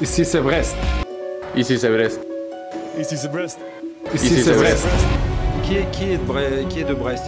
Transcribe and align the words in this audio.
Ici 0.00 0.24
c'est 0.24 0.40
Brest. 0.40 0.76
Ici 1.56 1.78
c'est 1.78 1.88
Brest. 1.88 2.20
Ici 2.98 3.16
c'est 3.16 3.28
Brest. 3.30 3.58
Ici 4.14 4.42
c'est 4.42 4.52
Brest. 4.54 4.86
Qui 5.64 5.76
est, 5.76 5.90
qui 5.90 6.04
est 6.12 6.16
de, 6.16 6.22
Bre- 6.32 6.68
qui 6.68 6.80
est 6.80 6.84
de 6.84 6.94
Brest 6.94 7.24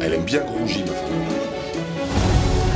Elle 0.00 0.14
aime 0.14 0.22
bien 0.22 0.40
Grongy, 0.40 0.80
ma 0.82 0.92
femme. 0.92 1.22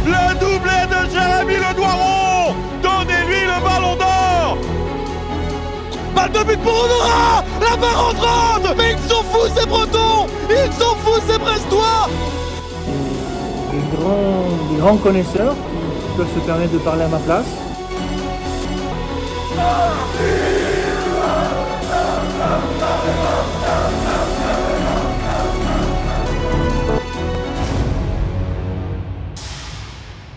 Le 0.07 0.35
doublé 0.39 0.79
de 0.89 1.11
Jérémy 1.11 1.55
Le 1.57 1.75
Doiron 1.75 2.55
Donnez-lui 2.81 3.41
le 3.43 3.61
ballon 3.65 3.97
d'or 3.97 4.59
Balle 6.15 6.31
de 6.31 6.45
but 6.45 6.61
pour 6.63 6.73
Honora 6.73 7.45
La 7.61 7.77
barre 7.77 8.09
entrante 8.11 8.77
Mais 8.79 8.93
ils 8.93 9.11
sont 9.11 9.25
fous 9.25 9.49
ces 9.59 9.67
Bretons 9.67 10.27
Ils 10.49 10.73
sont 10.75 10.95
fous 11.05 11.21
ces 11.29 11.39
Brestois 11.39 12.09
des 13.73 13.97
grands, 13.99 14.45
des 14.73 14.79
grands 14.81 14.97
connaisseurs 14.97 15.55
qui 15.55 16.17
peuvent 16.17 16.35
se 16.35 16.47
permettre 16.47 16.73
de 16.73 16.79
parler 16.79 17.03
à 17.03 17.09
ma 17.09 17.19
place. 17.19 17.45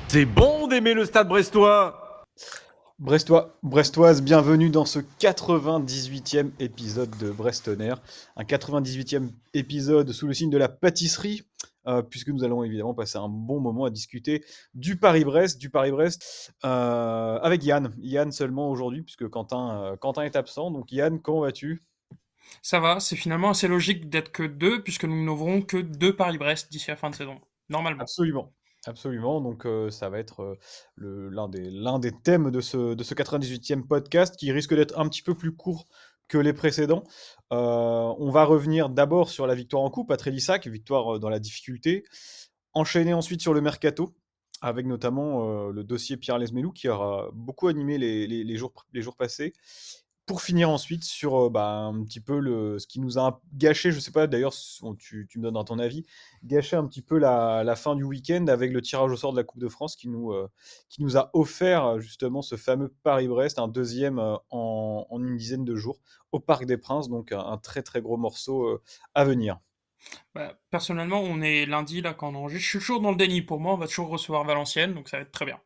C'est 0.07 0.25
bon 0.25 0.67
d'aimer 0.67 0.95
le 0.95 1.05
stade 1.05 1.27
brestois 1.27 2.23
Brestois, 2.97 3.57
Brestoise, 3.63 4.21
bienvenue 4.21 4.69
dans 4.69 4.83
ce 4.83 4.99
98e 5.21 6.49
épisode 6.59 7.15
de 7.19 7.29
Brestonner. 7.29 7.93
Un 8.35 8.43
98e 8.43 9.29
épisode 9.53 10.11
sous 10.11 10.27
le 10.27 10.33
signe 10.33 10.49
de 10.49 10.57
la 10.57 10.67
pâtisserie, 10.67 11.43
euh, 11.87 12.01
puisque 12.01 12.29
nous 12.29 12.43
allons 12.43 12.63
évidemment 12.63 12.93
passer 12.93 13.17
un 13.17 13.29
bon 13.29 13.59
moment 13.59 13.85
à 13.85 13.89
discuter 13.89 14.43
du 14.73 14.97
Paris-Brest, 14.97 15.59
du 15.59 15.69
Paris-Brest 15.69 16.53
euh, 16.65 17.39
avec 17.39 17.63
Yann. 17.63 17.93
Yann 17.99 18.31
seulement 18.31 18.69
aujourd'hui, 18.69 19.03
puisque 19.03 19.27
Quentin, 19.29 19.83
euh, 19.83 19.95
Quentin 19.95 20.23
est 20.23 20.35
absent. 20.35 20.71
Donc 20.71 20.91
Yann, 20.91 21.21
comment 21.21 21.41
vas-tu? 21.41 21.83
Ça 22.61 22.79
va, 22.79 22.99
c'est 22.99 23.15
finalement 23.15 23.51
assez 23.51 23.67
logique 23.67 24.09
d'être 24.09 24.31
que 24.31 24.43
deux, 24.43 24.83
puisque 24.83 25.05
nous 25.05 25.23
n'ouvrons 25.23 25.61
que 25.61 25.77
deux 25.77 26.15
Paris-Brest 26.15 26.71
d'ici 26.71 26.89
la 26.89 26.95
fin 26.95 27.09
de 27.09 27.15
saison. 27.15 27.39
Normalement. 27.69 28.01
Absolument. 28.01 28.51
Absolument, 28.85 29.41
donc 29.41 29.65
euh, 29.65 29.89
ça 29.89 30.09
va 30.09 30.19
être 30.19 30.57
euh, 30.99 31.29
l'un 31.31 31.99
des, 31.99 32.11
thèmes 32.23 32.49
de 32.49 32.61
ce, 32.61 32.93
de 32.93 33.03
ce 33.03 33.13
98e 33.13 33.85
podcast 33.85 34.37
qui 34.37 34.53
risque 34.53 34.73
d'être 34.73 34.97
un 34.97 35.09
petit 35.09 35.21
peu 35.21 35.35
plus 35.35 35.53
court 35.53 35.85
que 36.29 36.37
les 36.37 36.53
précédents. 36.53 37.03
Euh, 37.51 38.13
on 38.17 38.29
va 38.29 38.45
revenir 38.45 38.89
d'abord 38.89 39.29
sur 39.29 39.47
la 39.47 39.55
victoire 39.55 39.83
en 39.83 39.89
coupe 39.89 40.11
à 40.11 40.17
Trélissac, 40.17 40.67
victoire 40.67 41.15
euh, 41.15 41.19
dans 41.19 41.29
la 41.29 41.39
difficulté, 41.39 42.05
enchaîner 42.73 43.13
ensuite 43.13 43.41
sur 43.41 43.53
le 43.53 43.59
mercato, 43.59 44.15
avec 44.61 44.85
notamment 44.85 45.67
euh, 45.67 45.71
le 45.71 45.83
dossier 45.83 46.15
Pierre 46.15 46.37
Lesmelou 46.37 46.71
qui 46.71 46.87
aura 46.87 47.29
beaucoup 47.33 47.67
animé 47.67 47.97
jours, 48.55 48.73
les 48.93 49.01
jours 49.01 49.17
passés. 49.17 49.53
Pour 50.29 50.43
finir 50.43 50.69
ensuite 50.69 51.03
sur 51.03 51.47
euh, 51.47 51.49
bah, 51.49 51.71
un 51.71 52.03
petit 52.03 52.19
peu 52.19 52.37
le, 52.37 52.77
ce 52.77 52.85
qui 52.85 52.99
nous 52.99 53.17
a 53.17 53.41
gâché, 53.55 53.91
je 53.91 53.99
sais 53.99 54.11
pas 54.11 54.27
d'ailleurs, 54.27 54.53
tu, 54.99 55.25
tu 55.27 55.39
me 55.39 55.49
donnes 55.49 55.65
ton 55.65 55.79
avis, 55.79 56.05
gâché 56.43 56.75
un 56.75 56.85
petit 56.85 57.01
peu 57.01 57.17
la, 57.17 57.75
fin 57.75 57.95
du 57.95 58.03
week-end 58.03 58.45
avec 58.45 58.71
le 58.71 58.79
tirage 58.79 59.11
au 59.11 59.15
sort 59.15 59.31
de 59.31 59.37
la 59.37 59.43
Coupe 59.43 59.59
de 59.59 59.67
France 59.67 59.95
qui 59.95 60.07
nous, 60.07 60.31
euh, 60.31 60.47
qui 60.87 61.01
nous 61.01 61.17
a 61.17 61.31
offert 61.33 61.99
justement 61.99 62.43
ce 62.43 62.57
fameux 62.57 62.93
Paris-Brest, 63.01 63.57
un 63.57 63.67
deuxième 63.67 64.19
euh, 64.19 64.35
en, 64.51 65.07
une 65.19 65.35
dizaine 65.35 65.65
de 65.65 65.75
jours 65.75 65.99
au 66.31 66.39
Parc 66.39 66.65
des 66.65 66.77
Princes, 66.77 67.09
donc 67.09 67.31
un, 67.31 67.57
très 67.57 67.81
très 67.81 67.99
gros 67.99 68.17
morceau 68.17 68.79
à 69.15 69.25
venir. 69.25 69.59
Bah, 70.35 70.59
personnellement, 70.69 71.21
on 71.21 71.41
est 71.41 71.65
lundi 71.65 72.01
là 72.01 72.13
quand 72.13 72.29
on 72.29 72.35
enregistre. 72.35 72.65
Je 72.65 72.69
suis 72.69 72.79
toujours 72.79 73.01
dans 73.01 73.09
le 73.09 73.17
déni. 73.17 73.41
Pour 73.41 73.59
moi, 73.59 73.73
on 73.73 73.77
va 73.77 73.87
toujours 73.87 74.09
recevoir 74.09 74.43
Valenciennes, 74.43 74.93
donc 74.93 75.09
ça 75.09 75.17
va 75.17 75.23
être 75.23 75.31
très 75.31 75.45
bien. 75.45 75.59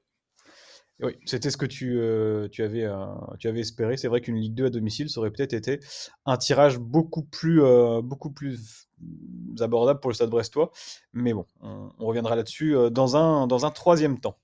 Oui, 1.02 1.14
c'était 1.26 1.50
ce 1.50 1.58
que 1.58 1.66
tu, 1.66 2.00
euh, 2.00 2.48
tu, 2.50 2.64
avais, 2.64 2.84
euh, 2.84 3.06
tu 3.40 3.48
avais 3.48 3.62
espéré. 3.62 3.98
C'est 3.98 4.08
vrai 4.08 4.22
qu'une 4.22 4.36
Ligue 4.36 4.54
2 4.54 4.66
à 4.66 4.70
domicile, 4.70 5.10
ça 5.10 5.20
aurait 5.20 5.32
peut-être 5.32 5.54
été 5.54 5.80
un 6.26 6.38
tirage 6.38 6.78
beaucoup 6.78 7.24
plus, 7.24 7.64
euh, 7.64 8.02
beaucoup 8.02 8.32
plus 8.32 8.88
abordable 9.60 10.00
pour 10.00 10.12
le 10.12 10.16
Stade 10.16 10.30
brestois. 10.30 10.72
Mais 11.12 11.34
bon, 11.34 11.46
on, 11.62 11.90
reviendra 12.00 12.36
là-dessus 12.36 12.76
dans, 12.92 13.18
un, 13.18 13.48
dans 13.48 13.66
un 13.66 13.72
troisième 13.72 14.20
temps. 14.20 14.38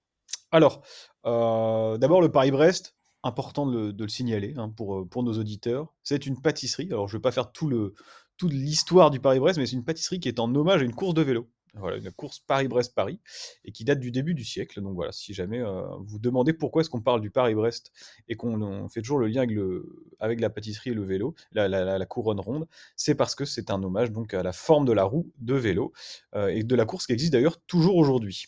Alors, 0.51 0.81
d'abord 1.23 2.21
le 2.21 2.31
Paris-Brest, 2.31 2.95
important 3.23 3.67
de 3.67 3.77
le, 3.77 3.93
de 3.93 4.03
le 4.03 4.09
signaler 4.09 4.53
hein, 4.57 4.69
pour, 4.69 5.07
pour 5.07 5.23
nos 5.23 5.37
auditeurs. 5.37 5.93
C'est 6.03 6.25
une 6.25 6.41
pâtisserie. 6.41 6.87
Alors, 6.91 7.07
je 7.07 7.15
ne 7.15 7.19
vais 7.19 7.21
pas 7.21 7.31
faire 7.31 7.51
tout 7.51 7.67
le, 7.67 7.93
toute 8.37 8.53
l'histoire 8.53 9.11
du 9.11 9.19
Paris-Brest, 9.19 9.59
mais 9.59 9.65
c'est 9.65 9.75
une 9.75 9.85
pâtisserie 9.85 10.19
qui 10.19 10.29
est 10.29 10.39
en 10.39 10.53
hommage 10.55 10.81
à 10.81 10.85
une 10.85 10.95
course 10.95 11.13
de 11.13 11.21
vélo. 11.21 11.47
Voilà, 11.75 11.97
une 11.97 12.11
course 12.11 12.39
Paris-Brest-Paris, 12.39 13.19
et 13.63 13.71
qui 13.71 13.85
date 13.85 13.99
du 13.99 14.11
début 14.11 14.33
du 14.33 14.43
siècle. 14.43 14.81
Donc 14.81 14.95
voilà, 14.95 15.11
si 15.11 15.33
jamais 15.33 15.59
euh, 15.59 15.81
vous 16.01 16.19
demandez 16.19 16.53
pourquoi 16.53 16.81
est-ce 16.81 16.89
qu'on 16.89 17.01
parle 17.01 17.21
du 17.21 17.29
Paris-Brest 17.29 17.91
et 18.27 18.35
qu'on 18.35 18.61
on 18.61 18.89
fait 18.89 19.01
toujours 19.01 19.19
le 19.19 19.27
lien 19.27 19.43
avec, 19.43 19.55
le, 19.55 20.05
avec 20.19 20.39
la 20.39 20.49
pâtisserie 20.49 20.91
et 20.91 20.93
le 20.93 21.03
vélo, 21.03 21.35
la 21.53 22.05
couronne 22.05 22.39
ronde, 22.39 22.67
c'est 22.95 23.15
parce 23.15 23.35
que 23.35 23.45
c'est 23.45 23.69
un 23.69 23.81
hommage 23.83 24.11
donc 24.11 24.33
à 24.33 24.43
la 24.43 24.53
forme 24.53 24.85
de 24.85 24.93
la 24.93 25.03
roue 25.03 25.31
de 25.37 25.55
vélo, 25.55 25.93
euh, 26.35 26.47
et 26.47 26.63
de 26.63 26.75
la 26.75 26.85
course 26.85 27.05
qui 27.05 27.13
existe 27.13 27.33
d'ailleurs 27.33 27.59
toujours 27.61 27.95
aujourd'hui. 27.95 28.47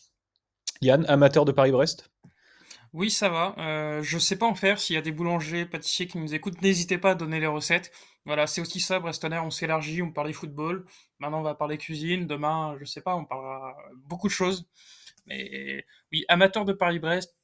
Yann, 0.80 1.04
amateur 1.06 1.44
de 1.44 1.52
Paris-Brest? 1.52 2.10
Oui, 2.92 3.10
ça 3.10 3.30
va. 3.30 3.54
Euh, 3.58 4.02
je 4.02 4.18
sais 4.18 4.36
pas 4.36 4.46
en 4.46 4.54
faire. 4.54 4.78
S'il 4.78 4.94
y 4.94 4.98
a 4.98 5.02
des 5.02 5.12
boulangers, 5.12 5.64
pâtissiers 5.64 6.06
qui 6.06 6.18
nous 6.18 6.34
écoutent, 6.34 6.60
n'hésitez 6.60 6.98
pas 6.98 7.12
à 7.12 7.14
donner 7.14 7.40
les 7.40 7.46
recettes. 7.46 7.90
Voilà, 8.24 8.46
c'est 8.46 8.60
aussi 8.60 8.80
ça, 8.80 9.00
Brestonner. 9.00 9.38
On 9.38 9.50
s'élargit, 9.50 10.02
on 10.02 10.12
parlait 10.12 10.32
football. 10.32 10.86
Maintenant, 11.18 11.40
on 11.40 11.42
va 11.42 11.54
parler 11.54 11.78
cuisine. 11.78 12.26
Demain, 12.26 12.76
je 12.78 12.84
sais 12.84 13.00
pas, 13.00 13.16
on 13.16 13.24
parlera 13.24 13.76
beaucoup 14.06 14.28
de 14.28 14.32
choses. 14.32 14.68
Mais 15.26 15.84
oui, 16.12 16.24
amateur 16.28 16.64
de 16.64 16.72
Paris-Brest, 16.72 17.36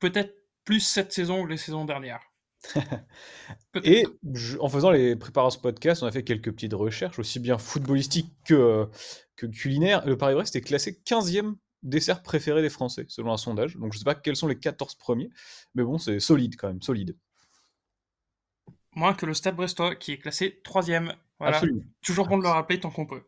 peut-être 0.00 0.34
plus 0.64 0.80
cette 0.80 1.12
saison 1.12 1.44
que 1.44 1.50
les 1.50 1.56
saisons 1.56 1.84
dernières. 1.84 2.22
Et 3.84 4.06
je- 4.34 4.58
en 4.58 4.68
faisant 4.68 4.90
les 4.90 5.16
préparations 5.16 5.60
podcast, 5.60 6.02
on 6.02 6.06
a 6.06 6.12
fait 6.12 6.24
quelques 6.24 6.52
petites 6.52 6.74
recherches, 6.74 7.18
aussi 7.18 7.40
bien 7.40 7.58
footballistiques 7.58 8.32
que, 8.44 8.88
que 9.36 9.46
culinaires. 9.46 10.04
Le 10.06 10.16
Paris-Brest 10.18 10.56
est 10.56 10.60
classé 10.60 11.00
15e 11.04 11.56
dessert 11.82 12.22
préféré 12.22 12.60
des 12.62 12.68
Français, 12.70 13.06
selon 13.08 13.32
un 13.32 13.38
sondage. 13.38 13.76
Donc 13.76 13.92
je 13.92 13.98
sais 13.98 14.04
pas 14.04 14.14
quels 14.14 14.36
sont 14.36 14.48
les 14.48 14.58
14 14.58 14.96
premiers, 14.96 15.30
mais 15.74 15.82
bon, 15.82 15.98
c'est 15.98 16.20
solide 16.20 16.56
quand 16.56 16.68
même, 16.68 16.82
solide. 16.82 17.16
Moins 18.94 19.14
que 19.14 19.26
le 19.26 19.34
Stade 19.34 19.56
Brestois, 19.56 19.94
qui 19.94 20.12
est 20.12 20.18
classé 20.18 20.60
troisième. 20.64 21.14
Voilà. 21.38 21.56
Absolument. 21.56 21.82
Toujours 22.02 22.26
bon 22.26 22.38
de 22.38 22.42
le 22.42 22.48
rappeler 22.48 22.80
tant 22.80 22.90
qu'on 22.90 23.06
peut. 23.06 23.22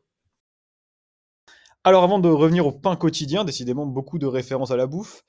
Alors 1.84 2.05
avant 2.05 2.21
de 2.21 2.28
revenir 2.28 2.67
au 2.67 2.73
pain 2.73 2.95
quotidien, 2.95 3.45
décidément 3.45 3.87
beaucoup 3.87 4.19
de 4.19 4.27
références 4.27 4.71
à 4.71 4.77
la 4.77 4.87
bouffe, 4.87 5.25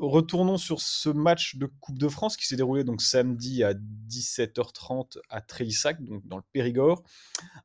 retournons 0.00 0.56
sur 0.56 0.80
ce 0.80 1.08
match 1.08 1.56
de 1.56 1.66
Coupe 1.66 1.98
de 1.98 2.08
France 2.08 2.36
qui 2.36 2.46
s'est 2.46 2.56
déroulé 2.56 2.84
donc 2.84 3.02
samedi 3.02 3.64
à 3.64 3.74
17h30 3.74 5.18
à 5.28 5.40
Trélissac, 5.40 6.02
donc 6.02 6.26
dans 6.26 6.36
le 6.36 6.42
Périgord. 6.52 7.02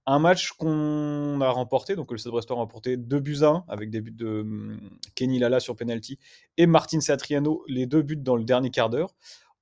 Un 0.06 0.20
match 0.20 0.52
qu'on 0.54 1.40
a 1.42 1.50
remporté, 1.50 1.96
donc 1.96 2.12
le 2.12 2.18
Stade 2.18 2.32
Brestois 2.32 2.58
a 2.58 2.60
remporté 2.60 2.98
2 2.98 3.20
buts 3.20 3.38
à 3.42 3.48
1 3.48 3.66
avec 3.68 3.90
des 3.90 4.02
buts 4.02 4.12
de 4.12 4.42
hum, 4.42 4.80
Kenny 5.16 5.40
Lala 5.40 5.60
sur 5.60 5.76
penalty 5.76 6.20
et 6.58 6.66
Martin 6.66 7.02
Satriano, 7.02 7.64
les 7.68 7.86
deux 7.86 8.02
buts 8.02 8.18
dans 8.18 8.36
le 8.36 8.44
dernier 8.44 8.70
quart 8.70 8.90
d'heure. 8.90 9.14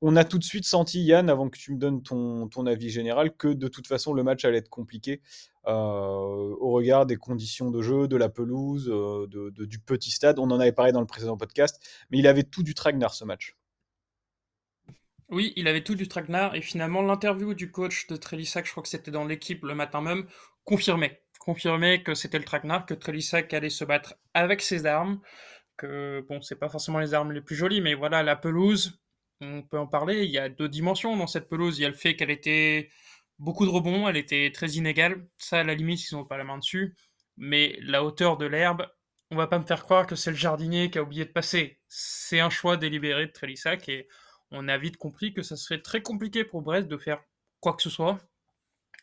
On 0.06 0.18
a 0.18 0.26
tout 0.26 0.38
de 0.38 0.44
suite 0.44 0.66
senti, 0.66 1.02
Yann, 1.02 1.30
avant 1.30 1.50
que 1.50 1.58
tu 1.58 1.72
me 1.72 1.78
donnes 1.78 2.04
ton, 2.04 2.50
ton 2.50 2.66
avis 2.66 2.90
général, 2.90 3.34
que 3.38 3.48
de 3.48 3.70
toute 3.70 3.88
façon 3.88 4.14
le 4.14 4.22
match 4.22 4.44
allait 4.44 4.58
être 4.58 4.68
compliqué 4.70 5.22
euh, 5.66 5.72
au 5.72 6.72
regard 6.72 7.06
des 7.06 7.16
conditions 7.16 7.72
de 7.72 7.82
jeu, 7.82 8.10
de 8.10 8.18
la 8.18 8.28
pelouse, 8.28 8.90
euh, 8.92 9.28
de- 9.28 9.64
du 9.66 9.80
petit 9.80 10.12
stade. 10.12 10.40
On 10.40 10.52
en 10.52 10.60
avait 10.60 10.74
parlé 10.74 10.92
dans 10.92 11.00
le 11.00 11.06
précédent 11.08 11.38
podcast, 11.38 11.82
mais 12.12 12.18
il 12.18 12.28
avait 12.28 12.44
tout 12.44 12.64
du 12.64 12.74
tragnard 12.74 13.14
ce 13.14 13.24
match. 13.24 13.56
Oui, 15.30 15.54
il 15.56 15.70
avait 15.70 15.86
tout 15.86 15.96
du 15.96 16.10
traquenard 16.10 16.54
et 16.54 16.62
finalement 16.62 17.02
l'interview 17.02 17.54
du 17.54 17.72
coach 17.72 18.08
de 18.08 18.18
Trélissac, 18.18 18.66
je 18.66 18.72
crois 18.72 18.84
que 18.84 18.90
c'était 18.90 19.10
dans 19.10 19.26
l'équipe 19.26 19.64
le 19.64 19.74
matin 19.74 20.02
même, 20.02 20.28
confirmait. 20.66 21.22
Confirmait 21.40 22.04
que 22.04 22.14
c'était 22.14 22.40
le 22.40 22.46
traquenard, 22.46 22.86
que 22.86 22.94
Trélissac 22.94 23.54
allait 23.54 23.70
se 23.70 23.86
battre 23.86 24.16
avec 24.34 24.62
ses 24.62 24.86
armes, 24.86 25.22
que 25.78 26.26
bon, 26.28 26.42
c'est 26.42 26.60
pas 26.60 26.70
forcément 26.70 27.00
les 27.00 27.14
armes 27.14 27.32
les 27.32 27.42
plus 27.42 27.56
jolies, 27.56 27.80
mais 27.82 27.94
voilà, 27.96 28.22
la 28.22 28.36
pelouse, 28.36 29.00
on 29.44 29.62
peut 29.64 29.80
en 29.80 29.88
parler, 29.88 30.24
il 30.24 30.32
y 30.32 30.38
a 30.38 30.50
deux 30.50 30.70
dimensions 30.70 31.16
dans 31.18 31.28
cette 31.28 31.50
pelouse. 31.50 31.80
Il 31.80 31.84
y 31.84 31.86
a 31.86 31.90
le 31.90 31.96
fait 31.96 32.16
qu'elle 32.16 32.32
était 32.32 32.90
beaucoup 33.40 33.66
de 33.66 33.72
rebonds, 33.72 34.08
elle 34.08 34.18
était 34.18 34.52
très 34.54 34.72
inégale, 34.72 35.28
ça 35.38 35.60
à 35.60 35.64
la 35.64 35.76
limite 35.76 36.10
ils 36.10 36.16
n'ont 36.16 36.26
pas 36.26 36.38
la 36.38 36.44
main 36.44 36.58
dessus, 36.58 36.96
mais 37.38 37.78
la 37.82 38.04
hauteur 38.04 38.38
de 38.38 38.46
l'herbe, 38.46 38.88
on 39.32 39.36
va 39.36 39.48
pas 39.48 39.60
me 39.60 39.66
faire 39.66 39.84
croire 39.84 40.08
que 40.08 40.16
c'est 40.16 40.32
le 40.32 40.38
jardinier 40.38 40.90
qui 40.90 41.00
a 41.00 41.04
oublié 41.04 41.26
de 41.26 41.32
passer. 41.32 41.80
C'est 41.88 42.40
un 42.40 42.50
choix 42.50 42.78
délibéré 42.78 43.26
de 43.28 43.32
Trélissac 43.32 43.90
et 43.90 44.08
on 44.52 44.68
a 44.68 44.78
vite 44.78 44.98
compris 44.98 45.34
que 45.34 45.42
ça 45.42 45.58
serait 45.58 45.82
très 45.82 46.02
compliqué 46.02 46.44
pour 46.44 46.62
Brest 46.62 46.88
de 46.88 46.98
faire 46.98 47.22
quoi 47.60 47.74
que 47.74 47.82
ce 47.82 47.90
soit, 47.90 48.20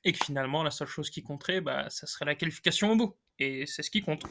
et 0.04 0.12
que 0.12 0.24
finalement 0.24 0.62
la 0.62 0.70
seule 0.70 0.88
chose 0.88 1.10
qui 1.10 1.22
compterait, 1.22 1.60
bah, 1.60 1.88
ça 1.90 2.06
serait 2.06 2.24
la 2.24 2.34
qualification 2.34 2.92
au 2.92 2.96
bout. 2.96 3.16
et 3.38 3.66
c'est 3.66 3.82
ce 3.82 3.90
qui 3.90 4.02
compte. 4.02 4.24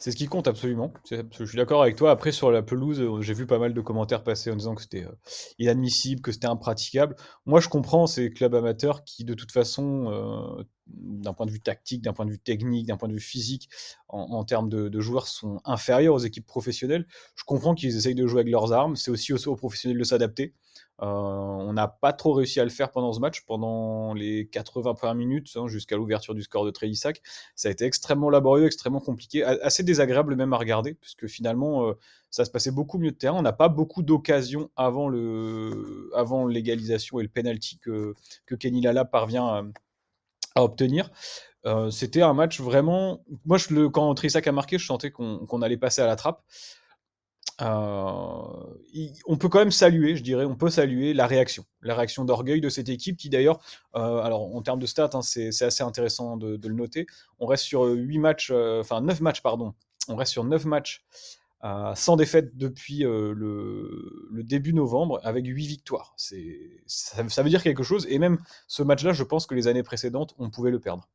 C'est 0.00 0.12
ce 0.12 0.16
qui 0.16 0.28
compte 0.28 0.48
absolument. 0.48 0.94
Je 1.10 1.44
suis 1.44 1.58
d'accord 1.58 1.82
avec 1.82 1.94
toi. 1.94 2.10
Après, 2.10 2.32
sur 2.32 2.50
la 2.50 2.62
pelouse, 2.62 3.02
euh, 3.02 3.20
j'ai 3.20 3.34
vu 3.34 3.46
pas 3.46 3.58
mal 3.58 3.74
de 3.74 3.80
commentaires 3.82 4.24
passer 4.24 4.50
en 4.50 4.56
disant 4.56 4.74
que 4.74 4.80
c'était 4.80 5.04
euh, 5.04 5.12
inadmissible, 5.58 6.22
que 6.22 6.32
c'était 6.32 6.46
impraticable. 6.46 7.16
Moi, 7.44 7.60
je 7.60 7.68
comprends 7.68 8.06
ces 8.06 8.30
clubs 8.30 8.54
amateurs 8.54 9.04
qui, 9.04 9.26
de 9.26 9.34
toute 9.34 9.52
façon, 9.52 10.10
euh, 10.10 10.64
d'un 10.94 11.32
point 11.32 11.46
de 11.46 11.50
vue 11.50 11.60
tactique, 11.60 12.02
d'un 12.02 12.12
point 12.12 12.26
de 12.26 12.30
vue 12.30 12.38
technique, 12.38 12.86
d'un 12.86 12.96
point 12.96 13.08
de 13.08 13.14
vue 13.14 13.20
physique, 13.20 13.68
en, 14.08 14.44
termes 14.44 14.68
de, 14.68 15.00
joueurs, 15.00 15.28
sont 15.28 15.60
inférieurs 15.64 16.14
aux 16.14 16.18
équipes 16.18 16.46
professionnelles. 16.46 17.06
Je 17.36 17.44
comprends 17.44 17.74
qu'ils 17.74 17.96
essayent 17.96 18.14
de 18.14 18.26
jouer 18.26 18.40
avec 18.40 18.50
leurs 18.50 18.72
armes. 18.72 18.96
C'est 18.96 19.10
aussi 19.10 19.32
aux 19.32 19.56
professionnels 19.56 19.98
de 19.98 20.04
s'adapter. 20.04 20.54
Euh, 21.02 21.06
on 21.06 21.72
n'a 21.72 21.88
pas 21.88 22.12
trop 22.12 22.32
réussi 22.34 22.60
à 22.60 22.64
le 22.64 22.70
faire 22.70 22.90
pendant 22.90 23.12
ce 23.12 23.20
match, 23.20 23.42
pendant 23.46 24.12
les 24.12 24.48
80 24.48 24.94
premières 24.94 25.14
minutes, 25.14 25.50
hein, 25.56 25.66
jusqu'à 25.66 25.96
l'ouverture 25.96 26.34
du 26.34 26.42
score 26.42 26.64
de 26.64 26.70
Trélissac. 26.70 27.22
Ça 27.54 27.68
a 27.68 27.72
été 27.72 27.84
extrêmement 27.84 28.28
laborieux, 28.28 28.66
extrêmement 28.66 29.00
compliqué, 29.00 29.42
assez 29.42 29.82
désagréable 29.82 30.36
même 30.36 30.52
à 30.52 30.58
regarder, 30.58 30.94
puisque 30.94 31.26
finalement, 31.26 31.88
euh, 31.88 31.94
ça 32.30 32.44
se 32.44 32.50
passait 32.50 32.70
beaucoup 32.70 32.98
mieux 32.98 33.12
de 33.12 33.16
terrain. 33.16 33.38
On 33.38 33.42
n'a 33.42 33.52
pas 33.52 33.68
beaucoup 33.68 34.02
d'occasions 34.02 34.70
avant, 34.76 35.08
le, 35.08 36.10
avant 36.14 36.46
l'égalisation 36.46 37.18
et 37.18 37.22
le 37.22 37.30
penalty 37.30 37.78
que, 37.78 38.14
que 38.44 38.54
Kenny 38.54 38.82
Lala 38.82 39.06
parvient 39.06 39.46
à, 39.46 39.62
obtenir. 40.56 41.10
Euh, 41.66 41.90
c'était 41.90 42.22
un 42.22 42.32
match 42.32 42.60
vraiment. 42.60 43.24
Moi, 43.44 43.58
quand 43.92 44.14
Trélissac 44.14 44.46
a 44.46 44.52
marqué, 44.52 44.78
je 44.78 44.86
sentais 44.86 45.10
qu'on 45.10 45.62
allait 45.62 45.76
passer 45.76 46.00
à 46.02 46.06
la 46.06 46.16
trappe. 46.16 46.42
Euh, 47.60 48.42
on 49.26 49.36
peut 49.36 49.50
quand 49.50 49.58
même 49.58 49.70
saluer, 49.70 50.16
je 50.16 50.22
dirais, 50.22 50.46
on 50.46 50.56
peut 50.56 50.70
saluer 50.70 51.12
la 51.12 51.26
réaction, 51.26 51.66
la 51.82 51.94
réaction 51.94 52.24
d'orgueil 52.24 52.62
de 52.62 52.70
cette 52.70 52.88
équipe 52.88 53.18
qui 53.18 53.28
d'ailleurs, 53.28 53.58
euh, 53.96 54.20
alors 54.20 54.56
en 54.56 54.62
termes 54.62 54.78
de 54.78 54.86
stats, 54.86 55.10
hein, 55.12 55.20
c'est 55.20 55.48
assez 55.62 55.82
intéressant 55.82 56.38
de, 56.38 56.58
le 56.66 56.74
noter. 56.74 57.06
On 57.38 57.46
reste 57.46 57.64
sur 57.64 57.84
8 57.84 58.18
matchs, 58.18 58.50
enfin 58.50 59.02
9 59.02 59.20
matchs, 59.20 59.42
pardon. 59.42 59.74
On 60.08 60.16
reste 60.16 60.32
sur 60.32 60.44
9 60.44 60.64
matchs 60.64 61.04
sans 61.62 62.16
défaite 62.16 62.56
depuis 62.56 63.00
le, 63.00 64.42
début 64.42 64.72
novembre 64.72 65.20
avec 65.22 65.46
8 65.46 65.66
victoires. 65.66 66.14
Ça, 66.16 67.42
veut 67.42 67.50
dire 67.50 67.62
quelque 67.62 67.82
chose 67.82 68.06
et 68.08 68.18
même 68.18 68.38
ce 68.66 68.82
match-là, 68.82 69.12
je 69.12 69.22
pense 69.22 69.46
que 69.46 69.54
les 69.54 69.68
années 69.68 69.82
précédentes, 69.82 70.34
on 70.38 70.50
pouvait 70.50 70.70
le 70.70 70.80
perdre. 70.80 71.08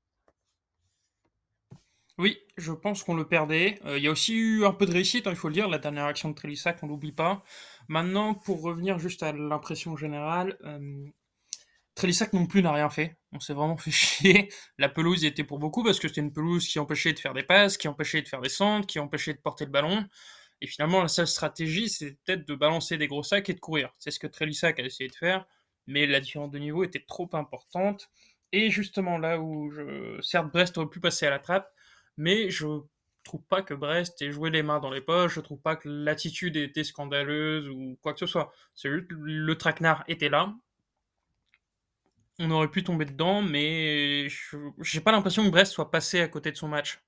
Oui, 2.17 2.37
je 2.57 2.71
pense 2.71 3.03
qu'on 3.03 3.15
le 3.15 3.27
perdait. 3.27 3.79
Euh, 3.85 3.97
il 3.97 4.03
y 4.03 4.07
a 4.07 4.11
aussi 4.11 4.33
eu 4.35 4.65
un 4.65 4.71
peu 4.71 4.85
de 4.85 4.91
réussite, 4.91 5.27
hein, 5.27 5.31
il 5.31 5.35
faut 5.35 5.49
le 5.49 5.53
dire, 5.53 5.67
la 5.67 5.79
dernière 5.79 6.05
action 6.05 6.29
de 6.29 6.35
Trélissac, 6.35 6.79
on 6.81 6.87
l'oublie 6.87 7.11
pas. 7.11 7.43
Maintenant, 7.89 8.33
pour 8.33 8.61
revenir 8.61 8.99
juste 8.99 9.21
à 9.21 9.33
l'impression 9.33 9.97
générale, 9.97 10.57
euh, 10.63 11.05
Trélissac 12.05 12.33
non 12.33 12.45
plus 12.45 12.61
n'a 12.61 12.71
rien 12.71 12.91
fait. 12.91 13.17
On 13.31 13.39
s'est 13.39 13.55
vraiment 13.55 13.77
fait 13.77 13.89
chier. 13.91 14.49
La 14.77 14.89
pelouse 14.89 15.23
y 15.23 15.25
était 15.25 15.43
pour 15.43 15.57
beaucoup 15.57 15.83
parce 15.83 15.99
que 15.99 16.07
c'était 16.07 16.21
une 16.21 16.31
pelouse 16.31 16.67
qui 16.67 16.77
empêchait 16.77 17.13
de 17.13 17.17
faire 17.17 17.33
des 17.33 17.41
passes, 17.41 17.77
qui 17.77 17.87
empêchait 17.87 18.21
de 18.21 18.27
faire 18.27 18.41
des 18.41 18.49
centres, 18.49 18.85
qui 18.85 18.99
empêchait 18.99 19.33
de 19.33 19.39
porter 19.39 19.65
le 19.65 19.71
ballon. 19.71 20.05
Et 20.61 20.67
finalement, 20.67 21.01
la 21.01 21.07
seule 21.07 21.25
stratégie, 21.25 21.89
c'est 21.89 22.19
peut-être 22.23 22.47
de 22.47 22.53
balancer 22.53 22.97
des 22.99 23.07
gros 23.07 23.23
sacs 23.23 23.49
et 23.49 23.55
de 23.55 23.59
courir. 23.59 23.89
C'est 23.97 24.11
ce 24.11 24.19
que 24.19 24.27
Trélissac 24.27 24.79
a 24.79 24.83
essayé 24.83 25.09
de 25.09 25.15
faire, 25.15 25.47
mais 25.87 26.05
la 26.05 26.19
différence 26.19 26.51
de 26.51 26.59
niveau 26.59 26.83
était 26.83 27.03
trop 27.07 27.27
importante. 27.33 28.07
Et 28.51 28.69
justement, 28.69 29.17
là 29.17 29.39
où 29.39 29.71
je... 29.71 30.21
certes 30.21 30.51
Brest 30.51 30.77
aurait 30.77 30.87
pu 30.87 30.99
passer 30.99 31.25
à 31.25 31.31
la 31.31 31.39
trappe, 31.39 31.73
mais 32.17 32.51
je 32.51 32.67
trouve 33.23 33.41
pas 33.49 33.63
que 33.63 33.73
Brest 33.73 34.21
ait 34.21 34.31
joué 34.31 34.51
les 34.51 34.61
mains 34.61 34.79
dans 34.79 34.91
les 34.91 35.01
poches, 35.01 35.33
je 35.33 35.41
trouve 35.41 35.59
pas 35.59 35.75
que 35.75 35.89
l'attitude 35.89 36.55
était 36.55 36.83
scandaleuse 36.83 37.67
ou 37.67 37.97
quoi 38.03 38.13
que 38.13 38.19
ce 38.19 38.27
soit. 38.27 38.53
C'est 38.75 38.91
juste 38.91 39.07
le 39.09 39.55
traquenard 39.57 40.03
était 40.07 40.29
là. 40.29 40.53
On 42.39 42.51
aurait 42.51 42.69
pu 42.69 42.83
tomber 42.83 43.05
dedans, 43.05 43.41
mais 43.41 44.27
j'ai 44.81 44.99
pas 44.99 45.11
l'impression 45.11 45.43
que 45.45 45.49
Brest 45.49 45.71
soit 45.71 45.89
passé 45.89 46.19
à 46.19 46.27
côté 46.27 46.51
de 46.51 46.57
son 46.57 46.67
match. 46.67 46.99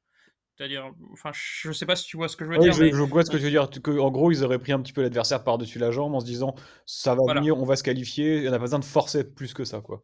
C'est-à-dire, 0.58 0.92
enfin, 1.12 1.32
je 1.34 1.72
sais 1.72 1.86
pas 1.86 1.96
si 1.96 2.06
tu 2.06 2.18
vois 2.18 2.28
ce 2.28 2.36
que 2.36 2.44
je 2.44 2.50
veux 2.50 2.58
dire. 2.58 2.74
Je, 2.74 2.92
je, 2.92 3.04
vois 3.04 3.24
ce 3.24 3.30
que 3.30 3.38
tu 3.38 3.44
veux 3.44 3.50
dire. 3.52 3.70
Que, 3.70 3.92
en 4.00 4.10
gros, 4.10 4.32
ils 4.32 4.44
auraient 4.44 4.58
pris 4.58 4.72
un 4.72 4.82
petit 4.82 4.94
peu 4.94 5.04
l'adversaire 5.04 5.44
par-dessus 5.44 5.78
la 5.78 5.92
jambe 5.92 6.16
en 6.16 6.20
se 6.20 6.26
disant 6.26 6.56
ça 6.86 7.14
va 7.14 7.36
venir, 7.36 7.58
on 7.58 7.66
va 7.66 7.76
se 7.76 7.84
qualifier, 7.84 8.38
il 8.38 8.42
n'y 8.42 8.48
a 8.48 8.52
pas 8.52 8.60
besoin 8.60 8.80
de 8.80 8.86
forcer 8.86 9.24
plus 9.24 9.54
que 9.54 9.66
ça, 9.66 9.82
quoi. 9.82 10.04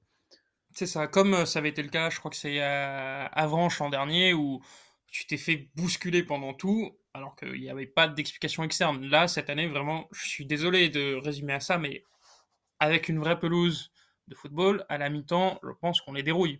C'est 0.75 0.85
ça, 0.87 1.07
comme 1.07 1.33
euh, 1.33 1.45
ça 1.45 1.59
avait 1.59 1.69
été 1.69 1.81
le 1.83 1.89
cas, 1.89 2.09
je 2.09 2.19
crois 2.19 2.31
que 2.31 2.37
c'est 2.37 2.59
à 2.59 3.25
Avranches 3.25 3.79
l'an 3.79 3.89
dernier, 3.89 4.33
où 4.33 4.61
tu 5.07 5.25
t'es 5.25 5.37
fait 5.37 5.69
bousculer 5.75 6.23
pendant 6.23 6.53
tout, 6.53 6.97
alors 7.13 7.35
qu'il 7.35 7.59
n'y 7.59 7.69
avait 7.69 7.85
pas 7.85 8.07
d'explication 8.07 8.63
externe. 8.63 9.05
Là, 9.05 9.27
cette 9.27 9.49
année, 9.49 9.67
vraiment, 9.67 10.07
je 10.11 10.27
suis 10.27 10.45
désolé 10.45 10.89
de 10.89 11.15
résumer 11.15 11.53
à 11.53 11.59
ça, 11.59 11.77
mais 11.77 12.03
avec 12.79 13.07
une 13.07 13.19
vraie 13.19 13.39
pelouse 13.39 13.91
de 14.33 14.37
football, 14.37 14.85
à 14.89 14.97
la 14.97 15.09
mi-temps, 15.09 15.59
je 15.63 15.71
pense 15.79 16.01
qu'on 16.01 16.13
les 16.13 16.23
dérouille. 16.23 16.59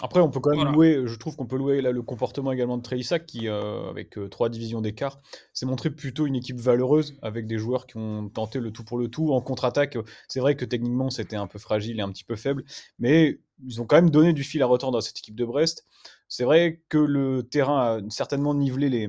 Après, 0.00 0.20
on 0.20 0.30
peut 0.30 0.40
quand 0.40 0.56
même 0.56 0.72
louer, 0.72 1.02
je 1.04 1.14
trouve 1.16 1.36
qu'on 1.36 1.46
peut 1.46 1.56
louer 1.56 1.80
là, 1.82 1.92
le 1.92 2.02
comportement 2.02 2.50
également 2.50 2.78
de 2.78 2.82
Trélissac, 2.82 3.26
qui, 3.26 3.46
euh, 3.46 3.88
avec 3.88 4.18
euh, 4.18 4.28
trois 4.28 4.48
divisions 4.48 4.80
d'écart, 4.80 5.20
s'est 5.52 5.66
montré 5.66 5.90
plutôt 5.90 6.26
une 6.26 6.34
équipe 6.34 6.58
valeureuse, 6.58 7.16
avec 7.22 7.46
des 7.46 7.58
joueurs 7.58 7.86
qui 7.86 7.98
ont 7.98 8.28
tenté 8.28 8.58
le 8.58 8.72
tout 8.72 8.84
pour 8.84 8.98
le 8.98 9.08
tout. 9.08 9.32
En 9.32 9.40
contre-attaque, 9.40 9.96
c'est 10.28 10.40
vrai 10.40 10.56
que 10.56 10.64
techniquement, 10.64 11.10
c'était 11.10 11.36
un 11.36 11.46
peu 11.46 11.58
fragile 11.58 12.00
et 12.00 12.02
un 12.02 12.10
petit 12.10 12.24
peu 12.24 12.36
faible, 12.36 12.64
mais 12.98 13.38
ils 13.64 13.80
ont 13.80 13.86
quand 13.86 13.96
même 13.96 14.10
donné 14.10 14.32
du 14.32 14.42
fil 14.42 14.62
à 14.62 14.66
retordre 14.66 14.98
à 14.98 15.02
cette 15.02 15.18
équipe 15.18 15.36
de 15.36 15.44
Brest. 15.44 15.86
C'est 16.26 16.44
vrai 16.44 16.82
que 16.88 16.98
le 16.98 17.42
terrain 17.42 17.98
a 17.98 18.00
certainement 18.08 18.54
nivelé 18.54 18.88
les, 18.88 19.08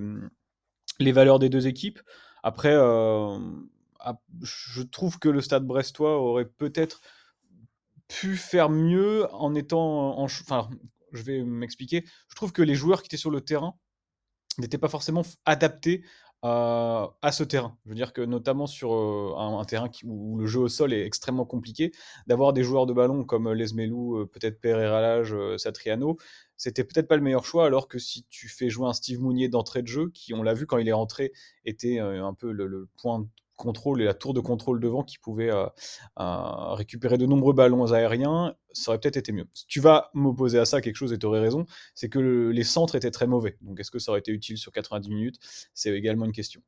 les 1.00 1.12
valeurs 1.12 1.40
des 1.40 1.50
deux 1.50 1.66
équipes. 1.66 2.02
Après, 2.44 2.74
euh, 2.74 3.40
je 4.42 4.84
trouve 4.84 5.18
que 5.18 5.30
le 5.30 5.42
stade 5.42 5.66
brestois 5.66 6.20
aurait 6.20 6.46
peut-être 6.46 7.02
pu 8.08 8.36
faire 8.36 8.70
mieux 8.70 9.28
en 9.34 9.56
étant 9.56 10.18
en, 10.20 10.24
enfin 10.24 10.70
je 11.12 11.24
vais 11.24 11.44
m'expliquer 11.44 12.04
je 12.30 12.36
trouve 12.36 12.52
que 12.52 12.62
les 12.62 12.76
joueurs 12.76 13.02
qui 13.02 13.08
étaient 13.08 13.18
sur 13.18 13.32
le 13.32 13.42
terrain 13.42 13.76
n'étaient 14.58 14.78
pas 14.78 14.90
forcément 14.90 15.24
adaptés 15.46 16.04
à 16.44 17.32
ce 17.32 17.44
terrain. 17.44 17.78
Je 17.86 17.90
veux 17.90 17.96
dire 17.96 18.12
que 18.12 18.22
notamment 18.22 18.68
sur 18.68 18.92
un, 19.40 19.64
terrain 19.64 19.90
où 20.04 20.38
le 20.38 20.46
jeu 20.46 20.60
au 20.60 20.68
sol 20.68 20.92
est 20.94 21.06
extrêmement 21.06 21.46
compliqué, 21.46 21.94
d'avoir 22.28 22.52
des 22.52 22.64
joueurs 22.64 22.86
de 22.86 22.92
ballon 22.92 23.24
comme 23.24 23.52
Lesmelou, 23.54 24.28
peut-être 24.28 24.60
Pereira 24.60 25.00
Lage, 25.00 25.36
Satriano, 25.58 26.18
c'était 26.58 26.84
peut-être 26.84 27.08
pas 27.08 27.16
le 27.16 27.22
meilleur 27.22 27.46
choix, 27.46 27.66
alors 27.66 27.88
que 27.88 27.98
si 27.98 28.26
tu 28.30 28.50
fais 28.50 28.70
jouer 28.70 28.88
un 28.88 28.94
Steve 28.94 29.22
Mounier 29.22 29.48
d'entrée 29.48 29.82
de 29.84 29.88
jeu, 29.88 30.10
qui 30.14 30.34
on 30.34 30.44
l'a 30.44 30.54
vu 30.54 30.66
quand 30.66 30.78
il 30.78 30.88
est 30.88 30.94
rentré, 30.94 31.32
était 31.64 32.00
un 32.00 32.34
peu 32.34 32.52
le 32.52 32.90
point 32.98 33.26
contrôle 33.64 34.02
et 34.02 34.06
la 34.06 34.14
tour 34.14 34.34
de 34.34 34.42
contrôle 34.42 34.80
devant 34.80 35.04
qui 35.04 35.18
pouvait 35.18 35.52
euh, 35.52 35.66
euh, 36.20 36.74
récupérer 36.74 37.18
de 37.18 37.26
nombreux 37.26 37.54
ballons 37.54 37.92
aériens, 37.92 38.56
ça 38.74 38.92
aurait 38.92 39.00
peut-être 39.00 39.18
été 39.18 39.32
mieux. 39.32 39.48
Si 39.54 39.66
tu 39.68 39.80
vas 39.80 40.12
m'opposer 40.14 40.60
à 40.60 40.66
ça 40.66 40.82
quelque 40.82 40.98
chose 40.98 41.14
et 41.14 41.18
tu 41.18 41.26
aurais 41.26 41.40
raison, 41.40 41.66
c'est 41.96 42.10
que 42.10 42.20
les 42.50 42.64
centres 42.64 42.96
étaient 42.96 43.12
très 43.12 43.28
mauvais. 43.28 43.58
Donc 43.62 43.80
est-ce 43.80 43.92
que 43.92 44.00
ça 44.00 44.12
aurait 44.12 44.20
été 44.20 44.32
utile 44.32 44.58
sur 44.58 44.72
90 44.72 45.10
minutes? 45.10 45.40
C'est 45.74 45.96
également 45.96 46.26
une 46.26 46.34
question. 46.34 46.62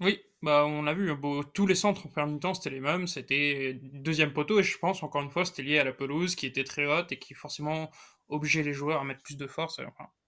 Oui, 0.00 0.18
bah 0.42 0.64
on 0.66 0.86
a 0.86 0.94
vu, 0.94 1.10
hein, 1.10 1.20
tous 1.52 1.66
les 1.66 1.74
centres 1.74 2.06
en 2.06 2.08
première 2.08 2.32
mi-temps 2.32 2.54
c'était 2.54 2.70
les 2.70 2.80
mêmes, 2.80 3.06
c'était 3.06 3.78
deuxième 3.82 4.32
poteau 4.32 4.58
et 4.58 4.62
je 4.62 4.78
pense 4.78 5.02
encore 5.02 5.22
une 5.22 5.30
fois 5.30 5.44
c'était 5.44 5.62
lié 5.62 5.78
à 5.78 5.84
la 5.84 5.92
pelouse 5.92 6.34
qui 6.34 6.46
était 6.46 6.64
très 6.64 6.86
haute 6.86 7.12
et 7.12 7.18
qui 7.18 7.34
forcément 7.34 7.90
obligeait 8.28 8.62
les 8.62 8.72
joueurs 8.72 9.00
à 9.00 9.04
mettre 9.04 9.20
plus 9.20 9.36
de 9.36 9.46
force. 9.46 9.78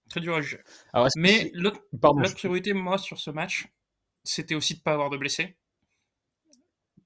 très 0.09 0.21
dur 0.21 0.35
à 0.35 0.41
juger. 0.41 0.59
Mais 1.15 1.51
l'autre 1.55 1.81
priorité 2.35 2.73
moi 2.73 2.99
sur 2.99 3.19
ce 3.19 3.31
match, 3.31 3.67
c'était 4.23 4.55
aussi 4.55 4.73
de 4.73 4.79
ne 4.79 4.83
pas 4.83 4.93
avoir 4.93 5.09
de 5.09 5.17
blessés. 5.17 5.55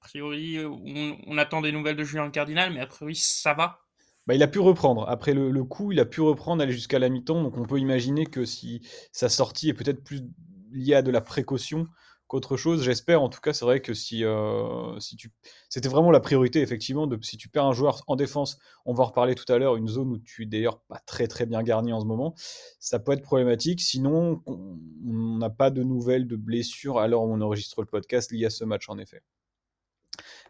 priori, 0.00 0.58
on, 0.64 1.38
attend 1.38 1.60
des 1.60 1.72
nouvelles 1.72 1.96
de 1.96 2.04
Julien 2.04 2.30
Cardinal, 2.30 2.72
mais 2.72 2.80
a 2.80 2.86
priori, 2.86 3.16
ça 3.16 3.52
va. 3.52 3.80
Bah, 4.26 4.34
il 4.34 4.42
a 4.42 4.48
pu 4.48 4.58
reprendre. 4.58 5.08
Après 5.08 5.34
le, 5.34 5.64
coup, 5.64 5.92
il 5.92 6.00
a 6.00 6.04
pu 6.04 6.20
reprendre, 6.20 6.62
aller 6.62 6.72
jusqu'à 6.72 6.98
la 6.98 7.08
mi-temps. 7.08 7.42
Donc 7.42 7.56
on 7.56 7.64
peut 7.64 7.78
imaginer 7.78 8.26
que 8.26 8.44
si 8.44 8.86
sa 9.10 9.28
sortie 9.28 9.70
est 9.70 9.74
peut-être 9.74 10.04
plus 10.04 10.22
liée 10.70 10.94
à 10.94 11.02
de 11.02 11.10
la 11.10 11.20
précaution, 11.20 11.86
qu'autre 12.28 12.56
chose. 12.56 12.82
J'espère, 12.84 13.22
en 13.22 13.28
tout 13.28 13.40
cas, 13.40 13.52
c'est 13.52 13.64
vrai 13.64 13.80
que 13.80 13.94
si, 13.94 14.24
euh, 14.24 14.98
si 15.00 15.16
tu... 15.16 15.32
C'était 15.68 15.88
vraiment 15.88 16.10
la 16.10 16.20
priorité, 16.20 16.60
effectivement, 16.60 17.06
de, 17.06 17.18
si 17.22 17.36
tu 17.36 17.48
perds 17.48 17.64
un 17.64 17.72
joueur 17.72 18.02
en 18.06 18.16
défense, 18.16 18.58
on 18.84 18.94
va 18.94 19.04
en 19.04 19.06
reparler 19.06 19.34
tout 19.34 19.50
à 19.52 19.58
l'heure, 19.58 19.76
une 19.76 19.88
zone 19.88 20.12
où 20.12 20.18
tu 20.18 20.42
es 20.42 20.46
d'ailleurs 20.46 20.80
pas 20.82 21.00
très 21.06 21.26
très 21.26 21.46
bien 21.46 21.62
garni 21.62 21.92
en 21.92 22.00
ce 22.00 22.06
moment, 22.06 22.34
ça 22.78 22.98
peut 22.98 23.12
être 23.12 23.22
problématique. 23.22 23.80
Sinon, 23.80 24.42
on 24.46 25.38
n'a 25.38 25.50
pas 25.50 25.70
de 25.70 25.82
nouvelles 25.82 26.28
de 26.28 26.36
blessures 26.36 26.98
alors 26.98 27.22
on 27.24 27.40
enregistre 27.40 27.80
le 27.80 27.86
podcast 27.86 28.30
lié 28.30 28.46
à 28.46 28.50
ce 28.50 28.64
match, 28.64 28.88
en 28.88 28.98
effet. 28.98 29.22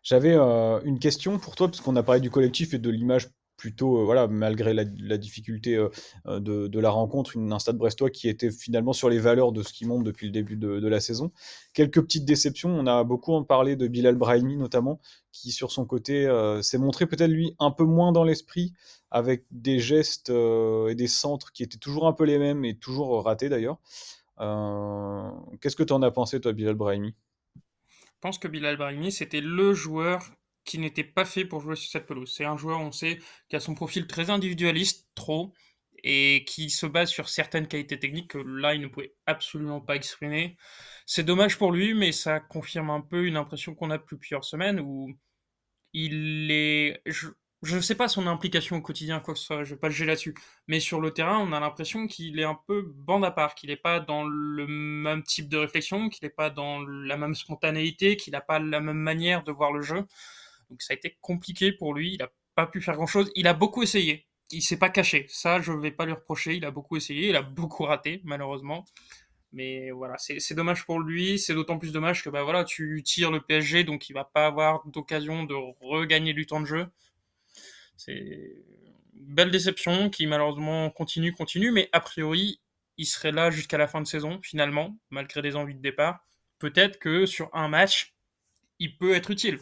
J'avais 0.02 0.34
euh, 0.34 0.80
une 0.84 0.98
question 0.98 1.38
pour 1.38 1.54
toi, 1.54 1.68
parce 1.68 1.80
qu'on 1.80 1.96
a 1.96 2.02
parlé 2.02 2.20
du 2.20 2.30
collectif 2.30 2.74
et 2.74 2.78
de 2.78 2.90
l'image 2.90 3.28
plutôt, 3.58 3.98
euh, 3.98 4.04
voilà, 4.04 4.28
malgré 4.28 4.72
la, 4.72 4.84
difficulté 5.18 5.74
euh, 5.74 5.90
euh, 6.26 6.40
de, 6.40 6.80
la 6.80 6.88
rencontre, 6.88 7.36
une, 7.36 7.52
un 7.52 7.58
stade 7.58 7.76
brestois 7.76 8.08
qui 8.08 8.28
était 8.28 8.50
finalement 8.50 8.94
sur 8.94 9.10
les 9.10 9.18
valeurs 9.18 9.52
de 9.52 9.62
ce 9.62 9.72
qui 9.72 9.84
monte 9.84 10.04
depuis 10.04 10.26
le 10.26 10.32
début 10.32 10.56
de, 10.56 10.88
la 10.88 11.00
saison. 11.00 11.32
Quelques 11.74 12.00
petites 12.00 12.24
déceptions, 12.24 12.70
on 12.70 12.86
a 12.86 13.04
beaucoup 13.04 13.34
en 13.34 13.44
parlé 13.44 13.76
de 13.76 13.86
Bilal 13.88 14.14
Brahimi 14.14 14.56
notamment, 14.56 15.00
qui 15.32 15.50
sur 15.50 15.72
son 15.72 15.84
côté 15.84 16.26
s'est 16.62 16.78
montré 16.78 17.06
peut-être 17.06 17.30
lui 17.30 17.54
un 17.58 17.70
peu 17.70 17.84
moins 17.84 18.12
dans 18.12 18.24
l'esprit, 18.24 18.72
avec 19.10 19.44
des 19.50 19.80
gestes 19.80 20.30
et 20.30 20.94
des 20.94 21.08
centres 21.08 21.52
qui 21.52 21.62
étaient 21.62 21.78
toujours 21.78 22.06
un 22.06 22.14
peu 22.14 22.24
les 22.24 22.38
mêmes 22.38 22.64
et 22.64 22.74
toujours 22.74 23.22
ratés 23.24 23.50
d'ailleurs. 23.50 23.78
Qu'est-ce 24.38 25.76
que 25.76 25.82
tu 25.82 25.92
en 25.92 26.00
as 26.00 26.10
pensé 26.10 26.40
toi, 26.40 26.52
Bilal 26.52 26.74
Brahimi? 26.76 27.14
Je 27.56 28.20
pense 28.20 28.38
que 28.38 28.48
Bilal 28.48 28.76
Brahimi, 28.76 29.12
c'était 29.12 29.42
le 29.42 29.74
joueur 29.74 30.30
qui 30.68 30.78
n'était 30.78 31.04
pas 31.04 31.24
fait 31.24 31.44
pour 31.46 31.60
jouer 31.60 31.76
sur 31.76 31.90
cette 31.90 32.06
pelouse. 32.06 32.32
C'est 32.36 32.44
un 32.44 32.56
joueur, 32.58 32.80
on 32.80 32.92
sait, 32.92 33.18
qui 33.48 33.56
a 33.56 33.60
son 33.60 33.74
profil 33.74 34.06
très 34.06 34.30
individualiste, 34.30 35.08
trop, 35.14 35.54
et 36.04 36.44
qui 36.46 36.70
se 36.70 36.86
base 36.86 37.10
sur 37.10 37.28
certaines 37.28 37.66
qualités 37.66 37.98
techniques 37.98 38.30
que 38.30 38.38
là, 38.38 38.74
il 38.74 38.82
ne 38.82 38.86
pouvait 38.88 39.14
absolument 39.26 39.80
pas 39.80 39.96
exprimer. 39.96 40.56
C'est 41.06 41.24
dommage 41.24 41.58
pour 41.58 41.72
lui, 41.72 41.94
mais 41.94 42.12
ça 42.12 42.38
confirme 42.40 42.90
un 42.90 43.00
peu 43.00 43.26
une 43.26 43.36
impression 43.36 43.74
qu'on 43.74 43.90
a 43.90 43.98
depuis 43.98 44.16
plusieurs 44.16 44.44
semaines 44.44 44.78
où 44.80 45.10
il 45.94 46.50
est. 46.50 47.02
Je 47.62 47.74
ne 47.74 47.80
sais 47.80 47.96
pas 47.96 48.06
son 48.06 48.28
implication 48.28 48.76
au 48.76 48.80
quotidien, 48.82 49.18
quoi 49.18 49.34
que 49.34 49.40
ce 49.40 49.46
soit, 49.46 49.64
je 49.64 49.74
vais 49.74 49.80
pas 49.80 49.88
le 49.88 49.94
gérer 49.94 50.08
là-dessus. 50.08 50.34
Mais 50.68 50.78
sur 50.78 51.00
le 51.00 51.12
terrain, 51.12 51.38
on 51.40 51.52
a 51.52 51.58
l'impression 51.58 52.06
qu'il 52.06 52.38
est 52.38 52.44
un 52.44 52.58
peu 52.68 52.82
bande 52.94 53.24
à 53.24 53.32
part, 53.32 53.56
qu'il 53.56 53.70
n'est 53.70 53.76
pas 53.76 53.98
dans 53.98 54.24
le 54.24 54.66
même 54.68 55.24
type 55.24 55.48
de 55.48 55.56
réflexion, 55.56 56.08
qu'il 56.08 56.24
n'est 56.24 56.30
pas 56.30 56.50
dans 56.50 56.80
la 56.86 57.16
même 57.16 57.34
spontanéité, 57.34 58.16
qu'il 58.16 58.32
n'a 58.32 58.40
pas 58.40 58.60
la 58.60 58.80
même 58.80 58.98
manière 58.98 59.42
de 59.42 59.50
voir 59.50 59.72
le 59.72 59.82
jeu. 59.82 60.06
Donc 60.70 60.82
ça 60.82 60.92
a 60.92 60.96
été 60.96 61.16
compliqué 61.20 61.72
pour 61.72 61.94
lui, 61.94 62.14
il 62.14 62.18
n'a 62.18 62.30
pas 62.54 62.66
pu 62.66 62.80
faire 62.80 62.94
grand-chose. 62.94 63.30
Il 63.34 63.46
a 63.46 63.54
beaucoup 63.54 63.82
essayé, 63.82 64.26
il 64.50 64.62
s'est 64.62 64.78
pas 64.78 64.90
caché. 64.90 65.26
Ça, 65.28 65.60
je 65.60 65.72
ne 65.72 65.80
vais 65.80 65.90
pas 65.90 66.06
lui 66.06 66.12
reprocher, 66.12 66.54
il 66.54 66.64
a 66.64 66.70
beaucoup 66.70 66.96
essayé, 66.96 67.28
il 67.28 67.36
a 67.36 67.42
beaucoup 67.42 67.84
raté, 67.84 68.20
malheureusement. 68.24 68.84
Mais 69.52 69.90
voilà, 69.90 70.16
c'est 70.18 70.54
dommage 70.54 70.84
pour 70.84 71.00
lui. 71.00 71.38
C'est 71.38 71.54
d'autant 71.54 71.78
plus 71.78 71.92
dommage 71.92 72.22
que 72.22 72.30
bah 72.30 72.42
voilà, 72.42 72.64
tu 72.64 73.02
tires 73.02 73.30
le 73.30 73.40
PSG, 73.40 73.84
donc 73.84 74.08
il 74.10 74.12
va 74.12 74.24
pas 74.24 74.46
avoir 74.46 74.86
d'occasion 74.86 75.44
de 75.44 75.54
regagner 75.80 76.34
du 76.34 76.46
temps 76.46 76.60
de 76.60 76.66
jeu. 76.66 76.86
C'est 77.96 78.56
belle 79.14 79.50
déception 79.50 80.10
qui 80.10 80.26
malheureusement 80.26 80.90
continue, 80.90 81.32
continue, 81.32 81.72
mais 81.72 81.88
a 81.92 82.00
priori, 82.00 82.60
il 82.98 83.06
serait 83.06 83.32
là 83.32 83.50
jusqu'à 83.50 83.78
la 83.78 83.88
fin 83.88 84.00
de 84.00 84.06
saison, 84.06 84.40
finalement, 84.42 84.96
malgré 85.10 85.42
des 85.42 85.56
envies 85.56 85.74
de 85.74 85.80
départ. 85.80 86.24
Peut-être 86.58 86.98
que 86.98 87.26
sur 87.26 87.48
un 87.54 87.68
match, 87.68 88.14
il 88.78 88.96
peut 88.96 89.14
être 89.14 89.30
utile. 89.30 89.60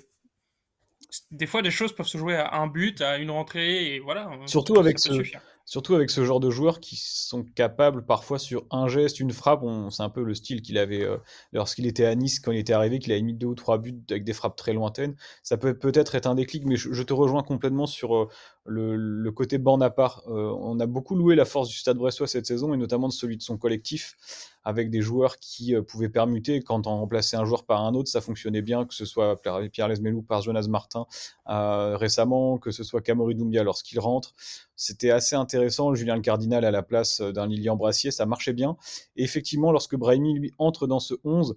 Des 1.31 1.47
fois, 1.47 1.63
des 1.63 1.71
choses 1.71 1.95
peuvent 1.95 2.07
se 2.07 2.19
jouer 2.19 2.37
à 2.37 2.57
un 2.57 2.67
but, 2.67 3.01
à 3.01 3.19
une 3.19 3.31
rentrée, 3.31 3.95
et 3.95 4.01
voilà. 4.01 4.31
Surtout 4.47 4.79
avec 4.79 4.99
ce, 4.99 5.23
Surtout 5.69 5.97
avec 5.97 6.11
ce 6.11 6.25
genre 6.25 6.39
de 6.39 6.49
joueurs 6.49 6.79
qui 6.79 6.95
sont 6.95 7.43
capables 7.43 8.07
parfois 8.07 8.39
sur 8.39 8.65
un 8.71 8.87
geste, 8.87 9.19
une 9.19 9.33
frappe, 9.33 9.65
c'est 9.91 10.05
un 10.05 10.11
peu 10.11 10.23
le 10.23 10.33
style 10.33 10.63
qu'il 10.63 10.79
avait 10.79 11.03
euh, 11.03 11.17
lorsqu'il 11.53 11.87
était 11.89 12.05
à 12.07 12.15
Nice, 12.15 12.39
quand 12.39 12.53
il 12.53 12.59
était 12.59 12.73
arrivé, 12.73 13.01
qu'il 13.01 13.11
avait 13.11 13.21
mis 13.21 13.35
deux 13.35 13.49
ou 13.49 13.57
trois 13.57 13.79
buts 13.79 14.01
avec 14.09 14.23
des 14.23 14.33
frappes 14.33 14.55
très 14.55 14.73
lointaines. 14.73 15.17
Ça 15.43 15.57
peut 15.57 15.77
peut-être 15.77 16.15
être 16.15 16.29
un 16.29 16.37
déclic, 16.37 16.65
mais 16.67 16.77
je, 16.77 17.03
te 17.03 17.13
rejoins 17.13 17.43
complètement 17.43 17.87
sur 17.87 18.15
euh, 18.15 18.29
le, 18.65 19.31
côté 19.33 19.59
bande 19.59 19.83
à 19.83 19.91
part. 19.91 20.23
Euh, 20.29 20.55
on 20.61 20.79
a 20.79 20.87
beaucoup 20.87 21.17
loué 21.17 21.35
la 21.35 21.45
force 21.45 21.69
du 21.69 21.75
Stade 21.77 21.97
Brestois 21.97 22.29
cette 22.29 22.47
saison, 22.47 22.73
et 22.73 22.77
notamment 22.77 23.09
de 23.09 23.13
celui 23.13 23.37
de 23.37 23.43
son 23.43 23.59
collectif, 23.59 24.15
avec 24.63 24.89
des 24.89 25.01
joueurs 25.01 25.37
qui 25.39 25.75
pouvaient 25.89 26.09
permuter. 26.09 26.61
Quand 26.61 26.87
on 26.87 26.99
remplaçait 26.99 27.37
un 27.37 27.45
joueur 27.45 27.65
par 27.65 27.85
un 27.85 27.95
autre, 27.95 28.09
ça 28.09 28.21
fonctionnait 28.21 28.63
bien, 28.63 28.85
que 28.85 28.95
ce 28.95 29.05
soit 29.05 29.41
Pierre 29.73 29.89
Lesmelou 29.89 30.23
par 30.23 30.43
Jonas 30.43 30.69
Martin 30.69 31.07
récemment, 31.47 32.59
que 32.59 32.71
ce 32.71 32.85
soit 32.85 33.01
Camori 33.01 33.35
Doumbia 33.35 33.65
lorsqu'il 33.65 33.99
rentre. 33.99 34.33
C'était 34.77 35.11
assez 35.11 35.35
intéressant. 35.35 35.95
Julien 35.95 36.17
le 36.17 36.23
Cardinal 36.23 36.65
à 36.65 36.71
la 36.71 36.83
place 36.83 37.21
euh, 37.21 37.33
d'un 37.33 37.47
Lilian 37.47 37.77
Brassier, 37.77 38.11
ça 38.11 38.27
marchait 38.27 38.53
bien. 38.53 38.77
Et 39.17 39.25
effectivement, 39.25 39.73
lorsque 39.73 39.97
Brahimi 39.97 40.35
lui 40.35 40.53
entre 40.59 40.87
dans 40.87 41.01
ce 41.01 41.15
11, 41.25 41.57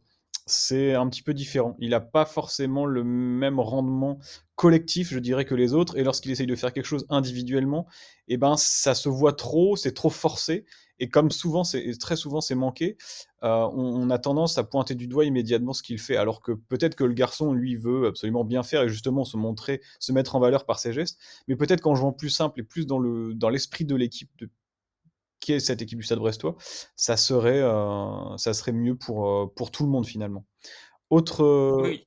c'est 0.49 0.93
un 0.95 1.07
petit 1.09 1.21
peu 1.21 1.33
différent. 1.33 1.75
Il 1.79 1.91
n'a 1.91 1.99
pas 1.99 2.25
forcément 2.25 2.85
le 2.85 3.03
même 3.03 3.59
rendement 3.59 4.19
collectif, 4.55 5.09
je 5.11 5.19
dirais, 5.19 5.45
que 5.45 5.55
les 5.55 5.73
autres. 5.73 5.97
Et 5.97 6.03
lorsqu'il 6.03 6.31
essaye 6.31 6.47
de 6.47 6.55
faire 6.55 6.73
quelque 6.73 6.85
chose 6.85 7.05
individuellement, 7.09 7.87
eh 8.27 8.37
ben, 8.37 8.55
ça 8.57 8.95
se 8.95 9.09
voit 9.09 9.33
trop, 9.33 9.75
c'est 9.75 9.93
trop 9.93 10.09
forcé. 10.09 10.65
Et 10.99 11.09
comme 11.09 11.31
souvent, 11.31 11.63
c'est 11.63 11.97
très 11.97 12.17
souvent, 12.17 12.41
c'est 12.41 12.55
manqué, 12.55 12.97
euh, 13.43 13.69
on, 13.73 14.09
a 14.09 14.19
tendance 14.19 14.57
à 14.57 14.65
pointer 14.65 14.95
du 14.95 15.07
doigt 15.07 15.23
immédiatement 15.23 15.71
ce 15.71 15.81
qu'il 15.81 15.97
fait, 15.97 16.17
alors 16.17 16.41
que 16.41 16.51
peut-être 16.51 16.95
que 16.95 17.05
le 17.05 17.13
garçon, 17.13 17.53
lui, 17.53 17.77
veut 17.77 18.07
absolument 18.07 18.43
bien 18.43 18.63
faire 18.63 18.83
et 18.83 18.89
justement 18.89 19.23
se 19.23 19.37
montrer, 19.37 19.81
se 19.99 20.11
mettre 20.11 20.35
en 20.35 20.39
valeur 20.41 20.65
par 20.65 20.79
ses 20.79 20.91
gestes. 20.91 21.17
Mais 21.47 21.55
peut-être 21.55 21.79
qu'en 21.79 21.95
jouant 21.95 22.11
plus 22.11 22.29
simple 22.29 22.59
et 22.59 22.63
plus 22.63 22.85
dans 22.85 22.99
le 22.99 23.33
dans 23.33 23.49
l'esprit 23.49 23.85
de 23.85 23.95
l'équipe 23.95 24.29
qui 25.39 25.53
est 25.53 25.59
cette 25.59 25.81
équipe 25.81 25.99
du 25.99 26.05
Stade 26.05 26.19
Brestois, 26.19 26.55
ça 26.95 27.17
serait, 27.17 27.61
euh, 27.61 28.37
ça 28.37 28.53
serait 28.53 28.71
mieux 28.71 28.95
pour, 28.95 29.29
euh, 29.29 29.53
pour 29.55 29.71
tout 29.71 29.83
le 29.83 29.89
monde 29.89 30.05
finalement. 30.05 30.45
Autre. 31.09 31.81
Oui, 31.81 32.05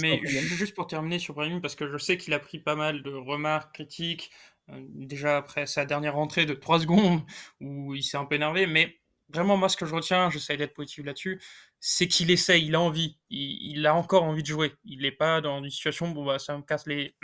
mais 0.00 0.20
juste 0.24 0.74
pour 0.74 0.88
terminer 0.88 1.20
sur 1.20 1.34
Brahim, 1.34 1.60
parce 1.60 1.76
que 1.76 1.88
je 1.88 1.98
sais 1.98 2.16
qu'il 2.16 2.34
a 2.34 2.40
pris 2.40 2.58
pas 2.58 2.74
mal 2.74 3.02
de 3.02 3.12
remarques 3.12 3.74
critiques, 3.74 4.32
euh, 4.70 4.80
déjà 4.88 5.36
après 5.36 5.66
sa 5.66 5.84
dernière 5.84 6.14
rentrée 6.14 6.46
de 6.46 6.54
3 6.54 6.80
secondes, 6.80 7.20
où 7.60 7.94
il 7.94 8.02
s'est 8.02 8.16
un 8.16 8.24
peu 8.24 8.34
énervé, 8.34 8.66
mais 8.66 8.96
vraiment, 9.28 9.56
moi, 9.56 9.68
ce 9.68 9.76
que 9.76 9.86
je 9.86 9.94
retiens, 9.94 10.30
j'essaie 10.30 10.56
d'être 10.56 10.74
positif 10.74 11.04
là-dessus, 11.04 11.40
c'est 11.78 12.08
qu'il 12.08 12.32
essaye, 12.32 12.66
il 12.66 12.74
a 12.74 12.80
envie, 12.80 13.18
il, 13.30 13.86
a 13.86 13.94
encore 13.94 14.24
envie 14.24 14.42
de 14.42 14.48
jouer. 14.48 14.72
Il 14.84 15.02
n'est 15.02 15.12
pas 15.12 15.40
dans 15.40 15.62
une 15.62 15.70
situation, 15.70 16.10
bon, 16.10 16.26
bah, 16.26 16.40
ça 16.40 16.56
me 16.56 16.62
casse 16.62 16.86
les. 16.86 17.14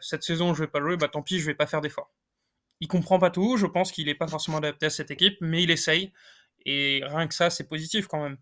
cette 0.00 0.22
saison, 0.22 0.54
je 0.54 0.62
vais 0.62 0.68
pas 0.68 0.80
jouer, 0.80 0.96
bah 0.96 1.08
tant 1.08 1.22
pis, 1.22 1.38
je 1.38 1.44
vais 1.44 1.54
pas 1.54 1.66
faire 1.66 1.82
d'efforts. 1.82 2.10
Il 2.82 2.88
comprend 2.88 3.20
pas 3.20 3.30
tout, 3.30 3.56
je 3.56 3.66
pense 3.66 3.92
qu'il 3.92 4.06
n'est 4.06 4.14
pas 4.16 4.26
forcément 4.26 4.56
adapté 4.56 4.86
à 4.86 4.90
cette 4.90 5.12
équipe, 5.12 5.36
mais 5.40 5.62
il 5.62 5.70
essaye. 5.70 6.12
Et 6.66 7.00
rien 7.04 7.28
que 7.28 7.34
ça, 7.34 7.48
c'est 7.48 7.68
positif 7.68 8.08
quand 8.08 8.20
même. 8.20 8.36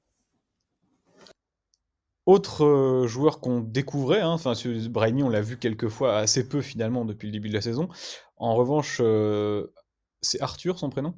Autre 2.25 2.65
euh, 2.65 3.07
joueur 3.07 3.41
qu'on 3.41 3.61
découvrait, 3.61 4.23
hein, 4.23 4.31
enfin 4.31 4.55
Brahimi, 4.89 5.23
on 5.23 5.29
l'a 5.29 5.43
vu 5.43 5.59
quelques 5.59 5.91
fois, 5.91 6.17
assez 6.17 6.49
peu 6.49 6.63
finalement 6.63 7.05
depuis 7.05 7.27
le 7.27 7.33
début 7.33 7.51
de 7.51 7.55
la 7.55 7.61
saison. 7.61 7.91
En 8.39 8.55
revanche, 8.55 8.97
euh, 9.03 9.67
c'est 10.23 10.41
Arthur 10.41 10.79
son 10.79 10.89
prénom? 10.89 11.15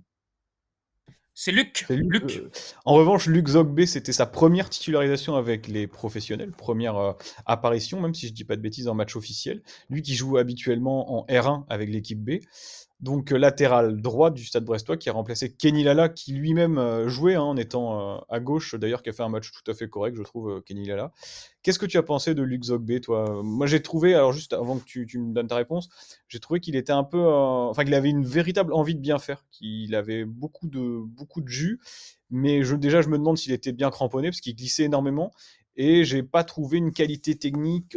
C'est 1.33 1.53
Luc. 1.53 1.87
Luc. 1.91 2.25
Euh, 2.25 2.51
en 2.85 2.95
revanche, 2.95 3.27
Luc 3.27 3.47
Zogbe, 3.47 3.85
c'était 3.85 4.13
sa 4.13 4.27
première 4.27 4.69
titularisation 4.69 5.37
avec 5.37 5.69
les 5.69 5.87
professionnels, 5.87 6.51
première 6.51 7.15
apparition, 7.47 8.01
même 8.01 8.15
si 8.15 8.27
je 8.27 8.33
dis 8.33 8.45
pas 8.45 8.57
de 8.57 8.63
bêtises, 8.63 8.89
en 8.89 8.95
match 8.95 9.15
officiel. 9.15 9.63
Lui 9.91 10.03
qui 10.03 10.17
joue 10.17 10.39
habituellement 10.39 11.21
en 11.21 11.27
R1 11.27 11.65
avec 11.69 11.89
l'équipe 11.89 12.19
B 12.19 12.41
donc 13.03 13.33
euh, 13.33 13.37
latéral 13.37 14.01
droit 14.01 14.31
du 14.31 14.45
Stade 14.45 14.65
Brestois, 14.65 14.97
qui 14.97 15.11
a 15.11 15.13
remplacé 15.13 15.53
Kenny 15.53 15.83
Lala, 15.83 16.09
qui 16.09 16.33
lui-même 16.33 16.79
euh, 16.79 17.09
jouait 17.09 17.35
hein, 17.35 17.43
en 17.43 17.57
étant 17.57 18.17
euh, 18.17 18.21
à 18.29 18.39
gauche, 18.39 18.77
d'ailleurs, 18.77 19.03
qui 19.03 19.11
a 19.11 19.13
fait 19.13 19.25
un 19.25 19.29
match 19.29 19.51
tout 19.51 19.69
à 19.71 19.75
fait 19.75 19.89
correct, 19.89 20.17
je 20.17 20.23
trouve, 20.23 20.63
Kenny 20.63 20.87
Lala. 20.87 21.13
Qu'est-ce 21.63 21.81
que 21.81 21.87
tu 21.87 21.99
as 21.99 22.03
pensé 22.03 22.35
de 22.35 22.43
Luc 22.43 22.65
Zogbe, 22.65 23.01
toi? 23.01 23.43
Moi, 23.43 23.67
j'ai 23.67 23.83
trouvé, 23.83 24.15
alors 24.15 24.33
juste 24.33 24.53
avant 24.53 24.79
que 24.79 24.85
tu, 24.85 25.07
me 25.19 25.35
donnes 25.35 25.49
ta 25.49 25.57
réponse, 25.57 25.89
j'ai 26.29 26.39
trouvé 26.39 26.61
qu'il 26.61 26.77
était 26.77 26.93
un 26.93 27.05
peu, 27.05 27.25
enfin, 27.25 27.85
qu'il 27.85 27.95
avait 27.95 28.11
une 28.11 28.25
véritable 28.25 28.73
envie 28.73 28.95
de 28.95 29.01
bien 29.01 29.19
faire, 29.19 29.45
qu'il 29.51 29.95
avait 29.95 30.25
beaucoup 30.25 30.69
de, 30.69 31.05
beaucoup 31.05 31.41
de 31.41 31.49
jus, 31.49 31.81
mais 32.31 32.63
je, 32.63 32.77
déjà, 32.77 33.03
je 33.03 33.09
me 33.09 33.19
demande 33.19 33.37
s'il 33.37 33.53
était 33.53 33.73
bien 33.73 33.91
cramponné, 33.91 34.29
parce 34.29 34.41
qu'il 34.41 34.57
glissait 34.57 34.85
énormément, 34.85 35.33
et 35.77 36.05
j'ai 36.05 36.23
pas 36.23 36.45
trouvé 36.45 36.79
une 36.79 36.93
qualité 36.93 37.37
technique 37.37 37.97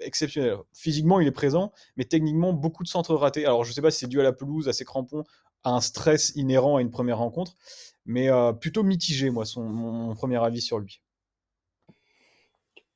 exceptionnelle. 0.00 0.58
Physiquement, 0.74 1.20
il 1.20 1.26
est 1.26 1.32
présent, 1.32 1.72
mais 1.96 2.04
techniquement, 2.04 2.52
beaucoup 2.52 2.82
de 2.82 2.88
centres 2.88 3.14
ratés. 3.14 3.46
Alors, 3.46 3.64
je 3.64 3.72
sais 3.72 3.82
pas 3.82 3.90
si 3.90 4.00
c'est 4.00 4.06
dû 4.06 4.20
à 4.20 4.22
la 4.22 4.32
pelouse, 4.32 4.68
à 4.68 4.72
ses 4.72 4.84
crampons, 4.84 5.24
à 5.64 5.70
un 5.70 5.80
stress 5.80 6.32
inhérent 6.36 6.76
à 6.76 6.80
une 6.80 6.90
première 6.90 7.18
rencontre, 7.18 7.56
mais 8.04 8.30
euh, 8.30 8.52
plutôt 8.52 8.82
mitigé, 8.82 9.30
moi, 9.30 9.44
mon, 9.56 10.14
premier 10.14 10.42
avis 10.42 10.60
sur 10.60 10.78
lui. 10.78 11.00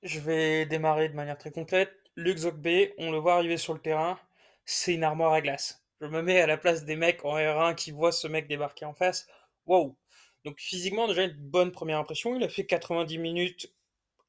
Je 0.02 0.20
vais 0.20 0.66
démarrer 0.66 1.08
de 1.08 1.14
manière 1.14 1.36
très 1.36 1.50
concrète. 1.50 1.92
Luc 2.16 2.38
Zogbe, 2.38 2.92
on 2.98 3.10
le 3.10 3.18
voit 3.18 3.34
arriver 3.34 3.56
sur 3.56 3.72
le 3.72 3.80
terrain, 3.80 4.18
c'est 4.64 4.94
une 4.94 5.04
armoire 5.04 5.32
à 5.32 5.40
glace. 5.40 5.82
Je 6.00 6.06
me 6.06 6.22
mets 6.22 6.40
à 6.40 6.46
la 6.46 6.56
place 6.56 6.84
des 6.84 6.96
mecs 6.96 7.24
en 7.24 7.36
R1 7.36 7.74
qui 7.74 7.90
voient 7.90 8.12
ce 8.12 8.26
mec 8.26 8.48
débarquer 8.48 8.84
en 8.84 8.94
face. 8.94 9.26
Wow! 9.66 9.96
Donc 10.44 10.58
physiquement, 10.58 11.06
déjà 11.06 11.24
une 11.24 11.36
bonne 11.36 11.72
première 11.72 11.98
impression. 11.98 12.36
Il 12.36 12.42
a 12.42 12.48
fait 12.48 12.64
90 12.64 13.18
minutes 13.18 13.74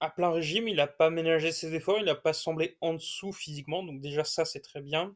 à 0.02 0.10
plein 0.10 0.32
régime, 0.32 0.68
il 0.68 0.76
n'a 0.76 0.88
pas 0.88 1.10
ménagé 1.10 1.52
ses 1.52 1.74
efforts, 1.76 2.00
il 2.00 2.06
n'a 2.06 2.16
pas 2.16 2.34
semblé 2.34 2.76
en 2.82 2.96
dessous 2.96 3.32
physiquement, 3.32 3.84
donc 3.84 4.02
déjà 4.02 4.24
ça 4.24 4.44
c'est 4.44 4.60
très 4.60 4.82
bien. 4.82 5.16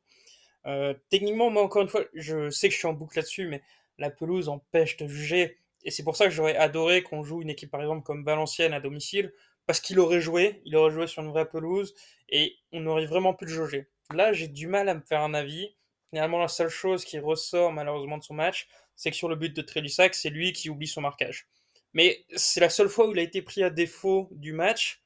Euh, 0.66 0.94
techniquement, 1.10 1.50
moi 1.50 1.64
encore 1.64 1.82
une 1.82 1.90
fois, 1.90 2.06
je 2.14 2.50
sais 2.50 2.70
que 2.70 2.74
je 2.74 2.80
suis 2.80 2.88
en 2.88 2.94
boucle 2.94 3.18
là-dessus, 3.18 3.48
mais 3.48 3.62
la 3.98 4.10
pelouse 4.10 4.48
empêche 4.48 4.98
de 4.98 5.08
juger, 5.08 5.58
et 5.84 5.92
c'est 5.92 6.04
pour 6.04 6.16
ça 6.16 6.26
que 6.26 6.32
j'aurais 6.32 6.56
adoré 6.56 7.04
qu'on 7.04 7.24
joue 7.24 7.42
une 7.42 7.50
équipe 7.50 7.72
par 7.72 7.82
exemple 7.82 8.04
comme 8.04 8.24
Valenciennes 8.24 8.74
à 8.74 8.80
domicile, 8.80 9.34
parce 9.66 9.80
qu'il 9.80 10.00
aurait 10.00 10.22
joué, 10.22 10.62
il 10.66 10.76
aurait 10.76 10.92
joué 10.92 11.08
sur 11.08 11.24
une 11.24 11.30
vraie 11.30 11.50
pelouse, 11.50 11.94
et 12.30 12.56
on 12.72 12.86
aurait 12.86 13.06
vraiment 13.06 13.34
pu 13.34 13.46
le 13.46 13.52
juger. 13.52 13.88
Là, 14.14 14.34
j'ai 14.34 14.48
du 14.48 14.68
mal 14.68 14.88
à 14.90 14.94
me 14.94 15.02
faire 15.02 15.22
un 15.22 15.34
avis. 15.34 15.76
Finalement, 16.10 16.40
la 16.40 16.48
seule 16.48 16.70
chose 16.70 17.04
qui 17.04 17.18
ressort 17.18 17.72
malheureusement 17.72 18.18
de 18.20 18.24
son 18.24 18.36
match, 18.36 18.68
c'est 18.96 19.10
que 19.10 19.18
sur 19.18 19.28
le 19.28 19.36
but 19.36 19.56
de 19.56 19.62
Trélissac, 19.62 20.14
c'est 20.14 20.30
lui 20.30 20.54
qui 20.54 20.70
oublie 20.70 20.88
son 20.88 21.02
marquage. 21.02 21.48
Mais 21.96 22.26
c'est 22.36 22.60
la 22.60 22.70
seule 22.70 22.90
fois 22.90 23.08
où 23.08 23.14
il 23.14 23.20
a 23.20 23.24
été 23.24 23.42
pris 23.42 23.64
à 23.64 23.72
défaut 23.72 24.28
du 24.32 24.54
match 24.54 25.02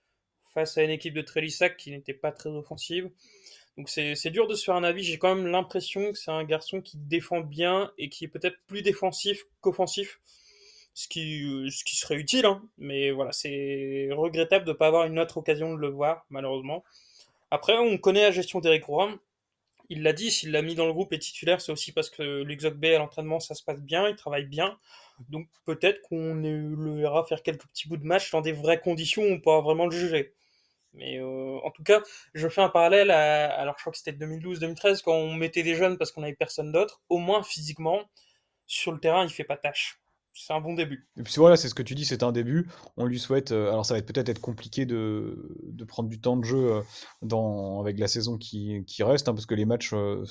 face 0.53 0.77
à 0.77 0.83
une 0.83 0.89
équipe 0.89 1.13
de 1.13 1.21
Trélissac 1.21 1.77
qui 1.77 1.91
n'était 1.91 2.13
pas 2.13 2.31
très 2.31 2.49
offensive. 2.49 3.09
Donc 3.77 3.87
c'est 3.87 4.29
dur 4.31 4.47
de 4.47 4.55
se 4.55 4.65
faire 4.65 4.75
un 4.75 4.83
avis. 4.83 5.03
J'ai 5.03 5.19
quand 5.19 5.33
même 5.33 5.47
l'impression 5.47 6.11
que 6.11 6.17
c'est 6.17 6.31
un 6.31 6.43
garçon 6.43 6.81
qui 6.81 6.97
défend 6.97 7.41
bien 7.41 7.93
et 7.97 8.09
qui 8.09 8.25
est 8.25 8.27
peut-être 8.27 8.57
plus 8.67 8.81
défensif 8.81 9.45
qu'offensif. 9.61 10.19
Ce 10.95 11.07
qui, 11.07 11.71
serait 11.71 12.15
utile, 12.15 12.45
hein. 12.45 12.61
mais 12.77 13.11
voilà, 13.11 13.31
c'est 13.31 14.09
regrettable 14.11 14.65
de 14.65 14.71
ne 14.71 14.75
pas 14.75 14.87
avoir 14.87 15.05
une 15.05 15.17
autre 15.17 15.37
occasion 15.37 15.73
de 15.73 15.79
le 15.79 15.87
voir, 15.87 16.25
malheureusement. 16.29 16.83
Après, 17.51 17.77
on 17.77 17.97
connaît 17.97 18.23
la 18.23 18.31
gestion 18.31 18.59
d'Eric 18.59 18.83
Roy. 18.83 19.17
Il 19.89 20.03
l'a 20.03 20.13
dit, 20.13 20.31
s'il 20.31 20.51
l'a 20.51 20.61
mis 20.61 20.75
dans 20.75 20.85
le 20.85 20.93
groupe 20.93 21.13
et 21.13 21.19
titulaire, 21.19 21.61
c'est 21.61 21.71
aussi 21.71 21.91
parce 21.91 22.09
que 22.09 22.43
l'Uxoc 22.43 22.75
B 22.75 22.85
à 22.85 22.99
l'entraînement, 22.99 23.39
ça 23.39 23.55
se 23.55 23.63
passe 23.63 23.81
bien, 23.81 24.07
il 24.07 24.15
travaille 24.15 24.45
bien. 24.45 24.77
Donc 25.29 25.47
peut-être 25.65 26.01
qu'on 26.03 26.35
le 26.35 26.95
verra 26.95 27.25
faire 27.25 27.41
quelques 27.43 27.67
petits 27.67 27.87
bouts 27.89 27.97
de 27.97 28.05
match 28.05 28.31
dans 28.31 28.41
des 28.41 28.51
vraies 28.53 28.79
conditions 28.79 29.23
où 29.23 29.31
on 29.31 29.39
pourra 29.39 29.61
vraiment 29.61 29.85
le 29.85 29.91
juger. 29.91 30.33
Mais 30.93 31.19
en 31.21 31.71
tout 31.71 31.83
cas, 31.83 32.01
je 32.33 32.47
fais 32.47 32.61
un 32.61 32.69
parallèle 32.69 33.11
à, 33.11 33.51
alors 33.59 33.75
je 33.77 33.83
crois 33.83 33.91
que 33.91 33.97
c'était 33.97 34.25
2012-2013 34.25 35.01
quand 35.03 35.13
on 35.13 35.33
mettait 35.33 35.63
des 35.63 35.75
jeunes 35.75 35.97
parce 35.97 36.11
qu'on 36.11 36.23
avait 36.23 36.33
personne 36.33 36.71
d'autre. 36.71 37.01
Au 37.09 37.17
moins 37.17 37.43
physiquement, 37.43 38.09
sur 38.65 38.91
le 38.91 38.99
terrain, 38.99 39.23
il 39.23 39.29
fait 39.29 39.43
pas 39.43 39.57
tâche 39.57 39.98
c'est 40.41 40.53
un 40.53 40.61
bon 40.61 40.73
début. 40.73 41.05
Et 41.17 41.23
puis 41.23 41.33
voilà, 41.35 41.57
c'est 41.57 41.67
ce 41.67 41.75
que 41.75 41.83
tu 41.83 41.95
dis, 41.95 42.05
c'est 42.05 42.23
un 42.23 42.31
début. 42.31 42.69
On 42.95 43.05
lui 43.05 43.19
souhaite. 43.19 43.51
Euh, 43.51 43.69
alors 43.69 43.85
ça 43.85 43.93
va 43.93 44.01
peut-être 44.01 44.29
être 44.29 44.39
compliqué 44.39 44.85
de, 44.85 45.53
de, 45.63 45.83
prendre 45.83 46.07
du 46.07 46.21
temps 46.21 46.37
de 46.37 46.45
jeu 46.45 46.71
euh, 46.71 46.81
dans, 47.21 47.81
avec 47.81 47.99
la 47.99 48.07
saison 48.07 48.37
qui, 48.37 48.85
qui 48.87 49.03
reste, 49.03 49.27
hein, 49.27 49.33
parce 49.33 49.45
que 49.45 49.53
les 49.53 49.65
matchs, 49.65 49.91
euh, 49.93 50.23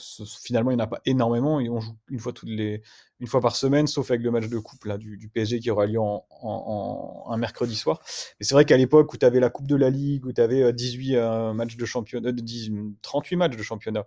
finalement, 0.43 0.71
il 0.71 0.77
n'y 0.77 0.83
en 0.83 0.85
a 0.85 0.88
pas 0.88 1.03
énormément. 1.05 1.57
On 1.57 1.81
joue 1.81 1.93
une 2.09 2.21
fois, 2.21 2.33
toutes 2.33 2.49
les, 2.49 2.83
une 3.21 3.27
fois 3.27 3.43
par 3.43 3.55
semaine, 3.55 3.87
sauf 3.87 4.11
avec 4.11 4.23
le 4.23 4.31
match 4.31 4.49
de 4.49 4.59
coupe 4.59 4.87
là, 4.87 4.97
du, 4.97 5.19
du 5.19 5.29
PSG 5.29 5.61
qui 5.61 5.71
aura 5.71 5.85
lieu 5.85 6.00
en, 6.00 6.25
en, 6.31 7.27
un 7.29 7.37
mercredi 7.37 7.77
soir. 7.77 8.00
Mais 8.41 8.47
c'est 8.47 8.55
vrai 8.55 8.65
qu'à 8.65 8.79
l'époque 8.79 9.12
où 9.12 9.19
tu 9.19 9.27
avais 9.27 9.41
la 9.41 9.50
Coupe 9.50 9.69
de 9.69 9.77
la 9.77 9.91
Ligue, 9.91 10.25
où 10.25 10.33
tu 10.33 10.41
avais 10.41 10.73
18 10.73 11.53
matchs 11.53 11.77
de 11.77 11.85
championnat, 11.85 12.31
38 13.03 13.37
matchs 13.37 13.57
de 13.57 13.62
championnat 13.62 14.07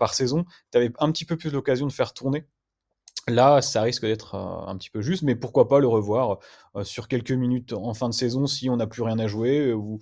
par 0.00 0.14
saison, 0.14 0.44
tu 0.72 0.78
avais 0.78 0.90
un 0.98 1.12
petit 1.12 1.24
peu 1.24 1.36
plus 1.36 1.52
l'occasion 1.52 1.86
de 1.86 1.92
faire 1.92 2.12
tourner 2.12 2.44
Là, 3.28 3.62
ça 3.62 3.82
risque 3.82 4.02
d'être 4.02 4.34
euh, 4.34 4.70
un 4.70 4.76
petit 4.76 4.90
peu 4.90 5.02
juste, 5.02 5.22
mais 5.22 5.34
pourquoi 5.34 5.68
pas 5.68 5.80
le 5.80 5.86
revoir 5.86 6.38
euh, 6.76 6.84
sur 6.84 7.08
quelques 7.08 7.32
minutes 7.32 7.72
en 7.72 7.94
fin 7.94 8.08
de 8.08 8.14
saison 8.14 8.46
si 8.46 8.70
on 8.70 8.76
n'a 8.76 8.86
plus 8.86 9.02
rien 9.02 9.18
à 9.18 9.26
jouer 9.26 9.72
ou, 9.72 10.00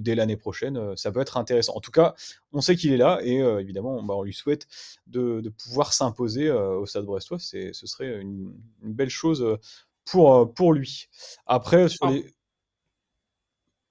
dès 0.00 0.14
l'année 0.14 0.36
prochaine, 0.36 0.76
euh, 0.76 0.96
ça 0.96 1.10
peut 1.10 1.20
être 1.20 1.36
intéressant. 1.36 1.74
En 1.74 1.80
tout 1.80 1.90
cas, 1.90 2.14
on 2.52 2.60
sait 2.60 2.76
qu'il 2.76 2.92
est 2.92 2.96
là 2.96 3.20
et 3.22 3.38
évidemment, 3.38 4.02
bah, 4.02 4.14
on 4.14 4.22
lui 4.22 4.34
souhaite 4.34 4.66
de, 5.06 5.52
pouvoir 5.64 5.92
s'imposer 5.92 6.50
au 6.50 6.86
Stade 6.86 7.04
Brestois. 7.04 7.38
ce 7.38 7.72
serait 7.72 8.20
une, 8.20 8.52
belle 8.82 9.10
chose 9.10 9.58
pour, 10.04 10.52
pour 10.54 10.72
lui. 10.72 11.08
Après, 11.46 11.88
sur 11.88 12.06
les... 12.08 12.26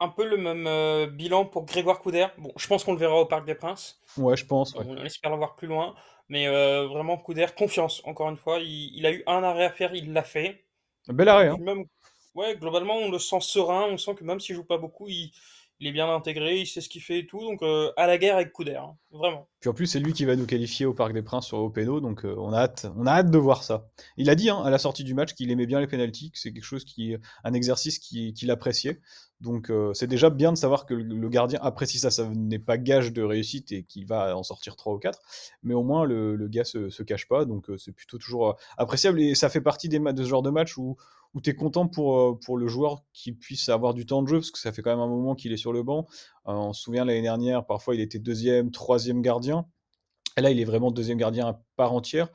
un 0.01 0.09
peu 0.09 0.27
le 0.27 0.35
même 0.35 1.15
bilan 1.15 1.45
pour 1.45 1.65
Grégoire 1.65 1.99
Couder. 1.99 2.27
Bon, 2.37 2.51
je 2.57 2.67
pense 2.67 2.83
qu'on 2.83 2.93
le 2.93 2.99
verra 2.99 3.15
au 3.15 3.25
Parc 3.25 3.45
des 3.45 3.55
Princes. 3.55 4.01
Ouais, 4.17 4.35
je 4.35 4.45
pense. 4.45 4.75
On 4.75 4.97
espère 5.05 5.31
l'avoir 5.31 5.55
plus 5.55 5.67
loin. 5.67 5.95
Mais 6.31 6.47
euh, 6.47 6.87
vraiment, 6.87 7.17
coup 7.17 7.33
d'air, 7.33 7.55
confiance, 7.55 8.01
encore 8.05 8.29
une 8.29 8.37
fois. 8.37 8.59
Il, 8.61 9.05
a 9.05 9.11
eu 9.11 9.21
un 9.27 9.43
arrêt 9.43 9.65
à 9.65 9.69
faire, 9.69 9.93
il 9.93 10.13
l'a 10.13 10.23
fait. 10.23 10.63
Un 11.09 11.13
bel 11.13 11.27
arrêt, 11.27 11.49
hein. 11.49 11.57
ouais, 12.35 12.55
globalement, 12.55 12.95
on 12.95 13.11
le 13.11 13.19
sent 13.19 13.41
serein. 13.41 13.87
On 13.89 13.97
sent 13.97 14.15
que 14.15 14.23
même 14.23 14.39
s'il 14.39 14.55
joue 14.55 14.63
pas 14.63 14.77
beaucoup, 14.77 15.09
il, 15.09 15.33
est 15.81 15.91
bien 15.91 16.09
intégré, 16.09 16.59
il 16.59 16.67
sait 16.67 16.79
ce 16.79 16.87
qu'il 16.87 17.01
fait 17.01 17.19
et 17.19 17.25
tout. 17.25 17.41
Donc, 17.41 17.61
euh, 17.63 17.91
à 17.97 18.07
la 18.07 18.17
guerre 18.17 18.35
avec 18.35 18.53
coup 18.53 18.63
d'air, 18.63 18.85
hein, 18.85 18.97
vraiment. 19.11 19.49
Puis 19.59 19.69
en 19.69 19.73
plus, 19.73 19.87
c'est 19.87 19.99
lui 19.99 20.13
qui 20.13 20.23
va 20.23 20.37
nous 20.37 20.45
qualifier 20.45 20.85
au 20.85 20.93
Parc 20.93 21.11
des 21.11 21.21
Princes 21.21 21.47
sur 21.47 21.57
Openo, 21.57 21.99
donc 21.99 22.23
euh, 22.23 22.33
on, 22.37 22.53
a 22.53 22.59
hâte, 22.59 22.87
on 22.95 23.05
a 23.07 23.11
hâte 23.11 23.29
de 23.29 23.37
voir 23.37 23.61
ça. 23.61 23.89
Il 24.15 24.29
a 24.29 24.35
dit 24.35 24.49
hein, 24.49 24.61
à 24.63 24.69
la 24.69 24.77
sortie 24.77 25.03
du 25.03 25.13
match 25.13 25.33
qu'il 25.33 25.51
aimait 25.51 25.65
bien 25.65 25.81
les 25.81 25.87
pénalties, 25.87 26.31
que 26.31 26.39
c'est 26.39 26.53
quelque 26.53 26.63
chose 26.63 26.85
qui, 26.85 27.17
un 27.43 27.53
exercice 27.53 27.99
qu'il 27.99 28.51
appréciait. 28.51 29.01
Donc 29.41 29.71
euh, 29.71 29.91
c'est 29.93 30.07
déjà 30.07 30.29
bien 30.29 30.53
de 30.53 30.57
savoir 30.57 30.85
que 30.85 30.93
le, 30.93 31.29
gardien 31.29 31.59
apprécie 31.63 31.97
ça. 31.97 32.11
Ça 32.11 32.29
n'est 32.29 32.59
pas 32.59 32.77
gage 32.77 33.11
de 33.11 33.23
réussite 33.23 33.71
et 33.71 33.83
qu'il 33.83 34.05
va 34.05 34.37
en 34.37 34.43
sortir 34.43 34.75
3 34.75 34.93
ou 34.93 34.99
4. 34.99 35.19
Mais 35.63 35.73
au 35.73 35.83
moins 35.83 36.05
le, 36.05 36.47
gars 36.47 36.63
se, 36.63 36.89
se 36.89 37.03
cache 37.03 37.27
pas. 37.27 37.45
Donc 37.45 37.69
euh, 37.69 37.77
c'est 37.77 37.91
plutôt 37.91 38.19
toujours 38.19 38.49
euh, 38.49 38.53
appréciable. 38.77 39.19
Et 39.19 39.33
ça 39.33 39.49
fait 39.49 39.61
partie 39.61 39.89
des 39.89 39.99
de 39.99 40.23
ce 40.23 40.29
genre 40.29 40.43
de 40.43 40.51
match 40.51 40.77
où, 40.77 40.95
où 41.33 41.41
tu 41.41 41.49
es 41.49 41.55
content 41.55 41.87
pour, 41.87 42.39
pour 42.39 42.57
le 42.57 42.67
joueur 42.67 43.03
qu'il 43.13 43.35
puisse 43.35 43.67
avoir 43.69 43.95
du 43.95 44.05
temps 44.05 44.21
de 44.21 44.27
jeu. 44.27 44.37
Parce 44.37 44.51
que 44.51 44.59
ça 44.59 44.71
fait 44.71 44.83
quand 44.83 44.91
même 44.91 44.99
un 44.99 45.07
moment 45.07 45.33
qu'il 45.33 45.51
est 45.51 45.57
sur 45.57 45.73
le 45.73 45.81
banc. 45.81 46.05
on 46.45 46.73
se 46.73 46.83
souvient 46.83 47.03
l'année 47.03 47.23
dernière, 47.23 47.65
parfois 47.65 47.95
il 47.95 48.01
était 48.01 48.19
deuxième, 48.19 48.69
troisième 48.69 49.21
gardien. 49.21 49.65
Et 50.37 50.41
là 50.41 50.51
il 50.51 50.59
est 50.59 50.65
vraiment 50.65 50.91
deuxième 50.91 51.17
gardien 51.17 51.47
à 51.47 51.61
part 51.75 51.93
entière. 51.93 52.29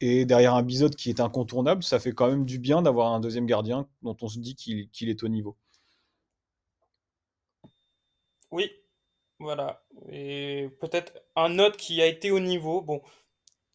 Et 0.00 0.24
derrière 0.24 0.54
un 0.54 0.62
Bizot 0.62 0.90
qui 0.90 1.08
est 1.08 1.20
incontournable, 1.20 1.82
ça 1.82 1.98
fait 1.98 2.12
quand 2.12 2.28
même 2.28 2.44
du 2.44 2.58
bien 2.58 2.82
d'avoir 2.82 3.12
un 3.12 3.20
deuxième 3.20 3.46
gardien 3.46 3.88
dont 4.02 4.16
on 4.22 4.28
se 4.28 4.38
dit 4.38 4.54
qu'il 4.54 5.08
est 5.08 5.22
au 5.22 5.28
niveau. 5.28 5.56
Oui, 8.54 8.70
voilà. 9.40 9.82
Et 10.12 10.68
peut-être 10.80 11.12
un 11.34 11.58
autre 11.58 11.76
qui 11.76 12.00
a 12.00 12.06
été 12.06 12.30
au 12.30 12.38
niveau, 12.38 12.82
bon, 12.82 13.02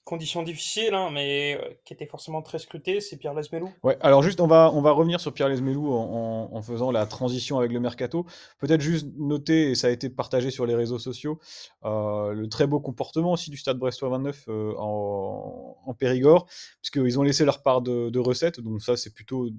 conditions 0.06 0.42
difficiles, 0.42 0.94
hein, 0.94 1.10
mais 1.12 1.60
euh, 1.62 1.74
qui 1.84 1.94
était 1.94 2.06
forcément 2.06 2.42
très 2.42 2.60
scruté, 2.60 3.02
c'est 3.02 3.18
Pierre 3.18 3.34
Lesmelou. 3.34 3.70
Ouais, 3.84 3.98
alors 4.00 4.24
juste, 4.24 4.40
on 4.40 4.48
va, 4.48 4.72
on 4.74 4.82
va 4.82 4.92
revenir 4.92 5.20
sur 5.20 5.34
Pierre 5.34 5.50
Lesmelou 5.50 5.92
en, 5.92 6.50
en, 6.54 6.62
faisant 6.62 6.92
la 6.92 7.06
transition 7.06 7.60
avec 7.60 7.74
le 7.74 7.82
mercato. 7.82 8.26
Peut-être 8.58 8.80
juste 8.80 9.08
noter, 9.18 9.72
et 9.72 9.76
ça 9.76 9.88
a 9.88 9.90
été 9.90 10.10
partagé 10.10 10.50
sur 10.50 10.66
les 10.66 10.76
réseaux 10.76 10.98
sociaux, 10.98 11.40
euh, 11.84 12.32
le 12.32 12.48
très 12.48 12.66
beau 12.66 12.80
comportement 12.80 13.34
aussi 13.34 13.50
du 13.50 13.58
Stade 13.58 13.80
Brestois 13.80 14.08
29 14.08 14.46
euh, 14.48 14.74
en, 14.78 15.76
en, 15.86 15.94
Périgord, 15.94 16.46
puisqu'ils 16.82 17.20
ont 17.20 17.24
laissé 17.24 17.44
leur 17.44 17.62
part 17.64 17.82
de, 17.82 18.10
de 18.10 18.20
recettes, 18.20 18.62
donc 18.62 18.82
ça 18.82 18.96
c'est 18.96 19.14
plutôt 19.14 19.50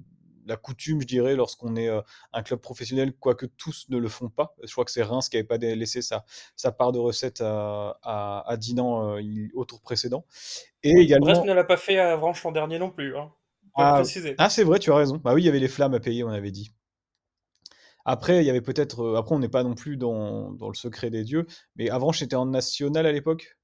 la 0.45 0.57
coutume, 0.57 1.01
je 1.01 1.07
dirais, 1.07 1.35
lorsqu'on 1.35 1.75
est 1.75 1.89
euh, 1.89 2.01
un 2.33 2.43
club 2.43 2.59
professionnel, 2.59 3.13
quoique 3.13 3.45
tous 3.45 3.87
ne 3.89 3.97
le 3.97 4.07
font 4.07 4.29
pas. 4.29 4.55
Je 4.63 4.71
crois 4.71 4.85
que 4.85 4.91
c'est 4.91 5.03
Reims 5.03 5.29
qui 5.29 5.37
n'avait 5.37 5.47
pas 5.47 5.57
laissé 5.57 6.01
sa, 6.01 6.25
sa, 6.55 6.71
part 6.71 6.91
de 6.91 6.99
recette 6.99 7.41
à, 7.41 7.97
à, 8.03 8.57
Dinan 8.57 9.17
euh, 9.17 9.49
au 9.55 9.65
tour 9.65 9.81
précédent. 9.81 10.25
Et 10.83 10.91
également... 10.91 11.25
Brest 11.25 11.45
ne 11.45 11.53
l'a 11.53 11.63
pas 11.63 11.77
fait 11.77 11.99
à 11.99 12.13
Avranches 12.13 12.43
l'an 12.43 12.51
dernier 12.51 12.79
non 12.79 12.89
plus. 12.89 13.17
Hein. 13.17 13.31
Ah, 13.75 14.01
ah, 14.37 14.49
c'est 14.49 14.63
vrai, 14.63 14.79
tu 14.79 14.91
as 14.91 14.95
raison. 14.95 15.17
Bah 15.17 15.33
oui, 15.33 15.43
il 15.43 15.45
y 15.45 15.49
avait 15.49 15.59
les 15.59 15.67
flammes 15.67 15.93
à 15.93 15.99
payer, 15.99 16.23
on 16.23 16.29
avait 16.29 16.51
dit. 16.51 16.71
Après, 18.03 18.43
il 18.43 18.47
y 18.47 18.49
avait 18.49 18.61
peut-être. 18.61 19.01
Euh, 19.01 19.17
après, 19.17 19.35
on 19.35 19.39
n'est 19.39 19.49
pas 19.49 19.63
non 19.63 19.75
plus 19.75 19.97
dans, 19.97 20.51
dans, 20.51 20.67
le 20.67 20.73
secret 20.73 21.09
des 21.09 21.23
dieux, 21.23 21.45
mais 21.75 21.89
Avranches 21.89 22.21
était 22.21 22.35
en 22.35 22.45
national 22.45 23.05
à 23.05 23.11
l'époque? 23.11 23.57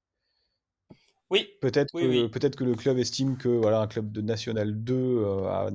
Oui. 1.30 1.50
Peut-être 1.60 1.92
que, 1.92 2.26
peut 2.26 2.48
que 2.48 2.64
le 2.64 2.74
club 2.74 2.98
estime 2.98 3.36
que 3.36 3.48
voilà, 3.48 3.80
un 3.80 3.86
club 3.86 4.12
de 4.12 4.22
National 4.22 4.72
2 4.72 4.94
euh, 4.94 5.44
a 5.46 5.70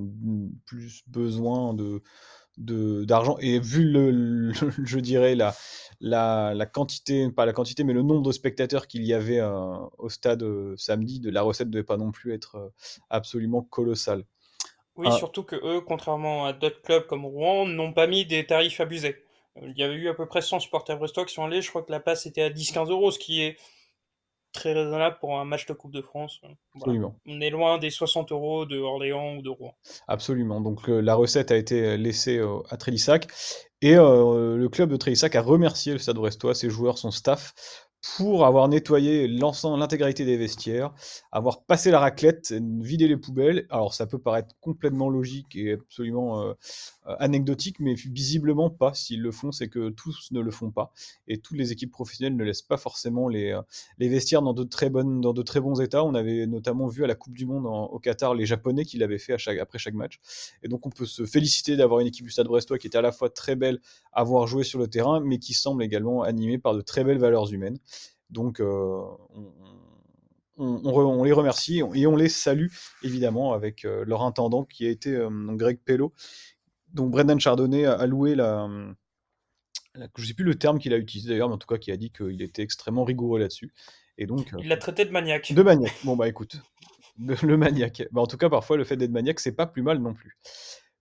plus 0.65 1.03
besoin 1.07 1.73
de 1.73 2.01
d'argent. 2.57 3.37
Et 3.39 3.59
vu 3.59 3.83
le, 3.83 4.51
je 4.85 4.99
dirais 4.99 5.35
la, 5.35 5.55
la, 5.99 6.53
la, 6.53 6.65
quantité 6.67 7.31
pas 7.31 7.47
la 7.47 7.53
quantité 7.53 7.83
mais 7.83 7.93
le 7.93 8.03
nombre 8.03 8.21
de 8.21 8.31
spectateurs 8.31 8.85
qu'il 8.85 9.03
y 9.03 9.13
avait 9.13 9.39
euh, 9.39 9.75
au 9.97 10.09
stade 10.09 10.43
euh, 10.43 10.75
samedi 10.77 11.19
de 11.19 11.31
la 11.31 11.41
recette 11.41 11.67
ne 11.67 11.73
devait 11.73 11.83
pas 11.83 11.97
non 11.97 12.11
plus 12.11 12.31
être 12.31 12.71
absolument 13.09 13.63
colossale. 13.63 14.23
Oui 14.95 15.07
ah. 15.09 15.15
surtout 15.17 15.43
que 15.43 15.55
eux 15.55 15.81
contrairement 15.81 16.45
à 16.45 16.53
d'autres 16.53 16.81
clubs 16.83 17.07
comme 17.07 17.25
Rouen 17.25 17.65
n'ont 17.65 17.93
pas 17.93 18.05
mis 18.05 18.25
des 18.25 18.45
tarifs 18.45 18.79
abusés. 18.79 19.23
Il 19.61 19.77
y 19.77 19.83
avait 19.83 19.95
eu 19.95 20.09
à 20.09 20.13
peu 20.13 20.27
près 20.27 20.41
100 20.41 20.59
supporters 20.61 20.97
brestois 20.97 21.25
qui 21.25 21.33
sont 21.33 21.43
allés. 21.43 21.61
Je 21.61 21.69
crois 21.69 21.83
que 21.83 21.91
la 21.91 21.99
place 21.99 22.25
était 22.25 22.41
à 22.41 22.49
10-15 22.49 22.89
euros 22.89 23.11
ce 23.11 23.19
qui 23.19 23.41
est 23.41 23.57
très 24.53 24.73
raisonnable 24.73 25.17
pour 25.19 25.39
un 25.39 25.45
match 25.45 25.65
de 25.65 25.73
Coupe 25.73 25.91
de 25.91 26.01
France. 26.01 26.39
Absolument. 26.75 27.15
On 27.25 27.41
est 27.41 27.49
loin 27.49 27.79
des 27.79 27.89
60 27.89 28.31
euros 28.31 28.65
de 28.65 28.77
Orléans 28.79 29.35
ou 29.35 29.41
de 29.41 29.49
Rouen. 29.49 29.75
Absolument. 30.07 30.61
Donc 30.61 30.87
la 30.87 31.15
recette 31.15 31.51
a 31.51 31.57
été 31.57 31.97
laissée 31.97 32.41
à 32.69 32.77
Trélissac 32.77 33.27
et 33.83 33.97
euh, 33.97 34.55
le 34.55 34.69
club 34.69 34.89
de 34.89 34.95
Trélissac 34.95 35.35
a 35.35 35.41
remercié 35.41 35.91
le 35.91 35.99
Stade 35.99 36.15
Brestois, 36.15 36.55
ses 36.55 36.69
joueurs, 36.69 36.97
son 36.97 37.11
staff 37.11 37.53
pour 38.03 38.45
avoir 38.45 38.67
nettoyé 38.67 39.27
l'intégralité 39.27 40.25
des 40.25 40.35
vestiaires, 40.35 40.93
avoir 41.31 41.63
passé 41.63 41.89
la 41.89 41.99
raclette, 41.99 42.53
vidé 42.81 43.07
les 43.07 43.15
poubelles. 43.15 43.65
Alors 43.69 43.93
ça 43.93 44.05
peut 44.05 44.19
paraître 44.19 44.55
complètement 44.59 45.09
logique 45.09 45.55
et 45.55 45.73
absolument 45.73 46.41
euh, 46.41 46.53
euh, 47.07 47.15
anecdotique, 47.19 47.79
mais 47.79 47.93
visiblement 47.93 48.69
pas. 48.69 48.93
S'ils 48.93 49.21
le 49.21 49.31
font, 49.31 49.53
c'est 49.53 49.69
que 49.69 49.89
tous 49.89 50.31
ne 50.31 50.41
le 50.41 50.51
font 50.51 50.69
pas. 50.69 50.91
Et 51.29 51.37
toutes 51.37 51.57
les 51.57 51.71
équipes 51.71 51.91
professionnelles 51.91 52.35
ne 52.35 52.43
laissent 52.43 52.61
pas 52.61 52.75
forcément 52.75 53.29
les, 53.29 53.51
euh, 53.51 53.61
vestiaires 53.99 54.41
dans 54.41 54.53
de, 54.53 54.63
très 54.63 54.89
bons 54.89 55.79
états. 55.79 56.03
On 56.03 56.13
avait 56.13 56.45
notamment 56.45 56.87
vu 56.87 57.05
à 57.05 57.07
la 57.07 57.15
Coupe 57.15 57.33
du 57.33 57.45
Monde 57.45 57.65
au 57.65 57.99
Qatar 57.99 58.35
les 58.35 58.45
Japonais 58.45 58.83
qui 58.83 58.97
l'avaient 58.97 59.17
fait 59.17 59.37
après 59.59 59.79
chaque 59.79 59.93
match. 59.93 60.19
Et 60.61 60.67
donc 60.67 60.85
on 60.85 60.89
peut 60.89 61.05
se 61.05 61.25
féliciter 61.25 61.77
d'avoir 61.77 62.01
une 62.01 62.07
équipe 62.07 62.25
du 62.25 62.31
Stade 62.31 62.47
Brestois 62.47 62.77
qui 62.77 62.87
était 62.87 62.97
à 62.97 63.01
la 63.01 63.13
fois 63.13 63.29
très 63.29 63.55
belle 63.55 63.79
à 64.11 64.23
voir 64.25 64.45
jouer 64.45 64.65
sur 64.65 64.77
le 64.77 64.87
terrain, 64.87 65.21
mais 65.21 65.39
qui 65.39 65.53
semble 65.53 65.83
également 65.83 66.23
animée 66.23 66.57
par 66.57 66.75
de 66.75 66.81
très 66.81 67.05
belles 67.05 67.17
valeurs 67.17 67.51
humaines. 67.53 67.77
Donc, 68.33 68.59
euh, 68.59 69.03
on, 70.57 71.23
les 71.23 71.31
remercie 71.31 71.81
et 71.93 72.07
on 72.07 72.15
les 72.15 72.29
salue 72.29 72.67
évidemment 73.03 73.53
avec 73.53 73.85
euh, 73.85 74.03
leur 74.05 74.23
intendant 74.23 74.63
qui 74.63 74.87
a 74.87 74.89
été 74.89 75.11
euh, 75.11 75.29
Greg 75.51 75.79
Pello, 75.85 76.13
dont 76.93 77.07
Brendan 77.07 77.39
Chardonnay 77.39 77.85
a 77.85 78.05
loué 78.07 78.33
la, 78.33 78.67
je 79.95 80.21
ne 80.21 80.25
sais 80.25 80.33
plus 80.33 80.43
le 80.43 80.55
terme 80.55 80.79
qu'il 80.79 80.93
a 80.93 80.97
utilisé 80.97 81.29
d'ailleurs, 81.29 81.47
mais 81.47 81.55
en 81.55 81.59
tout 81.59 81.67
cas 81.67 81.77
qui 81.77 81.91
a 81.91 81.97
dit 81.97 82.11
qu'il 82.11 82.41
était 82.41 82.63
extrêmement 82.63 83.03
rigoureux 83.03 83.39
là-dessus. 83.39 83.71
Et 84.17 84.25
donc, 84.25 84.51
il 84.59 84.67
l'a 84.67 84.77
traité 84.77 85.05
de 85.05 85.11
maniaque. 85.11 85.53
De 85.53 85.63
maniaque. 85.63 85.97
Bon 86.03 86.15
bah 86.15 86.27
écoute, 86.27 86.57
le, 87.19 87.57
maniaque. 87.57 88.03
Bah, 88.11 88.21
en 88.21 88.27
tout 88.27 88.37
cas, 88.37 88.49
parfois 88.49 88.77
le 88.77 88.83
fait 88.83 88.97
d'être 88.97 89.11
maniaque, 89.11 89.39
c'est 89.39 89.51
pas 89.51 89.67
plus 89.67 89.83
mal 89.83 89.99
non 89.99 90.13
plus. 90.13 90.37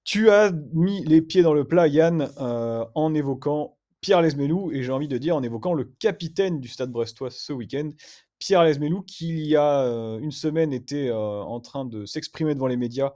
Tu 0.04 0.30
as 0.30 0.50
mis 0.72 1.04
les 1.04 1.22
pieds 1.22 1.42
dans 1.42 1.54
le 1.54 1.64
plat, 1.64 1.86
Yann, 1.86 2.30
en 2.38 3.14
évoquant 3.14 3.76
Pierre 4.02 4.20
Lesmelou, 4.20 4.72
et 4.72 4.82
j'ai 4.82 4.90
envie 4.90 5.08
de 5.08 5.16
dire 5.16 5.36
en 5.36 5.42
évoquant 5.44 5.74
le 5.74 5.84
capitaine 5.84 6.60
du 6.60 6.68
Stade 6.68 6.90
brestois 6.90 7.30
ce 7.30 7.52
week-end, 7.52 7.88
Pierre 8.40 8.64
Lesmelou, 8.64 9.02
qui 9.02 9.28
il 9.28 9.46
y 9.46 9.54
a 9.54 9.84
euh, 9.84 10.18
une 10.18 10.32
semaine 10.32 10.72
était 10.72 11.08
euh, 11.08 11.40
en 11.40 11.60
train 11.60 11.84
de 11.84 12.04
s'exprimer 12.04 12.54
devant 12.54 12.66
les 12.66 12.76
médias 12.76 13.12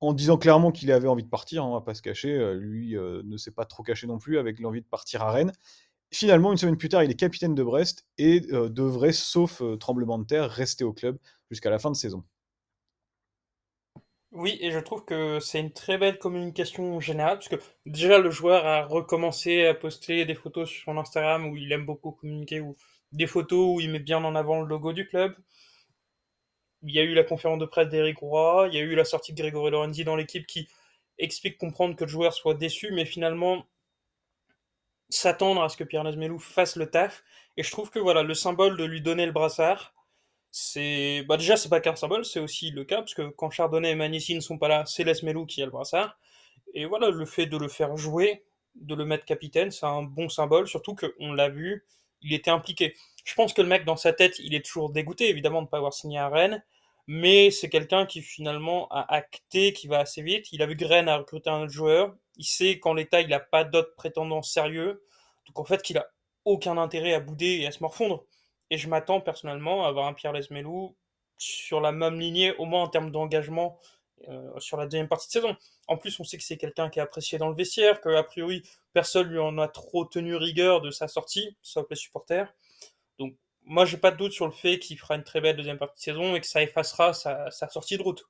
en 0.00 0.12
disant 0.12 0.36
clairement 0.36 0.72
qu'il 0.72 0.90
avait 0.90 1.06
envie 1.06 1.22
de 1.22 1.28
partir, 1.28 1.62
hein, 1.62 1.68
on 1.68 1.74
va 1.74 1.80
pas 1.80 1.94
se 1.94 2.02
cacher, 2.02 2.34
euh, 2.34 2.54
lui 2.54 2.96
ne 2.96 3.36
s'est 3.36 3.52
pas 3.52 3.64
trop 3.64 3.84
caché 3.84 4.08
non 4.08 4.18
plus 4.18 4.38
avec 4.38 4.58
l'envie 4.58 4.82
de 4.82 4.86
partir 4.86 5.22
à 5.22 5.30
Rennes. 5.30 5.52
Finalement, 6.12 6.50
une 6.50 6.58
semaine 6.58 6.76
plus 6.76 6.88
tard, 6.88 7.04
il 7.04 7.10
est 7.10 7.14
capitaine 7.14 7.54
de 7.54 7.62
Brest 7.62 8.06
et 8.16 8.40
devrait, 8.40 9.12
sauf 9.12 9.62
tremblement 9.78 10.18
de 10.18 10.24
terre, 10.24 10.50
rester 10.50 10.82
au 10.82 10.92
club 10.92 11.18
jusqu'à 11.50 11.70
la 11.70 11.78
fin 11.78 11.90
de 11.90 11.96
saison. 11.96 12.24
Oui, 14.38 14.56
et 14.60 14.70
je 14.70 14.78
trouve 14.78 15.04
que 15.04 15.40
c'est 15.40 15.58
une 15.58 15.72
très 15.72 15.98
belle 15.98 16.16
communication 16.16 17.00
générale, 17.00 17.38
parce 17.38 17.48
que 17.48 17.56
déjà 17.86 18.18
le 18.20 18.30
joueur 18.30 18.64
a 18.66 18.84
recommencé 18.84 19.66
à 19.66 19.74
poster 19.74 20.24
des 20.26 20.36
photos 20.36 20.70
sur 20.70 20.84
son 20.84 20.96
Instagram 20.96 21.46
où 21.46 21.56
il 21.56 21.72
aime 21.72 21.84
beaucoup 21.84 22.12
communiquer, 22.12 22.60
ou 22.60 22.76
des 23.10 23.26
photos 23.26 23.76
où 23.76 23.80
il 23.80 23.90
met 23.90 23.98
bien 23.98 24.22
en 24.22 24.36
avant 24.36 24.60
le 24.62 24.68
logo 24.68 24.92
du 24.92 25.08
club. 25.08 25.34
Il 26.82 26.94
y 26.94 27.00
a 27.00 27.02
eu 27.02 27.14
la 27.14 27.24
conférence 27.24 27.58
de 27.58 27.66
presse 27.66 27.88
d'Eric 27.88 28.18
Roy, 28.18 28.68
il 28.68 28.74
y 28.74 28.78
a 28.78 28.82
eu 28.82 28.94
la 28.94 29.04
sortie 29.04 29.32
de 29.32 29.38
Grégory 29.40 29.72
Lorenzi 29.72 30.04
dans 30.04 30.14
l'équipe 30.14 30.46
qui 30.46 30.68
explique 31.18 31.58
comprendre 31.58 31.96
que 31.96 32.04
le 32.04 32.10
joueur 32.10 32.32
soit 32.32 32.54
déçu, 32.54 32.92
mais 32.92 33.04
finalement 33.04 33.66
s'attendre 35.08 35.64
à 35.64 35.68
ce 35.68 35.76
que 35.76 35.82
Pierre 35.82 36.04
Nesmelou 36.04 36.38
fasse 36.38 36.76
le 36.76 36.88
taf. 36.88 37.24
Et 37.56 37.64
je 37.64 37.72
trouve 37.72 37.90
que 37.90 37.98
voilà, 37.98 38.22
le 38.22 38.34
symbole 38.34 38.76
de 38.76 38.84
lui 38.84 39.00
donner 39.00 39.26
le 39.26 39.32
brassard, 39.32 39.94
c'est 40.50 41.22
bah 41.28 41.36
déjà 41.36 41.56
c'est 41.56 41.68
pas 41.68 41.80
qu'un 41.80 41.96
symbole, 41.96 42.24
c'est 42.24 42.40
aussi 42.40 42.70
le 42.70 42.84
cas 42.84 42.98
parce 42.98 43.14
que 43.14 43.28
quand 43.30 43.50
Chardonnay 43.50 43.90
et 43.90 43.94
Magnici 43.94 44.34
ne 44.34 44.40
sont 44.40 44.58
pas 44.58 44.68
là, 44.68 44.84
c'est 44.86 45.04
Lesmelou 45.04 45.46
qui 45.46 45.62
a 45.62 45.66
le 45.66 45.70
brassard. 45.70 46.18
Et 46.74 46.86
voilà, 46.86 47.10
le 47.10 47.26
fait 47.26 47.46
de 47.46 47.56
le 47.56 47.68
faire 47.68 47.96
jouer, 47.96 48.44
de 48.76 48.94
le 48.94 49.04
mettre 49.04 49.24
capitaine, 49.24 49.70
c'est 49.70 49.86
un 49.86 50.02
bon 50.02 50.28
symbole, 50.28 50.68
surtout 50.68 50.94
qu'on 50.94 51.32
l'a 51.32 51.48
vu, 51.48 51.84
il 52.22 52.34
était 52.34 52.50
impliqué. 52.50 52.94
Je 53.24 53.34
pense 53.34 53.52
que 53.52 53.62
le 53.62 53.68
mec 53.68 53.84
dans 53.84 53.96
sa 53.96 54.12
tête, 54.12 54.38
il 54.40 54.54
est 54.54 54.64
toujours 54.64 54.90
dégoûté 54.90 55.28
évidemment 55.30 55.60
de 55.62 55.66
ne 55.66 55.70
pas 55.70 55.78
avoir 55.78 55.92
signé 55.94 56.18
à 56.18 56.28
Rennes, 56.28 56.62
mais 57.06 57.50
c'est 57.50 57.70
quelqu'un 57.70 58.06
qui 58.06 58.22
finalement 58.22 58.88
a 58.90 59.12
acté, 59.14 59.72
qui 59.72 59.88
va 59.88 60.00
assez 60.00 60.22
vite. 60.22 60.52
Il 60.52 60.62
a 60.62 60.66
vu 60.66 60.76
que 60.76 60.84
Rennes 60.84 61.08
a 61.08 61.16
recruté 61.18 61.50
un 61.50 61.68
joueur, 61.68 62.14
il 62.36 62.44
sait 62.44 62.78
qu'en 62.78 62.94
l'état 62.94 63.20
il 63.20 63.28
n'a 63.28 63.40
pas 63.40 63.64
d'autres 63.64 63.94
prétendants 63.96 64.42
sérieux, 64.42 65.02
donc 65.46 65.58
en 65.58 65.64
fait 65.64 65.82
qu'il 65.82 65.98
a 65.98 66.10
aucun 66.44 66.76
intérêt 66.78 67.14
à 67.14 67.20
bouder 67.20 67.58
et 67.60 67.66
à 67.66 67.70
se 67.72 67.82
morfondre. 67.82 68.24
Et 68.70 68.78
je 68.78 68.88
m'attends 68.88 69.20
personnellement 69.20 69.84
à 69.84 69.88
avoir 69.88 70.06
un 70.06 70.12
Pierre 70.12 70.32
Lesmelou 70.32 70.94
sur 71.36 71.80
la 71.80 71.92
même 71.92 72.18
lignée, 72.18 72.54
au 72.56 72.64
moins 72.64 72.82
en 72.82 72.88
termes 72.88 73.10
d'engagement 73.10 73.78
euh, 74.28 74.58
sur 74.58 74.76
la 74.76 74.86
deuxième 74.86 75.08
partie 75.08 75.28
de 75.28 75.32
saison. 75.32 75.56
En 75.86 75.96
plus, 75.96 76.18
on 76.18 76.24
sait 76.24 76.36
que 76.36 76.42
c'est 76.42 76.56
quelqu'un 76.56 76.90
qui 76.90 76.98
est 76.98 77.02
apprécié 77.02 77.38
dans 77.38 77.48
le 77.48 77.54
vestiaire, 77.54 78.00
que 78.00 78.08
a 78.08 78.24
priori 78.24 78.62
personne 78.92 79.28
lui 79.28 79.38
en 79.38 79.56
a 79.58 79.68
trop 79.68 80.04
tenu 80.04 80.34
rigueur 80.34 80.80
de 80.80 80.90
sa 80.90 81.08
sortie, 81.08 81.56
sauf 81.62 81.86
les 81.88 81.96
supporters. 81.96 82.52
Donc, 83.18 83.36
moi, 83.64 83.84
j'ai 83.84 83.98
pas 83.98 84.10
de 84.10 84.16
doute 84.16 84.32
sur 84.32 84.46
le 84.46 84.52
fait 84.52 84.78
qu'il 84.78 84.98
fera 84.98 85.14
une 85.14 85.24
très 85.24 85.40
belle 85.40 85.56
deuxième 85.56 85.78
partie 85.78 85.96
de 85.96 86.00
saison 86.00 86.34
et 86.34 86.40
que 86.40 86.46
ça 86.46 86.62
effacera 86.62 87.12
sa 87.12 87.68
sortie 87.68 87.96
de 87.96 88.02
route. 88.02 88.24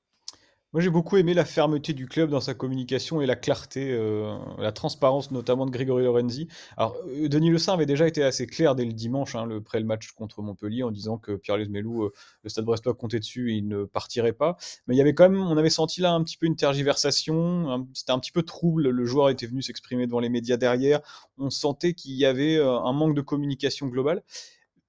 Moi, 0.75 0.83
j'ai 0.83 0.91
beaucoup 0.91 1.17
aimé 1.17 1.33
la 1.33 1.47
fermeté 1.47 1.95
du 1.95 2.07
club 2.07 2.29
dans 2.29 2.43
sa 2.43 2.53
communication 2.53 3.23
et 3.23 3.27
la 3.27 3.37
clarté, 3.37 3.91
euh, 3.91 4.37
la 4.59 4.71
transparence 4.71 5.31
notamment 5.31 5.65
de 5.65 5.71
Grégory 5.71 6.05
Lorenzi. 6.05 6.47
Alors, 6.77 6.95
euh, 7.09 7.27
Denis 7.27 7.49
Le 7.49 7.57
Saint 7.57 7.73
avait 7.73 7.87
déjà 7.87 8.07
été 8.07 8.23
assez 8.23 8.47
clair 8.47 8.75
dès 8.75 8.85
le 8.85 8.93
dimanche, 8.93 9.35
hein, 9.35 9.47
le, 9.47 9.57
après 9.57 9.81
le 9.81 9.87
match 9.87 10.11
contre 10.13 10.43
Montpellier, 10.43 10.83
en 10.83 10.91
disant 10.91 11.17
que 11.17 11.37
Pierre 11.37 11.57
Lesmelou, 11.57 12.05
euh, 12.05 12.13
le 12.43 12.51
Stade 12.51 12.67
Brestois 12.67 12.93
comptait 12.93 13.19
dessus 13.19 13.51
et 13.51 13.57
il 13.57 13.67
ne 13.67 13.85
partirait 13.85 14.35
pas. 14.35 14.59
Mais 14.87 14.95
il 14.95 14.99
y 14.99 15.01
avait 15.01 15.15
quand 15.15 15.31
même, 15.31 15.41
on 15.41 15.57
avait 15.57 15.71
senti 15.71 16.03
là 16.03 16.13
un 16.13 16.23
petit 16.23 16.37
peu 16.37 16.45
une 16.45 16.57
tergiversation, 16.57 17.89
c'était 17.95 18.13
un 18.13 18.19
petit 18.19 18.33
peu 18.33 18.43
trouble. 18.43 18.91
Le 18.91 19.05
joueur 19.07 19.31
était 19.31 19.47
venu 19.47 19.63
s'exprimer 19.63 20.07
devant 20.07 20.21
les 20.21 20.29
médias 20.29 20.59
derrière. 20.59 21.01
On 21.39 21.49
sentait 21.49 21.95
qu'il 21.95 22.13
y 22.13 22.27
avait 22.27 22.59
un 22.59 22.93
manque 22.93 23.15
de 23.15 23.23
communication 23.23 23.87
globale. 23.87 24.23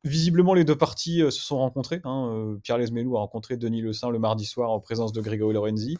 Visiblement, 0.05 0.53
les 0.53 0.63
deux 0.63 0.77
parties 0.77 1.21
euh, 1.21 1.29
se 1.29 1.41
sont 1.41 1.57
rencontrées. 1.57 1.99
Hein, 2.05 2.29
euh, 2.33 2.55
Pierre 2.63 2.77
Lesmelou 2.77 3.17
a 3.17 3.19
rencontré 3.19 3.57
Denis 3.57 3.81
Le 3.81 3.91
Saint 3.91 4.09
le 4.09 4.19
mardi 4.19 4.45
soir 4.45 4.69
en 4.69 4.79
présence 4.79 5.11
de 5.11 5.21
Grégory 5.21 5.53
Lorenzi. 5.53 5.97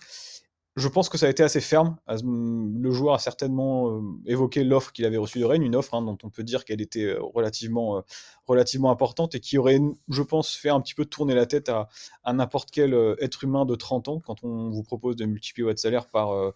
Je 0.78 0.88
pense 0.88 1.10
que 1.10 1.18
ça 1.18 1.26
a 1.26 1.30
été 1.30 1.44
assez 1.44 1.60
ferme. 1.60 1.98
Le 2.08 2.92
joueur 2.92 3.16
a 3.16 3.20
certainement 3.20 3.90
euh, 3.90 4.02
évoqué 4.26 4.64
l'offre 4.64 4.94
qu'il 4.94 5.04
avait 5.04 5.18
reçue 5.18 5.40
de 5.40 5.44
Rennes, 5.44 5.64
une 5.64 5.76
offre 5.76 5.94
hein, 5.96 6.02
dont 6.02 6.18
on 6.24 6.30
peut 6.30 6.44
dire 6.44 6.64
qu'elle 6.64 6.80
était 6.80 7.14
relativement, 7.20 8.02
relativement 8.48 8.90
importante 8.90 9.36
et 9.36 9.42
qui 9.42 9.58
aurait, 9.58 9.82
je 10.08 10.22
pense, 10.22 10.56
fait 10.56 10.70
un 10.70 10.80
petit 10.80 10.94
peu 10.94 11.04
tourner 11.04 11.36
la 11.36 11.46
tête 11.46 11.68
à, 11.68 11.90
n'importe 12.32 12.70
quel 12.72 12.94
être 13.20 13.44
humain 13.44 13.66
de 13.66 13.76
30 13.76 14.08
ans 14.08 14.20
quand 14.26 14.46
on 14.46 14.70
vous 14.70 14.84
propose 14.84 15.18
de 15.18 15.26
multiplier 15.26 15.66
votre 15.66 15.80
salaire 15.80 16.08
par, 16.08 16.54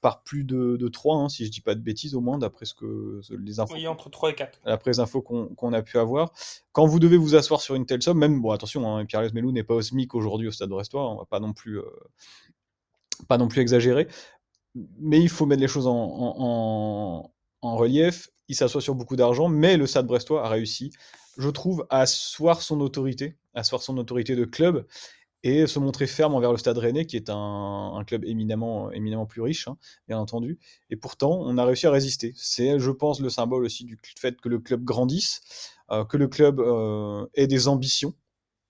par 0.00 0.22
plus 0.22 0.44
de, 0.44 0.76
de 0.76 0.88
3, 0.88 1.16
hein, 1.16 1.28
si 1.28 1.44
je 1.44 1.50
dis 1.50 1.60
pas 1.60 1.74
de 1.74 1.80
bêtises 1.80 2.14
au 2.14 2.20
moins, 2.20 2.38
d'après 2.38 2.64
ce 2.64 2.74
que 2.74 3.20
les 3.30 3.60
infos. 3.60 3.74
Oui, 3.74 3.86
entre 3.86 4.10
3 4.10 4.30
et 4.30 4.34
4. 4.34 4.60
Après 4.64 4.90
les 4.90 5.00
infos 5.00 5.22
qu'on 5.22 5.72
a 5.72 5.82
pu 5.82 5.98
avoir. 5.98 6.32
Quand 6.72 6.86
vous 6.86 7.00
devez 7.00 7.16
vous 7.16 7.34
asseoir 7.34 7.60
sur 7.60 7.74
une 7.74 7.86
telle 7.86 8.02
somme, 8.02 8.18
même, 8.18 8.40
bon, 8.40 8.50
attention, 8.52 8.96
hein, 8.96 9.04
Pierre 9.06 9.32
Melou 9.34 9.52
n'est 9.52 9.64
pas 9.64 9.74
au 9.74 9.82
SMIC 9.82 10.14
aujourd'hui 10.14 10.48
au 10.48 10.52
Stade 10.52 10.68
de 10.68 10.74
Brestois, 10.74 11.10
on 11.10 11.16
va 11.16 11.24
pas 11.24 11.40
non 11.40 11.52
plus, 11.52 11.78
euh, 11.78 11.84
pas 13.26 13.38
non 13.38 13.48
plus 13.48 13.60
exagérer, 13.60 14.06
mais 14.98 15.20
il 15.20 15.28
faut 15.28 15.46
mettre 15.46 15.62
les 15.62 15.68
choses 15.68 15.86
en, 15.86 15.94
en, 15.96 17.32
en 17.62 17.76
relief. 17.76 18.28
Il 18.48 18.54
s'assoit 18.54 18.80
sur 18.80 18.94
beaucoup 18.94 19.16
d'argent, 19.16 19.48
mais 19.48 19.76
le 19.76 19.86
Stade 19.86 20.06
Brestois 20.06 20.44
a 20.44 20.48
réussi, 20.48 20.92
je 21.36 21.48
trouve, 21.50 21.86
à 21.90 22.00
asseoir 22.00 22.62
son 22.62 22.80
autorité, 22.80 23.36
à 23.54 23.60
asseoir 23.60 23.82
son 23.82 23.98
autorité 23.98 24.36
de 24.36 24.44
club 24.44 24.86
et 25.42 25.66
se 25.66 25.78
montrer 25.78 26.06
ferme 26.06 26.34
envers 26.34 26.50
le 26.50 26.58
Stade 26.58 26.78
Rennais, 26.78 27.06
qui 27.06 27.16
est 27.16 27.30
un, 27.30 28.02
club 28.06 28.24
éminemment, 28.24 28.90
éminemment 28.90 29.26
plus 29.26 29.40
riche, 29.40 29.68
hein, 29.68 29.76
bien 30.08 30.18
entendu. 30.18 30.58
Et 30.90 30.96
pourtant, 30.96 31.40
on 31.42 31.56
a 31.58 31.64
réussi 31.64 31.86
à 31.86 31.90
résister. 31.90 32.32
C'est, 32.36 32.78
je 32.78 32.90
pense, 32.90 33.20
le 33.20 33.30
symbole 33.30 33.64
aussi 33.64 33.84
du 33.84 33.98
fait 34.18 34.40
que 34.40 34.48
le 34.48 34.58
club 34.58 34.84
grandisse, 34.84 35.40
euh, 35.90 36.04
que 36.04 36.16
le 36.16 36.28
club 36.28 36.60
euh, 36.60 37.26
ait 37.34 37.46
des 37.46 37.68
ambitions 37.68 38.14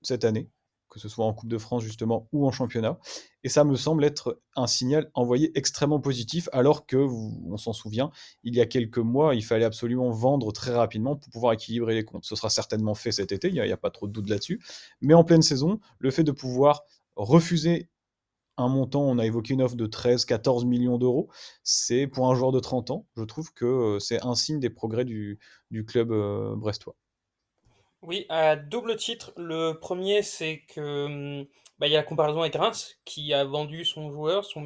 cette 0.02 0.24
année, 0.24 0.48
que 0.88 0.98
ce 0.98 1.08
soit 1.08 1.24
en 1.24 1.32
Coupe 1.32 1.48
de 1.48 1.58
France 1.58 1.82
justement 1.82 2.28
ou 2.32 2.46
en 2.46 2.50
championnat. 2.50 2.98
Et 3.44 3.48
ça 3.48 3.64
me 3.64 3.76
semble 3.76 4.04
être 4.04 4.40
un 4.56 4.66
signal 4.66 5.10
envoyé 5.14 5.56
extrêmement 5.56 6.00
positif, 6.00 6.48
alors 6.52 6.86
que, 6.86 6.96
on 6.96 7.56
s'en 7.56 7.72
souvient, 7.72 8.10
il 8.42 8.54
y 8.54 8.60
a 8.60 8.66
quelques 8.66 8.98
mois, 8.98 9.34
il 9.34 9.44
fallait 9.44 9.64
absolument 9.64 10.10
vendre 10.10 10.52
très 10.52 10.72
rapidement 10.72 11.16
pour 11.16 11.30
pouvoir 11.30 11.52
équilibrer 11.52 11.94
les 11.94 12.04
comptes. 12.04 12.24
Ce 12.24 12.36
sera 12.36 12.50
certainement 12.50 12.94
fait 12.94 13.12
cet 13.12 13.32
été, 13.32 13.48
il 13.48 13.54
n'y 13.54 13.60
a, 13.60 13.76
pas 13.76 13.90
trop 13.90 14.06
de 14.06 14.12
doute 14.12 14.28
là-dessus. 14.28 14.60
Mais 15.00 15.14
en 15.14 15.24
pleine 15.24 15.42
saison, 15.42 15.80
le 15.98 16.10
fait 16.10 16.24
de 16.24 16.32
pouvoir 16.32 16.82
refuser 17.16 17.88
un 18.56 18.68
montant, 18.68 19.02
on 19.02 19.18
a 19.18 19.26
évoqué 19.26 19.54
une 19.54 19.62
offre 19.62 19.76
de 19.76 19.86
13-14 19.86 20.66
millions 20.66 20.98
d'euros, 20.98 21.28
c'est 21.62 22.08
pour 22.08 22.28
un 22.28 22.34
joueur 22.34 22.50
de 22.50 22.58
30 22.58 22.90
ans, 22.90 23.06
je 23.16 23.22
trouve 23.22 23.52
que 23.54 23.64
euh, 23.64 23.98
c'est 24.00 24.24
un 24.26 24.34
signe 24.34 24.58
des 24.58 24.70
progrès 24.70 25.04
du, 25.04 25.38
du 25.70 25.84
club 25.84 26.10
euh, 26.10 26.56
brestois. 26.56 26.96
Oui, 28.02 28.26
à 28.28 28.56
double 28.56 28.96
titre. 28.96 29.32
Le 29.36 29.72
premier, 29.72 30.22
c'est 30.22 30.60
que 30.68 31.44
bah, 31.78 31.86
il 31.86 31.92
y 31.92 31.96
a 31.96 31.98
la 31.98 32.04
comparaison 32.04 32.40
avec 32.40 32.54
Reims, 32.54 32.98
qui 33.04 33.32
a 33.34 33.44
vendu 33.44 33.84
son 33.84 34.10
joueur, 34.10 34.44
son 34.44 34.64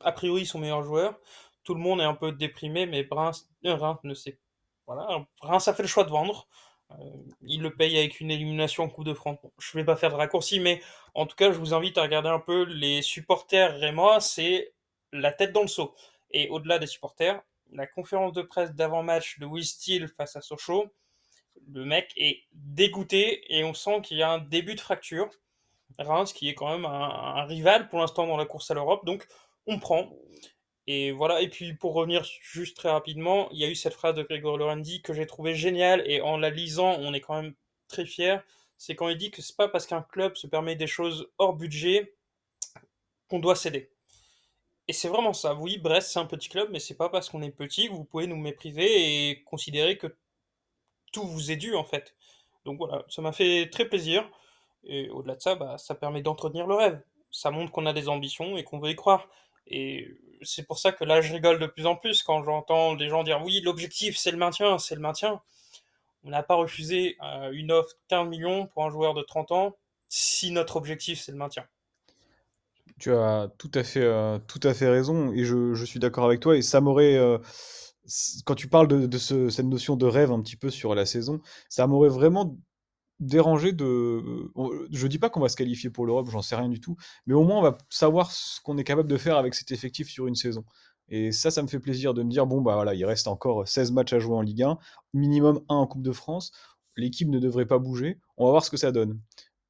a 0.00 0.12
priori 0.12 0.46
son 0.46 0.58
meilleur 0.58 0.82
joueur. 0.82 1.18
Tout 1.64 1.74
le 1.74 1.80
monde 1.80 2.00
est 2.00 2.04
un 2.04 2.14
peu 2.14 2.32
déprimé, 2.32 2.86
mais 2.86 3.06
Reims, 3.10 3.48
euh, 3.64 3.74
Reims 3.74 3.98
ne 4.04 4.14
sait. 4.14 4.38
Voilà, 4.86 5.26
Reims 5.40 5.66
a 5.68 5.74
fait 5.74 5.82
le 5.82 5.88
choix 5.88 6.04
de 6.04 6.10
vendre. 6.10 6.48
Euh, 6.92 6.94
il 7.42 7.62
le 7.62 7.74
paye 7.74 7.98
avec 7.98 8.20
une 8.20 8.30
élimination 8.30 8.84
en 8.84 8.88
Coupe 8.88 9.04
de 9.06 9.14
France. 9.14 9.38
je 9.58 9.76
vais 9.76 9.84
pas 9.84 9.96
faire 9.96 10.10
de 10.10 10.16
raccourci, 10.16 10.60
mais 10.60 10.80
en 11.14 11.26
tout 11.26 11.36
cas, 11.36 11.52
je 11.52 11.58
vous 11.58 11.74
invite 11.74 11.98
à 11.98 12.02
regarder 12.02 12.28
un 12.28 12.40
peu 12.40 12.64
les 12.64 13.02
supporters 13.02 13.78
rémois. 13.78 14.20
C'est 14.20 14.74
la 15.12 15.32
tête 15.32 15.52
dans 15.52 15.62
le 15.62 15.68
seau. 15.68 15.94
Et 16.30 16.48
au-delà 16.50 16.78
des 16.78 16.86
supporters, 16.86 17.42
la 17.72 17.86
conférence 17.86 18.32
de 18.32 18.42
presse 18.42 18.72
d'avant-match 18.74 19.38
de 19.40 19.46
Will 19.46 19.64
Steele 19.64 20.08
face 20.08 20.36
à 20.36 20.40
Sochaux, 20.40 20.92
le 21.72 21.84
mec 21.84 22.12
est 22.16 22.44
dégoûté 22.52 23.44
et 23.54 23.64
on 23.64 23.74
sent 23.74 24.00
qu'il 24.02 24.18
y 24.18 24.22
a 24.22 24.30
un 24.30 24.38
début 24.38 24.74
de 24.74 24.80
fracture. 24.80 25.30
Reims 25.98 26.32
qui 26.32 26.48
est 26.48 26.54
quand 26.54 26.70
même 26.70 26.84
un, 26.84 27.44
rival 27.44 27.88
pour 27.88 28.00
l'instant 28.00 28.26
dans 28.26 28.36
la 28.36 28.44
course 28.44 28.70
à 28.70 28.74
l'Europe, 28.74 29.04
donc 29.04 29.26
on 29.66 29.78
prend. 29.78 30.12
Et 30.86 31.10
voilà, 31.10 31.40
et 31.42 31.48
puis 31.48 31.74
pour 31.74 31.94
revenir 31.94 32.24
juste 32.42 32.76
très 32.76 32.90
rapidement, 32.90 33.48
il 33.50 33.58
y 33.58 33.64
a 33.64 33.68
eu 33.68 33.74
cette 33.74 33.94
phrase 33.94 34.14
de 34.14 34.22
Grégory 34.22 34.58
Lorendi 34.58 35.02
que 35.02 35.14
j'ai 35.14 35.26
trouvé 35.26 35.54
géniale 35.54 36.02
et 36.06 36.20
en 36.20 36.36
la 36.36 36.50
lisant, 36.50 36.96
on 37.00 37.12
est 37.12 37.20
quand 37.20 37.42
même 37.42 37.54
très 37.88 38.04
fier. 38.04 38.44
C'est 38.78 38.94
quand 38.94 39.08
il 39.08 39.16
dit 39.16 39.30
que 39.30 39.42
c'est 39.42 39.56
pas 39.56 39.68
parce 39.68 39.86
qu'un 39.86 40.02
club 40.02 40.36
se 40.36 40.46
permet 40.46 40.76
des 40.76 40.86
choses 40.86 41.28
hors 41.38 41.54
budget 41.54 42.14
qu'on 43.28 43.40
doit 43.40 43.56
céder. 43.56 43.90
Et 44.88 44.92
c'est 44.92 45.08
vraiment 45.08 45.32
ça. 45.32 45.54
Oui, 45.54 45.78
Brest, 45.78 46.12
c'est 46.12 46.20
un 46.20 46.26
petit 46.26 46.48
club, 46.48 46.68
mais 46.70 46.78
c'est 46.78 46.94
pas 46.94 47.08
parce 47.08 47.28
qu'on 47.28 47.42
est 47.42 47.50
petit 47.50 47.88
que 47.88 47.92
vous 47.92 48.04
pouvez 48.04 48.26
nous 48.28 48.36
mépriser 48.36 49.30
et 49.30 49.42
considérer 49.42 49.98
que 49.98 50.14
tout 51.16 51.26
vous 51.26 51.50
est 51.50 51.56
dû 51.56 51.74
en 51.74 51.84
fait. 51.84 52.14
Donc 52.66 52.76
voilà, 52.76 53.04
ça 53.08 53.22
m'a 53.22 53.32
fait 53.32 53.70
très 53.72 53.86
plaisir. 53.86 54.28
Et 54.84 55.08
au-delà 55.08 55.34
de 55.34 55.40
ça, 55.40 55.54
bah, 55.54 55.78
ça 55.78 55.94
permet 55.94 56.20
d'entretenir 56.20 56.66
le 56.66 56.74
rêve. 56.74 57.00
Ça 57.30 57.50
montre 57.50 57.72
qu'on 57.72 57.86
a 57.86 57.94
des 57.94 58.10
ambitions 58.10 58.58
et 58.58 58.64
qu'on 58.64 58.78
veut 58.78 58.90
y 58.90 58.96
croire. 58.96 59.28
Et 59.66 60.08
c'est 60.42 60.66
pour 60.66 60.78
ça 60.78 60.92
que 60.92 61.04
là, 61.04 61.22
je 61.22 61.32
rigole 61.32 61.58
de 61.58 61.66
plus 61.66 61.86
en 61.86 61.96
plus 61.96 62.22
quand 62.22 62.44
j'entends 62.44 62.94
des 62.94 63.08
gens 63.08 63.24
dire 63.24 63.40
oui, 63.42 63.62
l'objectif 63.62 64.18
c'est 64.18 64.30
le 64.30 64.36
maintien, 64.36 64.76
c'est 64.78 64.94
le 64.94 65.00
maintien. 65.00 65.40
On 66.22 66.28
n'a 66.28 66.42
pas 66.42 66.54
refusé 66.54 67.16
euh, 67.22 67.50
une 67.52 67.72
offre 67.72 67.94
15 68.08 68.28
millions 68.28 68.66
pour 68.66 68.84
un 68.84 68.90
joueur 68.90 69.14
de 69.14 69.22
30 69.22 69.52
ans 69.52 69.76
si 70.08 70.50
notre 70.50 70.76
objectif 70.76 71.18
c'est 71.18 71.32
le 71.32 71.38
maintien. 71.38 71.64
Tu 72.98 73.12
as 73.12 73.48
tout 73.56 73.70
à 73.74 73.84
fait, 73.84 74.02
euh, 74.02 74.38
tout 74.46 74.60
à 74.62 74.74
fait 74.74 74.88
raison 74.88 75.32
et 75.32 75.44
je, 75.44 75.72
je 75.74 75.84
suis 75.86 75.98
d'accord 75.98 76.26
avec 76.26 76.40
toi. 76.40 76.56
Et 76.56 76.62
ça 76.62 76.82
m'aurait. 76.82 77.16
Euh, 77.16 77.38
quand 78.44 78.54
tu 78.54 78.68
parles 78.68 78.88
de, 78.88 79.18
cette 79.18 79.66
notion 79.66 79.96
de 79.96 80.06
rêve 80.06 80.30
un 80.32 80.40
petit 80.40 80.56
peu 80.56 80.70
sur 80.70 80.94
la 80.94 81.06
saison, 81.06 81.40
ça 81.68 81.86
m'aurait 81.86 82.08
vraiment 82.08 82.58
dérangé 83.20 83.72
de. 83.72 84.50
Je 84.90 85.06
dis 85.06 85.18
pas 85.18 85.30
qu'on 85.30 85.40
va 85.40 85.48
se 85.48 85.56
qualifier 85.56 85.90
pour 85.90 86.06
l'Europe, 86.06 86.28
j'en 86.30 86.42
sais 86.42 86.56
rien 86.56 86.68
du 86.68 86.80
tout, 86.80 86.96
mais 87.26 87.34
au 87.34 87.44
moins 87.44 87.58
on 87.58 87.62
va 87.62 87.78
savoir 87.88 88.30
ce 88.30 88.60
qu'on 88.60 88.78
est 88.78 88.84
capable 88.84 89.08
de 89.08 89.16
faire 89.16 89.36
avec 89.36 89.54
cet 89.54 89.72
effectif 89.72 90.08
sur 90.08 90.26
une 90.26 90.34
saison. 90.34 90.64
Et 91.08 91.30
ça, 91.32 91.50
ça 91.50 91.62
me 91.62 91.68
fait 91.68 91.78
plaisir 91.78 92.14
de 92.14 92.22
me 92.22 92.30
dire 92.30 92.46
bon, 92.46 92.60
bah 92.60 92.74
voilà, 92.74 92.94
il 92.94 93.04
reste 93.04 93.28
encore 93.28 93.66
16 93.66 93.92
matchs 93.92 94.12
à 94.12 94.18
jouer 94.18 94.34
en 94.34 94.42
Ligue 94.42 94.62
1, 94.62 94.78
minimum 95.14 95.60
1 95.68 95.74
en 95.74 95.86
Coupe 95.86 96.02
de 96.02 96.12
France. 96.12 96.50
L'équipe 96.96 97.28
ne 97.28 97.38
devrait 97.38 97.66
pas 97.66 97.78
bouger. 97.78 98.18
On 98.36 98.46
va 98.46 98.52
voir 98.52 98.64
ce 98.64 98.70
que 98.70 98.76
ça 98.76 98.90
donne. 98.90 99.20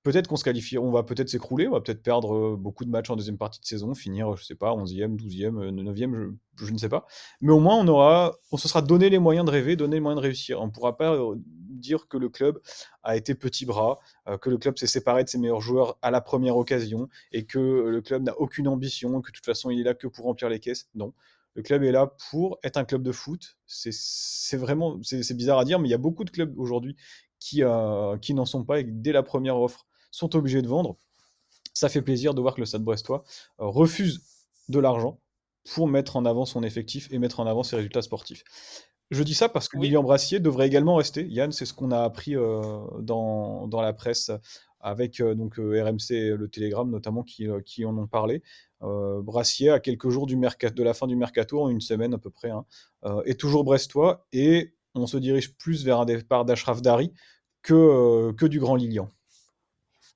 Peut-être 0.06 0.28
qu'on 0.28 0.36
se 0.36 0.44
qualifie, 0.44 0.78
on 0.78 0.92
va 0.92 1.02
peut-être 1.02 1.28
s'écrouler, 1.28 1.66
on 1.66 1.72
va 1.72 1.80
peut-être 1.80 2.00
perdre 2.00 2.54
beaucoup 2.54 2.84
de 2.84 2.90
matchs 2.90 3.10
en 3.10 3.16
deuxième 3.16 3.38
partie 3.38 3.60
de 3.60 3.66
saison, 3.66 3.92
finir, 3.92 4.36
je 4.36 4.44
sais 4.44 4.54
pas, 4.54 4.70
11e, 4.70 5.16
12e, 5.16 5.70
9e, 5.72 6.36
je, 6.54 6.72
ne 6.72 6.78
sais 6.78 6.88
pas. 6.88 7.08
Mais 7.40 7.50
au 7.50 7.58
moins, 7.58 7.74
on 7.74 7.88
aura, 7.88 8.36
on 8.52 8.56
se 8.56 8.68
sera 8.68 8.82
donné 8.82 9.10
les 9.10 9.18
moyens 9.18 9.44
de 9.44 9.50
rêver, 9.50 9.74
donné 9.74 9.96
les 9.96 10.00
moyens 10.00 10.22
de 10.22 10.24
réussir. 10.24 10.60
On 10.60 10.66
ne 10.66 10.70
pourra 10.70 10.96
pas 10.96 11.18
dire 11.36 12.06
que 12.06 12.18
le 12.18 12.28
club 12.28 12.60
a 13.02 13.16
été 13.16 13.34
petit 13.34 13.66
bras, 13.66 13.98
que 14.40 14.48
le 14.48 14.58
club 14.58 14.78
s'est 14.78 14.86
séparé 14.86 15.24
de 15.24 15.28
ses 15.28 15.38
meilleurs 15.38 15.60
joueurs 15.60 15.98
à 16.02 16.12
la 16.12 16.20
première 16.20 16.56
occasion 16.56 17.08
et 17.32 17.44
que 17.44 17.58
le 17.58 18.00
club 18.00 18.22
n'a 18.22 18.38
aucune 18.38 18.68
ambition, 18.68 19.20
que 19.20 19.32
de 19.32 19.34
toute 19.34 19.44
façon 19.44 19.70
il 19.70 19.80
est 19.80 19.84
là 19.84 19.94
que 19.94 20.06
pour 20.06 20.26
remplir 20.26 20.48
les 20.48 20.60
caisses. 20.60 20.88
Non. 20.94 21.14
Le 21.54 21.62
club 21.62 21.82
est 21.82 21.90
là 21.90 22.14
pour 22.30 22.60
être 22.62 22.76
un 22.76 22.84
club 22.84 23.02
de 23.02 23.10
foot. 23.10 23.56
C'est 23.66 24.56
vraiment, 24.56 25.00
c'est 25.02 25.36
bizarre 25.36 25.58
à 25.58 25.64
dire, 25.64 25.80
mais 25.80 25.88
il 25.88 25.90
y 25.90 25.94
a 25.94 25.98
beaucoup 25.98 26.22
de 26.22 26.30
clubs 26.30 26.56
aujourd'hui 26.60 26.96
qui, 27.38 27.62
n'en 27.62 28.44
sont 28.44 28.64
pas 28.64 28.82
dès 28.84 29.12
la 29.12 29.22
première 29.22 29.58
offre 29.58 29.86
sont 30.10 30.34
obligés 30.36 30.62
de 30.62 30.68
vendre. 30.68 30.96
Ça 31.74 31.88
fait 31.90 32.02
plaisir 32.02 32.32
de 32.32 32.40
voir 32.40 32.54
que 32.54 32.60
le 32.60 32.66
Stade 32.66 32.82
Brestois 32.82 33.22
euh, 33.60 33.66
refuse 33.66 34.22
de 34.68 34.78
l'argent 34.78 35.20
pour 35.74 35.88
mettre 35.88 36.16
en 36.16 36.24
avant 36.24 36.46
son 36.46 36.62
effectif 36.62 37.06
et 37.10 37.18
mettre 37.18 37.40
en 37.40 37.46
avant 37.46 37.62
ses 37.62 37.76
résultats 37.76 38.00
sportifs. 38.00 38.44
Je 39.10 39.22
dis 39.22 39.34
ça 39.34 39.48
parce 39.48 39.68
que 39.68 39.76
William 39.76 40.02
Brassier 40.02 40.40
devrait 40.40 40.66
également 40.66 40.96
rester. 40.96 41.26
Yann, 41.28 41.52
c'est 41.52 41.66
ce 41.66 41.74
qu'on 41.74 41.90
a 41.90 42.02
appris 42.02 42.34
euh, 42.34 42.80
dans, 43.00 43.68
dans, 43.68 43.82
la 43.82 43.92
presse 43.92 44.30
avec 44.80 45.20
euh, 45.20 45.34
donc 45.34 45.58
RMC 45.58 46.12
et 46.12 46.30
le 46.30 46.48
Télégramme 46.48 46.90
notamment 46.90 47.22
qui, 47.22 47.46
qui 47.64 47.84
en 47.84 47.96
ont 47.98 48.06
parlé. 48.06 48.42
Brassier, 48.80 49.70
à 49.70 49.80
quelques 49.80 50.10
jours 50.10 50.26
du 50.26 50.36
de 50.36 50.82
la 50.82 50.94
fin 50.94 51.06
du 51.06 51.16
mercato, 51.16 51.62
en 51.62 51.68
une 51.68 51.80
semaine 51.80 52.14
à 52.14 52.18
peu 52.18 52.30
près, 52.30 52.50
hein, 52.50 52.64
est 53.24 53.38
toujours 53.40 53.64
brestois 53.64 54.26
et 54.32 54.74
on 54.94 55.06
se 55.06 55.16
dirige 55.16 55.56
plus 55.56 55.84
vers 55.84 56.00
un 56.00 56.04
départ 56.04 56.44
d'Ashraf 56.44 56.82
Dari 56.82 57.12
que, 57.62 58.32
que 58.32 58.46
du 58.46 58.60
grand 58.60 58.76
Lilian. 58.76 59.10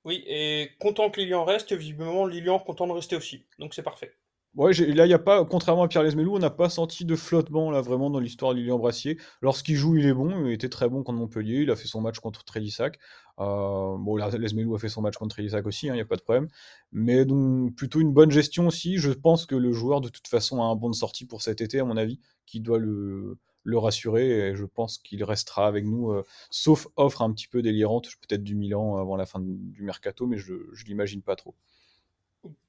Oui, 0.03 0.23
et 0.25 0.71
content 0.79 1.11
que 1.11 1.21
Lilian 1.21 1.45
reste, 1.45 1.73
visiblement 1.73 2.25
Lilian 2.25 2.59
content 2.59 2.87
de 2.87 2.93
rester 2.93 3.15
aussi. 3.15 3.45
Donc 3.59 3.73
c'est 3.73 3.83
parfait. 3.83 4.13
Ouais, 4.55 4.73
là, 4.73 5.05
il 5.05 5.13
a 5.13 5.19
pas, 5.19 5.45
contrairement 5.45 5.83
à 5.83 5.87
Pierre 5.87 6.03
Lesmelou, 6.03 6.35
on 6.35 6.39
n'a 6.39 6.49
pas 6.49 6.69
senti 6.69 7.05
de 7.05 7.15
flottement 7.15 7.71
là 7.71 7.79
vraiment 7.79 8.09
dans 8.09 8.19
l'histoire 8.19 8.53
de 8.53 8.59
Lilian 8.59 8.77
Brassier. 8.77 9.17
Lorsqu'il 9.41 9.77
joue, 9.77 9.95
il 9.95 10.05
est 10.05 10.13
bon, 10.13 10.45
il 10.45 10.51
était 10.51 10.67
très 10.67 10.89
bon 10.89 11.03
contre 11.03 11.19
Montpellier, 11.19 11.61
il 11.61 11.71
a 11.71 11.77
fait 11.77 11.87
son 11.87 12.01
match 12.01 12.19
contre 12.19 12.43
Trélissac. 12.43 12.99
Euh, 13.39 13.95
bon, 13.97 14.17
Lesmelou 14.17 14.75
a 14.75 14.79
fait 14.79 14.89
son 14.89 15.01
match 15.01 15.15
contre 15.15 15.35
Trélissac 15.35 15.65
aussi, 15.65 15.87
hein, 15.89 15.93
il 15.93 15.97
n'y 15.97 16.01
a 16.01 16.05
pas 16.05 16.17
de 16.17 16.21
problème. 16.21 16.49
Mais 16.91 17.23
donc, 17.23 17.73
plutôt 17.75 18.01
une 18.01 18.11
bonne 18.11 18.31
gestion 18.31 18.67
aussi. 18.67 18.97
Je 18.97 19.11
pense 19.11 19.45
que 19.45 19.55
le 19.55 19.71
joueur, 19.71 20.01
de 20.01 20.09
toute 20.09 20.27
façon, 20.27 20.61
a 20.61 20.65
un 20.65 20.75
bon 20.75 20.89
de 20.89 20.95
sortie 20.95 21.25
pour 21.25 21.41
cet 21.41 21.61
été, 21.61 21.79
à 21.79 21.85
mon 21.85 21.95
avis, 21.95 22.19
qui 22.45 22.59
doit 22.59 22.77
le, 22.77 23.37
le 23.63 23.77
rassurer 23.77 24.49
et 24.49 24.55
je 24.55 24.65
pense 24.65 24.97
qu'il 24.97 25.23
restera 25.23 25.67
avec 25.67 25.85
nous, 25.85 26.11
euh, 26.11 26.23
sauf 26.49 26.87
offre 26.95 27.21
un 27.21 27.31
petit 27.31 27.47
peu 27.47 27.61
délirante, 27.61 28.07
peut-être 28.27 28.43
du 28.43 28.55
Milan 28.55 28.97
avant 28.97 29.15
la 29.15 29.25
fin 29.25 29.39
du 29.41 29.83
mercato, 29.83 30.25
mais 30.27 30.37
je 30.37 30.53
ne 30.53 30.85
l'imagine 30.87 31.21
pas 31.21 31.35
trop. 31.35 31.55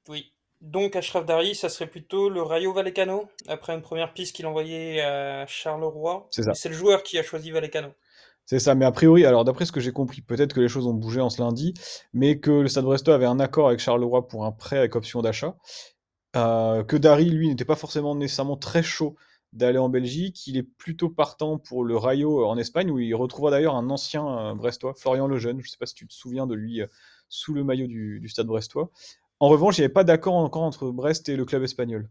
Oui. 0.07 0.31
Donc 0.61 0.95
Ashraf 0.95 1.25
Dari, 1.25 1.55
ça 1.55 1.67
serait 1.67 1.87
plutôt 1.87 2.29
le 2.29 2.41
Rayo 2.41 2.71
Vallecano, 2.71 3.27
après 3.47 3.73
une 3.73 3.81
première 3.81 4.13
piste 4.13 4.33
qu'il 4.33 4.45
envoyait 4.45 5.01
à 5.01 5.45
Charleroi. 5.45 6.27
C'est 6.31 6.43
ça. 6.43 6.53
C'est 6.53 6.69
le 6.69 6.75
joueur 6.75 7.03
qui 7.03 7.17
a 7.17 7.23
choisi 7.23 7.51
Vallecano. 7.51 7.89
C'est 8.45 8.59
ça, 8.59 8.75
mais 8.75 8.85
a 8.85 8.91
priori, 8.91 9.25
alors 9.25 9.45
d'après 9.45 9.65
ce 9.65 9.71
que 9.71 9.79
j'ai 9.79 9.91
compris, 9.91 10.21
peut-être 10.21 10.53
que 10.53 10.59
les 10.59 10.67
choses 10.67 10.87
ont 10.87 10.93
bougé 10.93 11.21
en 11.21 11.29
ce 11.29 11.41
lundi, 11.41 11.73
mais 12.13 12.39
que 12.39 12.51
le 12.51 12.67
Stade 12.67 12.83
Brestois 12.85 13.15
avait 13.15 13.25
un 13.25 13.39
accord 13.39 13.67
avec 13.67 13.79
Charleroi 13.79 14.27
pour 14.27 14.45
un 14.45 14.51
prêt 14.51 14.77
avec 14.77 14.95
option 14.95 15.21
d'achat, 15.21 15.55
euh, 16.35 16.83
que 16.83 16.97
Dari, 16.97 17.29
lui, 17.29 17.47
n'était 17.47 17.65
pas 17.65 17.75
forcément 17.75 18.15
nécessairement 18.15 18.57
très 18.57 18.83
chaud 18.83 19.15
d'aller 19.53 19.77
en 19.77 19.89
Belgique. 19.89 20.45
Il 20.47 20.57
est 20.57 20.63
plutôt 20.63 21.09
partant 21.09 21.57
pour 21.57 21.83
le 21.83 21.95
Rayo 21.95 22.45
en 22.45 22.57
Espagne, 22.57 22.91
où 22.91 22.99
il 22.99 23.13
retrouvera 23.15 23.51
d'ailleurs 23.51 23.75
un 23.75 23.89
ancien 23.89 24.27
euh, 24.27 24.55
brestois, 24.55 24.93
Florian 24.93 25.27
Lejeune. 25.27 25.59
Je 25.59 25.67
ne 25.67 25.69
sais 25.69 25.77
pas 25.77 25.85
si 25.85 25.95
tu 25.95 26.07
te 26.07 26.13
souviens 26.13 26.47
de 26.47 26.55
lui 26.55 26.81
euh, 26.81 26.87
sous 27.29 27.53
le 27.53 27.63
maillot 27.63 27.87
du, 27.87 28.27
stade 28.27 28.47
brestois. 28.47 28.89
En 29.39 29.47
revanche, 29.47 29.77
il 29.77 29.81
n'y 29.81 29.85
avait 29.85 29.93
pas 29.93 30.03
d'accord 30.03 30.35
encore 30.35 30.63
entre 30.63 30.89
Brest 30.89 31.29
et 31.29 31.35
le 31.35 31.45
club 31.45 31.63
espagnol. 31.63 32.09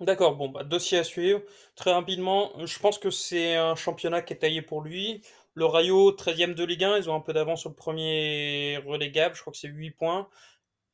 D'accord, 0.00 0.36
bon, 0.36 0.48
bah, 0.48 0.64
dossier 0.64 0.98
à 0.98 1.04
suivre. 1.04 1.40
Très 1.76 1.92
rapidement, 1.92 2.52
je 2.64 2.78
pense 2.78 2.98
que 2.98 3.10
c'est 3.10 3.54
un 3.54 3.76
championnat 3.76 4.22
qui 4.22 4.32
est 4.32 4.38
taillé 4.38 4.60
pour 4.60 4.82
lui. 4.82 5.22
Le 5.54 5.66
Rayo, 5.66 6.10
13e 6.10 6.54
de 6.54 6.64
Ligue 6.64 6.84
1, 6.84 6.98
ils 6.98 7.10
ont 7.10 7.14
un 7.14 7.20
peu 7.20 7.32
d'avance 7.32 7.60
sur 7.60 7.70
le 7.70 7.76
premier 7.76 8.78
relégable, 8.84 9.36
je 9.36 9.40
crois 9.40 9.52
que 9.52 9.58
c'est 9.58 9.68
8 9.68 9.92
points. 9.92 10.28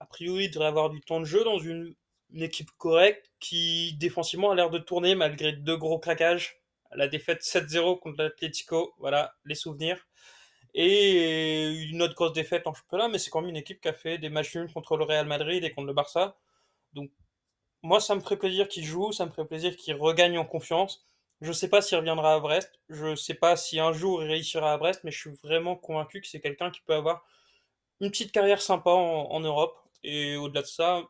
A 0.00 0.06
priori, 0.06 0.44
il 0.44 0.50
devrait 0.50 0.68
avoir 0.68 0.90
du 0.90 1.00
temps 1.00 1.18
de 1.18 1.24
jeu 1.24 1.42
dans 1.44 1.58
une 1.58 1.94
une 2.32 2.42
équipe 2.42 2.70
correcte 2.78 3.30
qui 3.40 3.94
défensivement 3.98 4.50
a 4.50 4.54
l'air 4.54 4.70
de 4.70 4.78
tourner 4.78 5.14
malgré 5.14 5.52
deux 5.52 5.76
gros 5.76 5.98
craquages. 5.98 6.60
La 6.92 7.08
défaite 7.08 7.42
7-0 7.42 8.00
contre 8.00 8.22
l'Atlético, 8.22 8.94
voilà 8.98 9.34
les 9.44 9.54
souvenirs. 9.54 10.06
Et 10.74 11.68
une 11.90 12.02
autre 12.02 12.14
grosse 12.14 12.32
défaite 12.32 12.66
en 12.66 12.74
championnat, 12.74 13.08
mais 13.08 13.18
c'est 13.18 13.30
quand 13.30 13.40
même 13.40 13.50
une 13.50 13.56
équipe 13.56 13.80
qui 13.80 13.88
a 13.88 13.92
fait 13.92 14.18
des 14.18 14.28
matchs 14.28 14.54
nuls 14.54 14.72
contre 14.72 14.96
le 14.96 15.04
Real 15.04 15.26
Madrid 15.26 15.64
et 15.64 15.70
contre 15.70 15.86
le 15.88 15.94
Barça. 15.94 16.36
Donc 16.92 17.10
moi, 17.82 18.00
ça 18.00 18.14
me 18.14 18.20
ferait 18.20 18.38
plaisir 18.38 18.68
qu'il 18.68 18.84
joue, 18.84 19.12
ça 19.12 19.26
me 19.26 19.30
ferait 19.30 19.46
plaisir 19.46 19.76
qu'il 19.76 19.94
regagne 19.94 20.38
en 20.38 20.44
confiance. 20.44 21.06
Je 21.40 21.48
ne 21.48 21.52
sais 21.52 21.68
pas 21.68 21.80
s'il 21.82 21.96
reviendra 21.96 22.34
à 22.34 22.40
Brest, 22.40 22.70
je 22.88 23.06
ne 23.06 23.14
sais 23.16 23.34
pas 23.34 23.56
si 23.56 23.80
un 23.80 23.92
jour 23.92 24.22
il 24.22 24.28
réussira 24.28 24.72
à 24.72 24.76
Brest, 24.78 25.00
mais 25.04 25.10
je 25.10 25.18
suis 25.18 25.30
vraiment 25.42 25.74
convaincu 25.74 26.20
que 26.20 26.26
c'est 26.28 26.40
quelqu'un 26.40 26.70
qui 26.70 26.82
peut 26.82 26.94
avoir 26.94 27.24
une 28.00 28.10
petite 28.10 28.32
carrière 28.32 28.60
sympa 28.60 28.90
en 28.90 29.40
Europe. 29.40 29.76
Et 30.02 30.36
au-delà 30.36 30.62
de 30.62 30.66
ça, 30.66 31.02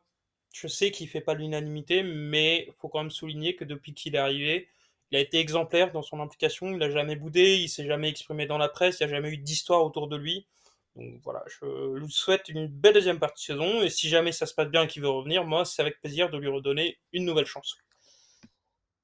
je 0.52 0.66
sais 0.66 0.90
qu'il 0.90 1.08
fait 1.08 1.20
pas 1.20 1.34
l'unanimité, 1.34 2.02
mais 2.02 2.64
il 2.68 2.74
faut 2.78 2.88
quand 2.88 3.00
même 3.00 3.10
souligner 3.10 3.56
que 3.56 3.64
depuis 3.64 3.94
qu'il 3.94 4.14
est 4.14 4.18
arrivé, 4.18 4.68
il 5.10 5.16
a 5.16 5.20
été 5.20 5.38
exemplaire 5.38 5.92
dans 5.92 6.02
son 6.02 6.20
implication, 6.20 6.70
il 6.70 6.78
n'a 6.78 6.90
jamais 6.90 7.16
boudé, 7.16 7.56
il 7.56 7.68
s'est 7.68 7.86
jamais 7.86 8.08
exprimé 8.08 8.46
dans 8.46 8.58
la 8.58 8.68
presse, 8.68 9.00
il 9.00 9.06
n'y 9.06 9.12
a 9.12 9.16
jamais 9.16 9.30
eu 9.30 9.38
d'histoire 9.38 9.84
autour 9.84 10.08
de 10.08 10.16
lui. 10.16 10.46
Donc 10.96 11.20
voilà, 11.22 11.42
je 11.46 11.96
lui 11.96 12.10
souhaite 12.10 12.48
une 12.48 12.66
belle 12.66 12.94
deuxième 12.94 13.18
partie 13.18 13.52
de 13.52 13.58
saison, 13.58 13.82
et 13.82 13.90
si 13.90 14.08
jamais 14.08 14.32
ça 14.32 14.46
se 14.46 14.54
passe 14.54 14.68
bien 14.68 14.84
et 14.84 14.86
qu'il 14.86 15.02
veut 15.02 15.08
revenir, 15.08 15.44
moi, 15.44 15.64
c'est 15.64 15.82
avec 15.82 16.00
plaisir 16.00 16.30
de 16.30 16.38
lui 16.38 16.48
redonner 16.48 16.98
une 17.12 17.24
nouvelle 17.24 17.46
chance. 17.46 17.76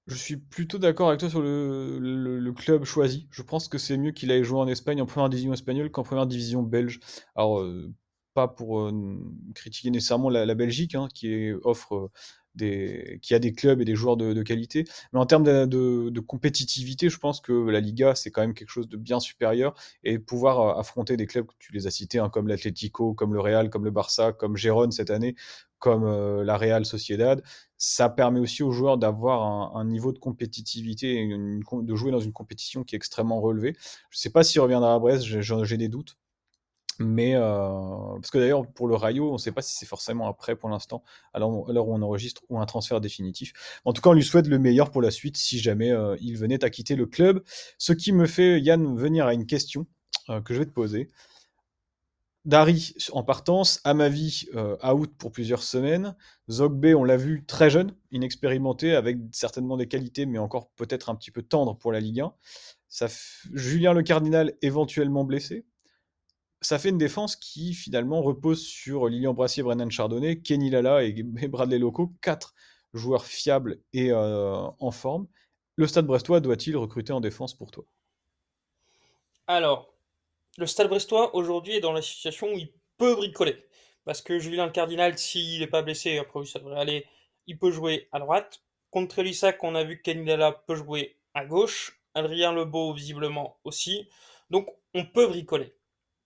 Je 0.06 0.14
suis 0.14 0.36
plutôt 0.36 0.78
d'accord 0.78 1.08
avec 1.08 1.18
toi 1.18 1.28
sur 1.28 1.40
le, 1.42 2.52
club 2.52 2.84
choisi. 2.84 3.26
Je 3.30 3.42
pense 3.42 3.66
que 3.66 3.76
c'est 3.76 3.96
mieux 3.96 4.12
qu'il 4.12 4.30
aille 4.30 4.44
jouer 4.44 4.60
en 4.60 4.68
Espagne 4.68 5.02
en 5.02 5.06
première 5.06 5.28
division 5.28 5.52
espagnole 5.52 5.90
qu'en 5.90 6.04
première 6.04 6.26
division 6.26 6.62
belge. 6.62 7.00
Alors, 7.34 7.60
euh, 7.60 7.92
pas 8.36 8.48
pour 8.48 8.92
critiquer 9.54 9.90
nécessairement 9.90 10.28
la, 10.28 10.54
Belgique, 10.54 10.94
hein, 10.94 11.08
qui 11.14 11.52
offre 11.64 12.10
des, 12.54 13.18
qui 13.22 13.34
a 13.34 13.38
des 13.38 13.54
clubs 13.54 13.80
et 13.80 13.86
des 13.86 13.94
joueurs 13.94 14.18
de, 14.18 14.42
qualité. 14.42 14.84
Mais 15.14 15.18
en 15.18 15.24
termes 15.24 15.44
de, 15.44 16.20
compétitivité, 16.20 17.08
je 17.08 17.18
pense 17.18 17.40
que 17.40 17.52
la 17.52 17.80
Liga, 17.80 18.14
c'est 18.14 18.30
quand 18.30 18.42
même 18.42 18.52
quelque 18.52 18.68
chose 18.68 18.88
de 18.90 18.98
bien 18.98 19.20
supérieur. 19.20 19.74
Et 20.04 20.18
pouvoir 20.18 20.78
affronter 20.78 21.16
des 21.16 21.26
clubs, 21.26 21.46
tu 21.58 21.72
les 21.72 21.86
as 21.86 21.90
cités, 21.90 22.18
hein, 22.18 22.28
comme 22.28 22.46
l'Atlético, 22.46 23.14
comme 23.14 23.32
le 23.32 23.40
Real, 23.40 23.70
comme 23.70 23.84
le 23.84 23.90
Barça, 23.90 24.32
comme 24.32 24.58
Gérone 24.58 24.92
cette 24.92 25.10
année, 25.10 25.34
comme 25.78 26.04
la 26.42 26.58
Real 26.58 26.84
Sociedad, 26.84 27.42
ça 27.78 28.10
permet 28.10 28.40
aussi 28.40 28.62
aux 28.62 28.72
joueurs 28.72 28.98
d'avoir 28.98 29.76
un, 29.76 29.84
niveau 29.86 30.12
de 30.12 30.18
compétitivité, 30.18 31.26
de 31.26 31.94
jouer 31.94 32.10
dans 32.10 32.20
une 32.20 32.32
compétition 32.32 32.84
qui 32.84 32.94
est 32.96 32.98
extrêmement 32.98 33.40
relevée. 33.40 33.76
Je 34.10 34.18
ne 34.18 34.20
sais 34.20 34.30
pas 34.30 34.44
s'il 34.44 34.60
reviendra 34.60 34.94
à 34.94 34.98
Brest, 34.98 35.24
j'ai 35.24 35.76
des 35.78 35.88
doutes. 35.88 36.18
Mais 36.98 37.34
euh, 37.34 38.14
parce 38.14 38.30
que 38.30 38.38
d'ailleurs, 38.38 38.66
pour 38.66 38.88
le 38.88 38.94
Rayo, 38.94 39.30
on 39.30 39.34
ne 39.34 39.38
sait 39.38 39.52
pas 39.52 39.62
si 39.62 39.76
c'est 39.76 39.86
forcément 39.86 40.28
après 40.28 40.56
pour 40.56 40.68
l'instant, 40.70 41.02
alors, 41.34 41.50
où 41.50 41.64
on 41.68 42.02
enregistre, 42.02 42.42
ou 42.48 42.58
un 42.58 42.66
transfert 42.66 43.00
définitif. 43.00 43.52
En 43.84 43.92
tout 43.92 44.00
cas, 44.00 44.10
on 44.10 44.14
lui 44.14 44.24
souhaite 44.24 44.46
le 44.46 44.58
meilleur 44.58 44.90
pour 44.90 45.02
la 45.02 45.10
suite 45.10 45.36
si 45.36 45.58
jamais 45.58 45.90
euh, 45.90 46.16
il 46.20 46.36
venait 46.36 46.64
à 46.64 46.70
quitter 46.70 46.96
le 46.96 47.06
club. 47.06 47.42
Ce 47.78 47.92
qui 47.92 48.12
me 48.12 48.26
fait, 48.26 48.60
Yann, 48.60 48.96
venir 48.96 49.26
à 49.26 49.34
une 49.34 49.46
question 49.46 49.86
euh, 50.30 50.40
que 50.40 50.54
je 50.54 50.60
vais 50.60 50.66
te 50.66 50.70
poser. 50.70 51.08
Dari 52.46 52.94
en 53.10 53.24
partance, 53.24 53.80
à 53.82 53.92
ma 53.92 54.08
vie, 54.08 54.46
out 54.84 55.10
pour 55.18 55.32
plusieurs 55.32 55.64
semaines. 55.64 56.14
Zogbe, 56.48 56.94
on 56.96 57.02
l'a 57.02 57.16
vu 57.16 57.44
très 57.44 57.70
jeune, 57.70 57.92
inexpérimenté, 58.12 58.94
avec 58.94 59.18
certainement 59.32 59.76
des 59.76 59.88
qualités, 59.88 60.26
mais 60.26 60.38
encore 60.38 60.70
peut-être 60.76 61.10
un 61.10 61.16
petit 61.16 61.32
peu 61.32 61.42
tendre 61.42 61.76
pour 61.76 61.90
la 61.90 61.98
Ligue 61.98 62.20
1. 62.20 62.32
Ça 62.88 63.08
Julien 63.52 63.92
Le 63.92 64.04
Cardinal 64.04 64.54
éventuellement 64.62 65.24
blessé 65.24 65.66
ça 66.60 66.78
fait 66.78 66.88
une 66.88 66.98
défense 66.98 67.36
qui 67.36 67.74
finalement 67.74 68.22
repose 68.22 68.64
sur 68.64 69.08
Lilian 69.08 69.34
Brassier, 69.34 69.62
Brennan 69.62 69.90
Chardonnay, 69.90 70.40
Kenny 70.40 70.70
Lala 70.70 71.04
et 71.04 71.12
Bradley 71.48 71.78
Loco, 71.78 72.12
quatre 72.20 72.54
joueurs 72.94 73.24
fiables 73.24 73.80
et 73.92 74.10
euh, 74.10 74.66
en 74.78 74.90
forme. 74.90 75.26
Le 75.76 75.86
Stade 75.86 76.06
Brestois 76.06 76.40
doit-il 76.40 76.76
recruter 76.76 77.12
en 77.12 77.20
défense 77.20 77.54
pour 77.54 77.70
toi? 77.70 77.84
Alors, 79.46 79.92
le 80.56 80.66
Stade 80.66 80.88
Brestois 80.88 81.34
aujourd'hui 81.36 81.74
est 81.74 81.80
dans 81.80 81.92
la 81.92 82.02
situation 82.02 82.48
où 82.48 82.58
il 82.58 82.72
peut 82.96 83.14
bricoler. 83.14 83.62
Parce 84.04 84.22
que 84.22 84.38
Julien 84.38 84.66
le 84.66 84.72
Cardinal, 84.72 85.18
s'il 85.18 85.60
n'est 85.60 85.66
pas 85.66 85.82
blessé, 85.82 86.16
après 86.18 86.44
ça 86.46 86.60
devrait 86.60 86.80
aller, 86.80 87.06
il 87.46 87.58
peut 87.58 87.70
jouer 87.70 88.08
à 88.12 88.20
droite. 88.20 88.62
Contre 88.90 89.16
Trélissac, 89.16 89.62
on 89.62 89.74
a 89.74 89.84
vu 89.84 89.98
que 89.98 90.02
Kenny 90.02 90.24
Lala 90.24 90.52
peut 90.52 90.76
jouer 90.76 91.18
à 91.34 91.44
gauche. 91.44 92.00
Adrien 92.14 92.52
Lebeau, 92.52 92.94
visiblement 92.94 93.58
aussi. 93.64 94.08
Donc, 94.48 94.70
on 94.94 95.04
peut 95.04 95.26
bricoler 95.26 95.75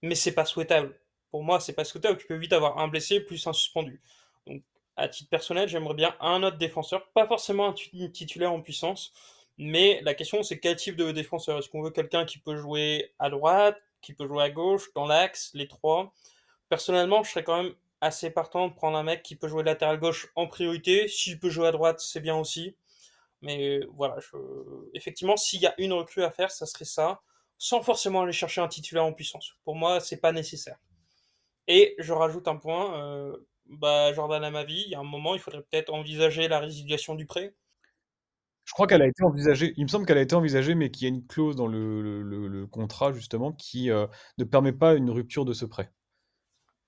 mais 0.03 0.15
c'est 0.15 0.33
pas 0.33 0.45
souhaitable. 0.45 0.99
Pour 1.31 1.43
moi, 1.45 1.61
c'est 1.61 1.73
pas 1.73 1.85
souhaitable. 1.85 2.19
Tu 2.19 2.27
peux 2.27 2.37
vite 2.37 2.53
avoir 2.53 2.79
un 2.79 2.89
blessé 2.89 3.21
plus 3.21 3.47
un 3.47 3.53
suspendu. 3.53 4.01
Donc, 4.47 4.63
à 4.97 5.09
titre 5.09 5.31
personnel, 5.31 5.69
j'aimerais 5.69 5.95
bien 5.95 6.15
un 6.21 6.43
autre 6.43 6.59
défenseur, 6.59 7.07
pas 7.13 7.27
forcément 7.27 7.69
un 7.69 7.73
titulaire 7.73 8.53
en 8.53 8.61
puissance, 8.61 9.13
mais 9.57 10.01
la 10.03 10.15
question 10.15 10.43
c'est 10.43 10.59
quel 10.59 10.77
type 10.77 10.97
de 10.97 11.13
défenseur? 11.13 11.59
Est-ce 11.59 11.69
qu'on 11.69 11.83
veut 11.83 11.91
quelqu'un 11.91 12.25
qui 12.25 12.39
peut 12.39 12.57
jouer 12.57 13.13
à 13.19 13.31
droite, 13.31 13.83
qui 14.03 14.13
peut 14.13 14.27
jouer 14.27 14.43
à 14.43 14.51
gauche, 14.51 14.93
dans 14.95 15.07
l'axe, 15.07 15.53
les 15.55 15.69
trois? 15.69 16.13
Personnellement, 16.69 17.23
je 17.23 17.31
serais 17.31 17.45
quand 17.45 17.63
même 17.63 17.75
assez 18.01 18.31
partant 18.31 18.69
de 18.69 18.75
prendre 18.75 18.97
un 18.97 19.03
mec 19.03 19.23
qui 19.23 19.37
peut 19.37 19.49
jouer 19.49 19.63
latéral 19.63 19.99
gauche 19.99 20.29
en 20.35 20.47
priorité. 20.47 21.09
S'il 21.09 21.39
peut 21.39 21.51
jouer 21.51 21.69
à 21.69 21.73
droite, 21.73 22.01
c'est 22.01 22.21
bien 22.21 22.37
aussi. 22.37 22.75
Mais 23.43 23.81
voilà, 23.93 24.17
je... 24.21 24.37
effectivement, 24.95 25.37
s'il 25.37 25.61
y 25.63 25.67
a 25.67 25.75
une 25.79 25.93
recrue 25.93 26.23
à 26.23 26.31
faire, 26.31 26.51
ça 26.51 26.67
serait 26.67 26.85
ça, 26.85 27.23
sans 27.61 27.83
forcément 27.83 28.23
aller 28.23 28.33
chercher 28.33 28.63
un 28.63 28.69
titulaire 28.69 29.05
en 29.05 29.13
puissance. 29.13 29.53
Pour 29.65 29.77
moi, 29.77 30.01
c'est 30.01 30.17
pas 30.17 30.33
nécessaire. 30.33 30.79
Et 31.69 31.95
je 31.99 32.15
rajoute 32.15 32.49
un 32.49 32.57
point, 32.57 32.99
euh, 32.99 33.37
bah, 33.67 34.15
Jordan 34.15 34.43
à 34.43 34.51
ma 34.51 34.65
vie, 34.65 34.83
il 34.87 34.93
y 34.93 34.95
a 34.95 34.99
un 34.99 35.05
moment, 35.05 35.35
il 35.35 35.41
faudrait 35.41 35.63
peut-être 35.71 35.93
envisager 35.93 36.49
la 36.49 36.59
résiliation 36.59 37.15
du 37.15 37.27
prêt. 37.27 37.55
Je 38.65 38.73
crois 38.73 38.87
qu'elle 38.87 39.03
a 39.03 39.07
été 39.07 39.23
envisagée, 39.23 39.75
il 39.77 39.83
me 39.83 39.89
semble 39.89 40.07
qu'elle 40.07 40.17
a 40.17 40.23
été 40.23 40.35
envisagée, 40.35 40.75
mais 40.75 40.91
qu'il 40.91 41.07
y 41.07 41.11
a 41.11 41.15
une 41.15 41.27
clause 41.27 41.55
dans 41.55 41.67
le, 41.67 42.01
le, 42.01 42.49
le, 42.49 42.67
contrat, 42.67 43.13
justement, 43.13 43.53
qui 43.53 43.91
euh, 43.91 44.07
ne 44.39 44.45
permet 44.45 44.73
pas 44.73 44.95
une 44.95 45.11
rupture 45.11 45.45
de 45.45 45.53
ce 45.53 45.67
prêt. 45.67 45.93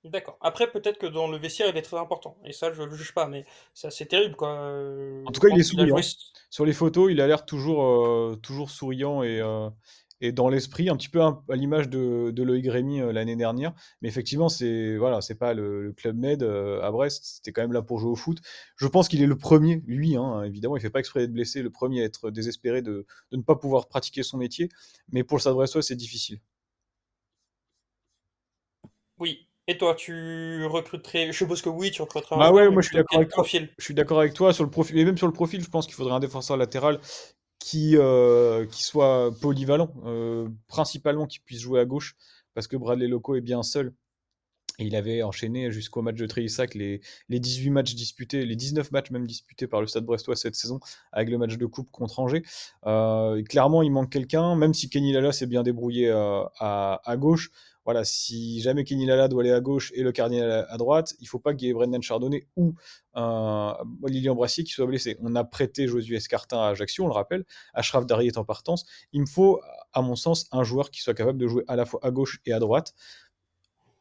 D'accord. 0.05 0.39
Après, 0.41 0.71
peut-être 0.71 0.99
que 0.99 1.07
dans 1.07 1.29
le 1.29 1.37
vestiaire, 1.37 1.69
il 1.69 1.77
est 1.77 1.83
très 1.83 1.99
important. 1.99 2.37
Et 2.45 2.53
ça, 2.53 2.73
je 2.73 2.81
ne 2.83 2.87
le 2.87 2.97
juge 2.97 3.13
pas, 3.13 3.29
mais 3.29 3.45
c'est 3.75 3.87
assez 3.87 4.07
terrible, 4.07 4.37
quoi. 4.37 4.51
En 5.27 5.31
tout 5.31 5.41
cas, 5.41 5.49
il 5.53 5.61
est 5.61 5.63
souriant. 5.63 5.97
Sur 6.51 6.65
les 6.65 6.73
photos, 6.73 7.13
il 7.13 7.21
a 7.21 7.27
l'air 7.27 7.45
toujours, 7.45 7.85
euh, 7.85 8.37
toujours 8.43 8.71
souriant 8.71 9.23
et, 9.23 9.41
euh, 9.41 9.69
et 10.23 10.33
dans 10.33 10.49
l'esprit, 10.49 10.89
un 10.89 10.97
petit 10.97 11.09
peu 11.09 11.21
à 11.21 11.43
l'image 11.51 11.89
de, 11.89 12.31
de 12.31 12.43
Loïc 12.43 12.67
Rémy 12.69 13.01
euh, 13.01 13.13
l'année 13.13 13.37
dernière. 13.37 13.75
Mais 14.01 14.09
effectivement, 14.09 14.49
c'est 14.49 14.97
voilà, 14.97 15.21
c'est 15.21 15.35
pas 15.35 15.53
le, 15.53 15.93
club 15.97 16.17
Med 16.17 16.43
à 16.43 16.91
Brest. 16.91 17.25
C'était 17.25 17.53
quand 17.53 17.63
même 17.63 17.73
là 17.73 17.83
pour 17.83 17.99
jouer 17.99 18.11
au 18.11 18.17
foot. 18.17 18.39
Je 18.77 18.87
pense 18.87 19.09
qu'il 19.09 19.21
est 19.21 19.27
le 19.27 19.37
premier, 19.37 19.83
lui, 19.87 20.17
hein, 20.17 20.45
évidemment, 20.45 20.77
il 20.77 20.81
fait 20.81 20.91
pas 20.91 21.01
exprès 21.01 21.21
d'être 21.21 21.33
blessé, 21.33 21.61
le 21.61 21.71
premier 21.71 22.03
à 22.03 22.05
être 22.05 22.31
désespéré 22.31 22.83
de, 22.83 23.05
de 23.33 23.37
ne 23.37 23.43
pas 23.43 23.57
pouvoir 23.57 23.89
pratiquer 23.89 24.23
son 24.23 24.39
métier. 24.39 24.69
Mais 25.11 25.25
pour 25.25 25.37
le 25.37 25.41
Stade 25.41 25.55
Brestois, 25.55 25.83
c'est 25.83 25.97
difficile. 25.97 26.39
Oui, 29.19 29.49
et 29.69 29.79
toi, 29.79 29.95
tu 29.95 30.65
recruterais 30.67 31.29
Je 31.29 31.33
suppose 31.33 31.63
que 31.63 31.69
oui, 31.69 31.91
tu 31.91 32.03
recruterais 32.03 32.37
un 32.37 32.39
bah 32.39 32.53
ouais, 32.53 32.69
moi 32.69 32.83
je 32.83 32.89
suis 32.89 32.97
d'accord 32.97 33.19
avec 33.19 33.31
toi. 33.31 33.45
Je 33.45 33.85
suis 33.85 33.95
d'accord 33.95 34.19
avec 34.21 34.35
toi 34.35 34.53
sur 34.53 34.65
le 34.65 34.71
profil 34.71 34.99
et 34.99 35.05
même 35.05 35.17
sur 35.17 35.27
le 35.27 35.33
profil, 35.33 35.63
je 35.63 35.69
pense 35.69 35.87
qu'il 35.87 35.95
faudrait 35.95 36.15
un 36.15 36.21
défenseur 36.21 36.57
latéral 36.57 37.01
qui 37.63 37.97
euh, 37.97 38.67
qui 38.67 38.83
soit 38.83 39.31
polyvalent, 39.41 39.95
euh, 40.05 40.49
principalement 40.67 41.27
qui 41.27 41.39
puisse 41.39 41.61
jouer 41.61 41.81
à 41.81 41.85
gauche 41.85 42.17
parce 42.55 42.67
que 42.67 42.77
Bradley 42.77 43.07
Loco 43.07 43.37
est 43.37 43.41
bien 43.41 43.63
seul. 43.63 43.95
il 44.79 44.97
avait 44.97 45.23
enchaîné 45.23 45.71
jusqu'au 45.71 46.03
match 46.03 46.17
de 46.17 46.27
Trélissac 46.27 46.75
les, 46.75 47.01
les 47.29 47.39
18 47.39 47.71
matchs 47.71 47.95
disputés, 47.95 48.45
les 48.45 48.57
19 48.57 48.91
matchs 48.91 49.11
même 49.11 49.27
disputés 49.27 49.69
par 49.69 49.81
le 49.81 49.87
Stade 49.87 50.05
Brestois 50.05 50.35
cette 50.35 50.57
saison, 50.57 50.81
avec 51.13 51.31
le 51.31 51.39
match 51.39 51.57
de 51.57 51.67
coupe 51.67 51.91
contre 51.93 52.19
Angers. 52.19 52.43
Euh, 52.87 53.43
clairement, 53.45 53.83
il 53.83 53.93
manque 53.93 54.11
quelqu'un, 54.11 54.57
même 54.57 54.75
si 54.75 54.91
Kenny 54.91 55.13
Lala 55.13 55.31
s'est 55.33 55.47
bien 55.47 55.63
débrouillé 55.63 56.11
à, 56.11 57.01
à, 57.05 57.17
gauche 57.17 57.53
voilà, 57.85 58.05
si 58.05 58.61
jamais 58.61 58.85
Kenny 58.85 59.07
Lala 59.07 59.29
doit 59.29 59.43
aller 59.43 59.53
à 59.53 59.61
gauche 59.61 59.93
et 59.95 60.03
le 60.03 60.13
cardinal 60.13 60.67
à, 60.69 60.77
droite, 60.77 61.15
il 61.21 61.27
faut 61.27 61.39
pas 61.39 61.55
qu'il 61.55 61.67
y 61.67 61.71
ait 61.71 61.75
Brendan 61.75 62.03
Chardonnay 62.03 62.47
ou 62.57 62.75
Lilian 64.07 64.35
Brassier 64.35 64.65
qui 64.65 64.73
soit 64.73 64.87
blessé. 64.87 65.17
On 65.21 65.35
a 65.35 65.45
prêté 65.45 65.89
Josué 65.89 66.17
Escartin 66.17 66.59
à 66.59 66.69
Ajaccio, 66.69 67.05
on 67.05 67.09
le 67.09 67.13
rappelle. 67.13 67.45
Ashraf 67.75 68.07
Dari 68.07 68.29
est 68.29 68.39
en 68.39 68.45
partance. 68.45 68.85
Il 69.13 69.23
me 69.23 69.27
faut, 69.27 69.61
à 69.93 70.03
mon 70.03 70.17
sens, 70.17 70.47
un 70.53 70.63
joueur 70.63 70.91
qui 70.91 71.03
soit 71.03 71.15
capable 71.15 71.39
de 71.39 71.49
jouer 71.49 71.65
à 71.69 71.77
la 71.77 71.85
fois 71.85 72.01
à 72.03 72.11
gauche 72.11 72.41
et 72.47 72.53
à 72.53 72.59
droite. 72.59 72.95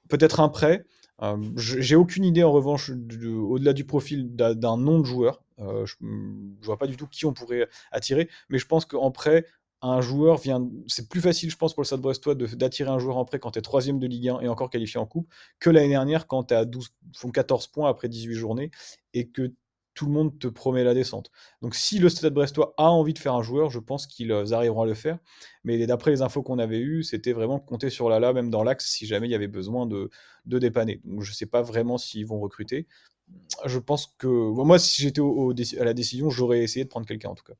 Peut-être 0.09 0.39
un 0.39 0.49
prêt. 0.49 0.85
Euh, 1.21 1.37
J'ai 1.55 1.95
aucune 1.95 2.25
idée 2.25 2.43
en 2.43 2.51
revanche, 2.51 2.89
au-delà 2.89 3.73
du 3.73 3.85
profil 3.85 4.35
d'un 4.35 4.77
nom 4.77 4.99
de 4.99 5.05
joueur. 5.05 5.43
Euh, 5.59 5.85
je 5.85 5.95
ne 6.01 6.65
vois 6.65 6.77
pas 6.77 6.87
du 6.87 6.97
tout 6.97 7.07
qui 7.07 7.25
on 7.25 7.33
pourrait 7.33 7.67
attirer, 7.91 8.29
mais 8.49 8.57
je 8.57 8.65
pense 8.65 8.85
qu'en 8.85 9.11
prêt, 9.11 9.45
un 9.81 10.01
joueur 10.01 10.37
vient. 10.37 10.69
C'est 10.87 11.09
plus 11.09 11.21
facile, 11.21 11.49
je 11.49 11.57
pense, 11.57 11.73
pour 11.73 11.81
le 11.81 11.85
Stade 11.85 12.01
Brestois 12.01 12.35
d'attirer 12.35 12.89
un 12.89 12.99
joueur 12.99 13.17
en 13.17 13.25
prêt 13.25 13.39
quand 13.39 13.51
tu 13.51 13.59
es 13.59 13.61
troisième 13.61 13.99
de 13.99 14.07
Ligue 14.07 14.29
1 14.29 14.41
et 14.41 14.47
encore 14.47 14.69
qualifié 14.69 14.99
en 14.99 15.05
Coupe, 15.05 15.31
que 15.59 15.69
l'année 15.69 15.89
dernière 15.89 16.27
quand 16.27 16.45
tu 16.45 16.53
as 16.53 16.65
12, 16.65 16.89
font 17.15 17.31
14 17.31 17.67
points 17.67 17.89
après 17.89 18.07
18 18.09 18.35
journées 18.35 18.71
et 19.13 19.29
que 19.29 19.53
tout 19.93 20.05
le 20.05 20.11
monde 20.11 20.39
te 20.39 20.47
promet 20.47 20.83
la 20.83 20.93
descente. 20.93 21.31
Donc 21.61 21.75
si 21.75 21.99
le 21.99 22.09
Stade 22.09 22.33
Brestois 22.33 22.73
a 22.77 22.89
envie 22.89 23.13
de 23.13 23.19
faire 23.19 23.33
un 23.33 23.41
joueur, 23.41 23.69
je 23.69 23.79
pense 23.79 24.07
qu'ils 24.07 24.31
euh, 24.31 24.51
arriveront 24.53 24.83
à 24.83 24.85
le 24.85 24.93
faire. 24.93 25.17
Mais 25.63 25.85
d'après 25.85 26.11
les 26.11 26.21
infos 26.21 26.43
qu'on 26.43 26.59
avait 26.59 26.79
eues, 26.79 27.03
c'était 27.03 27.33
vraiment 27.33 27.59
compter 27.59 27.89
sur 27.89 28.09
Lala, 28.09 28.33
même 28.33 28.49
dans 28.49 28.63
l'axe, 28.63 28.89
si 28.89 29.05
jamais 29.05 29.27
il 29.27 29.31
y 29.31 29.35
avait 29.35 29.47
besoin 29.47 29.85
de, 29.85 30.09
de 30.45 30.59
dépanner. 30.59 31.01
Donc 31.03 31.21
je 31.23 31.31
ne 31.31 31.35
sais 31.35 31.45
pas 31.45 31.61
vraiment 31.61 31.97
s'ils 31.97 32.25
vont 32.25 32.39
recruter. 32.39 32.87
Je 33.65 33.79
pense 33.79 34.07
que 34.17 34.27
moi, 34.27 34.79
si 34.79 35.01
j'étais 35.01 35.21
à 35.79 35.83
la 35.83 35.93
décision, 35.93 36.29
j'aurais 36.29 36.61
essayé 36.63 36.83
de 36.85 36.89
prendre 36.89 37.07
quelqu'un 37.07 37.29
en 37.29 37.35
tout 37.35 37.43
cas. 37.43 37.53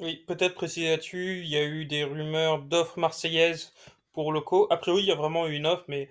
Oui, 0.00 0.24
peut-être 0.26 0.54
préciser 0.54 0.88
là-dessus, 0.88 1.42
il 1.42 1.48
y 1.48 1.56
a 1.56 1.64
eu 1.64 1.84
des 1.84 2.04
rumeurs 2.04 2.62
d'offres 2.62 2.98
marseillaises 2.98 3.72
pour 4.12 4.32
locaux. 4.32 4.66
Après, 4.70 4.92
oui, 4.92 5.02
il 5.02 5.06
y 5.06 5.12
a 5.12 5.14
vraiment 5.14 5.46
eu 5.46 5.54
une 5.54 5.66
offre, 5.66 5.84
mais 5.88 6.08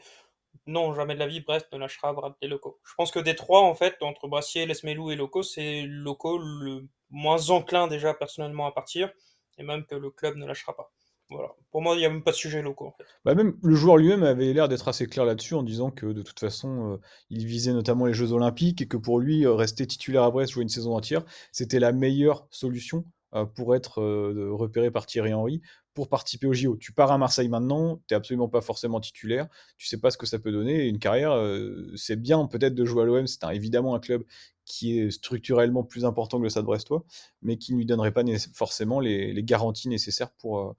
non, 0.68 0.94
jamais 0.94 1.16
de 1.16 1.20
la 1.20 1.28
vie, 1.28 1.42
Brest 1.42 1.68
ne 1.74 1.80
lâchera 1.80 2.38
des 2.42 2.48
locaux. 2.48 2.80
Je 2.84 2.94
pense 2.96 3.12
que 3.12 3.20
des 3.20 3.36
trois, 3.36 3.62
en 3.62 3.74
fait, 3.74 3.96
entre 4.02 4.28
Brassier, 4.28 4.68
Lesmelou 4.68 5.10
et 5.10 5.16
locaux, 5.16 5.42
c'est 5.42 5.84
locaux 5.88 6.38
le 6.38 6.88
moins 7.10 7.50
enclin 7.50 7.88
déjà 7.88 8.14
personnellement 8.14 8.68
à 8.68 8.72
partir, 8.72 9.10
et 9.58 9.64
même 9.64 9.86
que 9.86 9.96
le 9.96 10.12
club 10.12 10.36
ne 10.36 10.46
lâchera 10.46 10.76
pas. 10.76 10.92
Voilà. 11.32 11.50
Pour 11.72 11.82
moi, 11.82 11.96
il 11.96 12.00
n'y 12.00 12.06
a 12.06 12.10
même 12.10 12.24
pas 12.24 12.32
de 12.32 12.36
sujet 12.36 12.62
locaux. 12.62 12.94
Bah 13.24 13.36
même 13.36 13.56
le 13.62 13.76
joueur 13.76 13.98
lui-même 13.98 14.24
avait 14.24 14.52
l'air 14.52 14.68
d'être 14.68 14.88
assez 14.88 15.06
clair 15.06 15.26
là-dessus 15.26 15.54
en 15.54 15.62
disant 15.62 15.92
que 15.92 16.08
de 16.08 16.24
toute 16.24 16.40
façon, 16.40 16.94
euh, 16.94 16.98
il 17.30 17.46
visait 17.46 17.74
notamment 17.74 18.06
les 18.06 18.14
Jeux 18.14 18.32
Olympiques 18.34 18.82
et 18.82 18.88
que 18.88 18.98
pour 18.98 19.20
lui, 19.20 19.46
euh, 19.46 19.54
rester 19.54 19.86
titulaire 19.86 20.24
à 20.24 20.32
Brest, 20.32 20.54
jouer 20.54 20.64
une 20.64 20.70
saison 20.70 20.96
entière, 20.96 21.24
c'était 21.52 21.80
la 21.80 21.92
meilleure 21.92 22.48
solution 22.50 23.06
pour 23.46 23.76
être 23.76 24.02
euh, 24.02 24.50
repéré 24.52 24.92
par 24.92 25.06
Thierry 25.06 25.34
Henry 25.34 25.62
pour 25.94 26.10
participer 26.10 26.48
au 26.48 26.54
JO. 26.54 26.78
Tu 26.78 26.92
pars 26.92 27.12
à 27.12 27.18
Marseille 27.18 27.50
maintenant, 27.50 27.98
tu 27.98 28.14
n'es 28.14 28.16
absolument 28.16 28.48
pas 28.48 28.62
forcément 28.62 29.00
titulaire, 29.00 29.48
tu 29.78 29.88
sais 29.88 30.00
pas 30.00 30.12
ce 30.12 30.18
que 30.18 30.26
ça 30.26 30.40
peut 30.40 30.52
donner. 30.52 30.88
une 30.88 31.00
carrière, 31.00 31.32
euh, 31.32 31.92
c'est 31.96 32.16
bien 32.16 32.46
peut-être 32.48 32.76
de 32.76 32.86
jouer 32.86 33.04
à 33.04 33.06
l'OM, 33.06 33.28
c'est 33.28 33.44
évidemment 33.54 33.96
un 33.96 34.00
club 34.00 34.24
qui 34.66 35.00
est 35.00 35.12
structurellement 35.12 35.84
plus 35.84 36.06
important 36.06 36.38
que 36.38 36.44
le 36.44 36.50
Stade 36.50 36.66
Brestois, 36.66 37.04
mais 37.42 37.58
qui 37.58 37.74
ne 37.74 37.78
lui 37.78 37.86
donnerait 37.86 38.12
pas 38.12 38.24
forcément 38.54 39.00
les, 39.00 39.44
garanties 39.44 39.90
nécessaires 39.90 40.32
pour, 40.32 40.76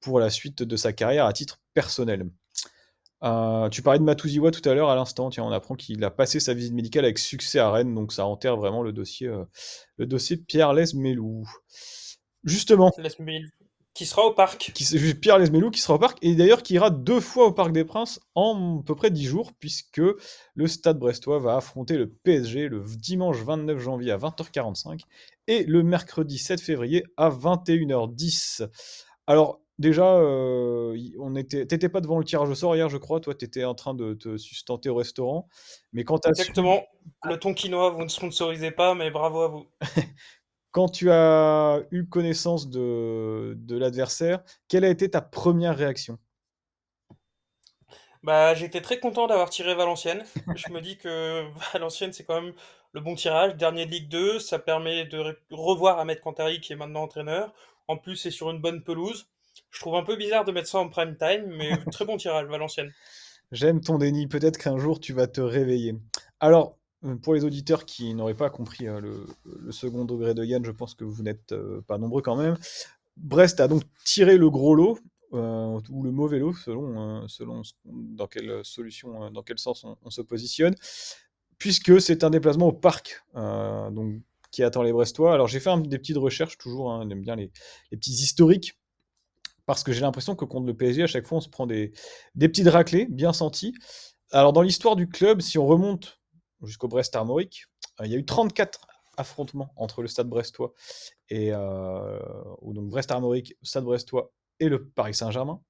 pour 0.00 0.20
la 0.20 0.30
suite 0.30 0.62
de 0.62 0.76
sa 0.76 0.92
carrière 0.92 1.26
à 1.26 1.32
titre 1.32 1.60
personnel. 1.74 2.30
Tu 3.70 3.82
parlais 3.82 3.98
de 3.98 4.04
Matouziwa 4.04 4.50
tout 4.50 4.68
à 4.68 4.74
l'heure 4.74 4.90
à 4.90 4.96
l'instant. 4.96 5.30
Tiens, 5.30 5.44
on 5.44 5.52
apprend 5.52 5.74
qu'il 5.74 6.02
a 6.04 6.10
passé 6.10 6.40
sa 6.40 6.54
visite 6.54 6.74
médicale 6.74 7.04
avec 7.04 7.18
succès 7.18 7.58
à 7.58 7.70
Rennes, 7.70 7.94
donc 7.94 8.12
ça 8.12 8.26
enterre 8.26 8.56
vraiment 8.56 8.82
le 8.82 8.92
dossier, 8.92 9.30
le 9.96 10.06
dossier 10.06 10.36
Pierre 10.36 10.72
Lesmelou. 10.72 11.44
Justement. 12.44 12.92
Qui 13.94 14.06
sera 14.06 14.24
au 14.24 14.32
parc. 14.32 14.72
Qui, 14.74 15.14
Pierre 15.14 15.38
Lesmelou 15.38 15.70
qui 15.70 15.80
sera 15.80 15.94
au 15.94 15.98
parc 15.98 16.16
et 16.22 16.34
d'ailleurs 16.34 16.62
qui 16.62 16.74
ira 16.74 16.88
deux 16.88 17.20
fois 17.20 17.46
au 17.46 17.52
Parc 17.52 17.72
des 17.72 17.84
Princes 17.84 18.20
en 18.34 18.80
à 18.80 18.82
peu 18.84 18.94
près 18.94 19.10
dix 19.10 19.26
jours 19.26 19.52
puisque 19.60 20.00
le 20.54 20.66
Stade 20.66 20.98
Brestois 20.98 21.38
va 21.38 21.56
affronter 21.56 21.98
le 21.98 22.10
PSG 22.10 22.68
le 22.68 22.82
dimanche 22.96 23.36
29 23.42 23.78
janvier 23.78 24.12
à 24.12 24.16
20h45 24.16 25.00
et 25.46 25.64
le 25.64 25.82
mercredi 25.82 26.38
7 26.38 26.60
février 26.60 27.04
à 27.18 27.28
21h10. 27.28 28.66
Alors 29.26 29.60
déjà, 29.78 30.16
euh, 30.16 30.96
on 31.18 31.36
était, 31.36 31.66
t'étais 31.66 31.88
pas 31.88 32.00
devant 32.00 32.18
le 32.18 32.24
tirage 32.24 32.48
au 32.48 32.54
sort 32.54 32.76
hier, 32.76 32.88
je 32.88 32.96
crois. 32.96 33.20
Toi, 33.20 33.34
tu 33.34 33.44
étais 33.44 33.64
en 33.64 33.74
train 33.74 33.94
de 33.94 34.14
te 34.14 34.36
sustenter 34.36 34.88
au 34.88 34.94
restaurant. 34.94 35.48
Mais 35.92 36.04
quand 36.04 36.26
Exactement. 36.26 36.82
Le 37.24 37.36
ton 37.36 37.54
quinoa, 37.54 37.90
vous 37.90 38.02
ne 38.02 38.08
sponsorisez 38.08 38.70
pas, 38.70 38.94
mais 38.94 39.10
bravo 39.10 39.40
à 39.42 39.48
vous. 39.48 39.66
Quand 40.72 40.88
tu 40.88 41.10
as 41.10 41.82
eu 41.90 42.06
connaissance 42.06 42.70
de, 42.70 43.54
de 43.58 43.76
l'adversaire, 43.76 44.42
quelle 44.68 44.84
a 44.86 44.88
été 44.88 45.10
ta 45.10 45.20
première 45.20 45.76
réaction? 45.76 46.18
Bah, 48.22 48.54
J'étais 48.54 48.80
très 48.80 48.98
content 48.98 49.26
d'avoir 49.26 49.50
tiré 49.50 49.74
Valenciennes. 49.74 50.24
Je 50.54 50.72
me 50.72 50.80
dis 50.80 50.96
que 50.96 51.44
Valenciennes, 51.72 52.12
c'est 52.12 52.24
quand 52.24 52.40
même 52.40 52.54
le 52.92 53.00
bon 53.00 53.14
tirage. 53.14 53.56
Dernier 53.56 53.84
de 53.84 53.90
Ligue 53.90 54.08
2, 54.08 54.38
ça 54.38 54.58
permet 54.58 55.04
de 55.04 55.36
revoir 55.50 55.98
Ahmed 55.98 56.20
Kantari, 56.20 56.60
qui 56.60 56.72
est 56.72 56.76
maintenant 56.76 57.02
entraîneur. 57.02 57.52
En 57.88 57.96
plus, 57.96 58.16
c'est 58.16 58.30
sur 58.30 58.50
une 58.50 58.60
bonne 58.60 58.82
pelouse. 58.82 59.28
Je 59.72 59.80
trouve 59.80 59.96
un 59.96 60.04
peu 60.04 60.16
bizarre 60.16 60.44
de 60.44 60.52
mettre 60.52 60.68
ça 60.68 60.78
en 60.78 60.88
prime 60.88 61.16
time, 61.16 61.46
mais 61.46 61.70
très 61.90 62.04
bon 62.04 62.16
tirage, 62.16 62.46
Valenciennes. 62.46 62.92
J'aime 63.50 63.80
ton 63.80 63.98
déni. 63.98 64.28
Peut-être 64.28 64.58
qu'un 64.58 64.78
jour, 64.78 65.00
tu 65.00 65.12
vas 65.12 65.26
te 65.26 65.40
réveiller. 65.40 65.96
Alors, 66.40 66.78
euh, 67.04 67.16
pour 67.16 67.34
les 67.34 67.44
auditeurs 67.44 67.84
qui 67.84 68.14
n'auraient 68.14 68.34
pas 68.34 68.50
compris 68.50 68.86
euh, 68.86 69.00
le, 69.00 69.72
second 69.72 70.04
degré 70.04 70.34
de 70.34 70.44
Yann, 70.44 70.64
je 70.64 70.70
pense 70.70 70.94
que 70.94 71.04
vous 71.04 71.22
n'êtes 71.22 71.52
euh, 71.52 71.82
pas 71.86 71.98
nombreux 71.98 72.22
quand 72.22 72.36
même. 72.36 72.56
Brest 73.16 73.60
a 73.60 73.68
donc 73.68 73.82
tiré 74.04 74.38
le 74.38 74.50
gros 74.50 74.74
lot, 74.74 74.98
ou 75.32 76.02
le 76.02 76.10
mauvais 76.10 76.38
lot, 76.38 76.52
selon, 76.52 77.26
selon 77.26 77.62
dans 77.84 78.26
quelle 78.26 78.62
solution, 78.64 79.30
dans 79.30 79.42
quel 79.42 79.58
sens 79.58 79.84
on, 80.02 80.10
se 80.10 80.20
positionne, 80.20 80.74
puisque 81.56 82.00
c'est 82.02 82.22
un 82.22 82.28
déplacement 82.28 82.68
au 82.68 82.72
parc 82.72 83.22
donc, 83.34 84.20
qui 84.50 84.62
attend 84.62 84.82
les 84.82 84.92
Brestois. 84.92 85.32
Alors 85.32 85.48
j'ai 85.48 85.58
fait 85.58 85.70
des 85.88 85.98
petites 85.98 86.18
recherches, 86.18 86.58
toujours, 86.58 86.92
hein, 86.92 87.02
on 87.04 87.10
aime 87.10 87.22
bien 87.22 87.36
les, 87.36 87.50
petits 87.90 88.12
historiques, 88.12 88.78
parce 89.66 89.82
que 89.84 89.92
j'ai 89.92 90.00
l'impression 90.00 90.34
que 90.34 90.44
contre 90.44 90.66
le 90.66 90.74
PSG, 90.74 91.02
à 91.02 91.06
chaque 91.06 91.26
fois, 91.26 91.38
on 91.38 91.40
se 91.40 91.48
prend 91.48 91.66
des, 91.66 91.92
des 92.34 92.48
petites 92.48 92.68
raclées 92.68 93.06
bien 93.06 93.32
senties. 93.32 93.74
Alors 94.30 94.52
dans 94.52 94.62
l'histoire 94.62 94.96
du 94.96 95.08
club, 95.08 95.40
si 95.40 95.58
on 95.58 95.66
remonte 95.66 96.18
jusqu'au 96.66 96.88
Brest 96.88 97.14
Armorique. 97.16 97.66
Euh, 98.00 98.06
il 98.06 98.12
y 98.12 98.14
a 98.14 98.18
eu 98.18 98.24
34 98.24 98.80
affrontements 99.16 99.72
entre 99.76 100.02
le 100.02 100.08
Stade 100.08 100.28
Brestois 100.28 100.72
et 101.28 101.50
euh, 101.52 102.18
Brest 102.62 103.10
Armorique, 103.10 103.54
Stade 103.62 103.84
Brestois 103.84 104.32
et 104.60 104.68
le 104.68 104.88
Paris 104.88 105.14
Saint-Germain. 105.14 105.60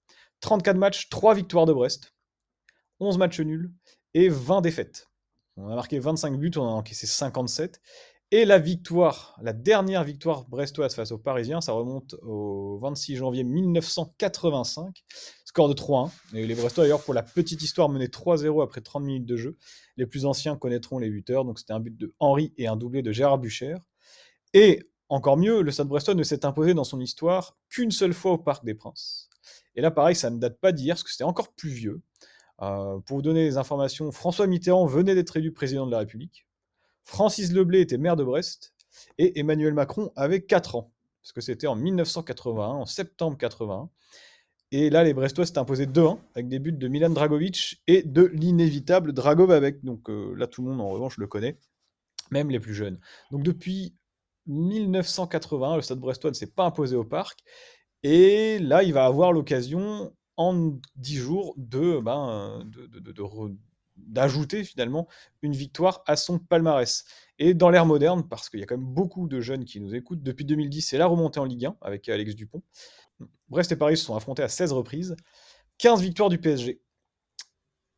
34 0.40 0.76
matchs, 0.76 1.08
3 1.08 1.34
victoires 1.34 1.66
de 1.66 1.72
Brest, 1.72 2.14
11 3.00 3.18
matchs 3.18 3.40
nuls 3.40 3.72
et 4.14 4.28
20 4.28 4.60
défaites. 4.60 5.08
On 5.56 5.68
a 5.68 5.74
marqué 5.74 5.98
25 5.98 6.38
buts, 6.38 6.50
on 6.56 6.64
a 6.64 6.70
encaissé 6.70 7.06
57. 7.06 7.80
Et 8.34 8.46
la 8.46 8.58
victoire, 8.58 9.38
la 9.42 9.52
dernière 9.52 10.04
victoire 10.04 10.46
brestoise 10.46 10.94
face 10.94 11.12
aux 11.12 11.18
Parisiens, 11.18 11.60
ça 11.60 11.72
remonte 11.72 12.14
au 12.22 12.78
26 12.78 13.16
janvier 13.16 13.44
1985. 13.44 15.04
Score 15.44 15.68
de 15.68 15.74
3-1. 15.74 16.10
Et 16.32 16.46
les 16.46 16.54
Brestois, 16.54 16.84
d'ailleurs, 16.84 17.04
pour 17.04 17.12
la 17.12 17.22
petite 17.22 17.60
histoire, 17.60 17.90
menaient 17.90 18.06
3-0 18.06 18.62
après 18.62 18.80
30 18.80 19.02
minutes 19.02 19.26
de 19.26 19.36
jeu. 19.36 19.58
Les 19.98 20.06
plus 20.06 20.24
anciens 20.24 20.56
connaîtront 20.56 20.98
les 20.98 21.10
buteurs. 21.10 21.44
Donc 21.44 21.58
c'était 21.58 21.74
un 21.74 21.80
but 21.80 21.94
de 21.94 22.14
Henri 22.20 22.54
et 22.56 22.66
un 22.68 22.76
doublé 22.76 23.02
de 23.02 23.12
Gérard 23.12 23.36
Bucher. 23.36 23.74
Et 24.54 24.80
encore 25.10 25.36
mieux, 25.36 25.60
le 25.60 25.70
Stade 25.70 25.88
Brestois 25.88 26.14
ne 26.14 26.22
s'est 26.22 26.46
imposé 26.46 26.72
dans 26.72 26.84
son 26.84 27.00
histoire 27.00 27.58
qu'une 27.68 27.90
seule 27.90 28.14
fois 28.14 28.32
au 28.32 28.38
Parc 28.38 28.64
des 28.64 28.72
Princes. 28.72 29.28
Et 29.74 29.82
là, 29.82 29.90
pareil, 29.90 30.16
ça 30.16 30.30
ne 30.30 30.38
date 30.38 30.58
pas 30.58 30.72
d'hier, 30.72 30.94
parce 30.94 31.02
que 31.02 31.10
c'était 31.10 31.24
encore 31.24 31.52
plus 31.52 31.68
vieux. 31.68 32.00
Euh, 32.62 32.98
pour 33.00 33.18
vous 33.18 33.22
donner 33.22 33.44
des 33.44 33.58
informations, 33.58 34.10
François 34.10 34.46
Mitterrand 34.46 34.86
venait 34.86 35.14
d'être 35.14 35.36
élu 35.36 35.52
président 35.52 35.84
de 35.84 35.90
la 35.90 35.98
République. 35.98 36.46
Francis 37.04 37.52
Leblé 37.52 37.80
était 37.80 37.98
maire 37.98 38.16
de 38.16 38.24
Brest. 38.24 38.72
Et 39.18 39.38
Emmanuel 39.38 39.74
Macron 39.74 40.12
avait 40.16 40.42
4 40.42 40.76
ans. 40.76 40.92
Parce 41.22 41.32
que 41.32 41.40
c'était 41.40 41.66
en 41.66 41.76
1981, 41.76 42.64
en 42.64 42.86
septembre 42.86 43.36
81. 43.38 43.88
Et 44.72 44.90
là, 44.90 45.04
les 45.04 45.12
Brestois 45.12 45.44
s'étaient 45.44 45.58
imposés 45.58 45.86
2-1 45.86 46.18
avec 46.34 46.48
des 46.48 46.58
buts 46.58 46.72
de 46.72 46.88
Milan 46.88 47.10
Dragovic 47.10 47.82
et 47.86 48.02
de 48.02 48.24
l'inévitable 48.24 49.12
Dragobabek. 49.12 49.84
Donc 49.84 50.08
euh, 50.08 50.34
là, 50.34 50.46
tout 50.46 50.62
le 50.62 50.70
monde, 50.70 50.80
en 50.80 50.88
revanche, 50.88 51.18
le 51.18 51.26
connaît, 51.26 51.58
même 52.30 52.50
les 52.50 52.58
plus 52.58 52.74
jeunes. 52.74 52.98
Donc 53.30 53.42
depuis 53.42 53.94
1981, 54.46 55.76
le 55.76 55.82
Stade 55.82 55.98
Brestois 55.98 56.30
ne 56.30 56.34
s'est 56.34 56.46
pas 56.46 56.64
imposé 56.64 56.96
au 56.96 57.04
parc. 57.04 57.40
Et 58.02 58.58
là, 58.58 58.82
il 58.82 58.92
va 58.92 59.04
avoir 59.04 59.32
l'occasion, 59.32 60.12
en 60.36 60.72
10 60.96 61.16
jours, 61.16 61.54
de, 61.58 62.00
ben, 62.00 62.64
d'ajouter 63.96 64.64
finalement 64.64 65.08
une 65.42 65.52
victoire 65.52 66.02
à 66.06 66.16
son 66.16 66.38
palmarès. 66.38 67.04
Et 67.38 67.54
dans 67.54 67.70
l'ère 67.70 67.86
moderne, 67.86 68.26
parce 68.28 68.48
qu'il 68.48 68.60
y 68.60 68.62
a 68.62 68.66
quand 68.66 68.76
même 68.76 68.86
beaucoup 68.86 69.28
de 69.28 69.40
jeunes 69.40 69.64
qui 69.64 69.80
nous 69.80 69.94
écoutent, 69.94 70.22
depuis 70.22 70.44
2010, 70.44 70.82
c'est 70.82 70.98
la 70.98 71.06
remontée 71.06 71.40
en 71.40 71.44
Ligue 71.44 71.66
1 71.66 71.76
avec 71.80 72.08
Alex 72.08 72.34
Dupont. 72.34 72.62
Brest 73.48 73.72
et 73.72 73.76
Paris 73.76 73.96
se 73.96 74.04
sont 74.04 74.16
affrontés 74.16 74.42
à 74.42 74.48
16 74.48 74.72
reprises. 74.72 75.16
15 75.78 76.00
victoires 76.00 76.28
du 76.28 76.38
PSG, 76.38 76.80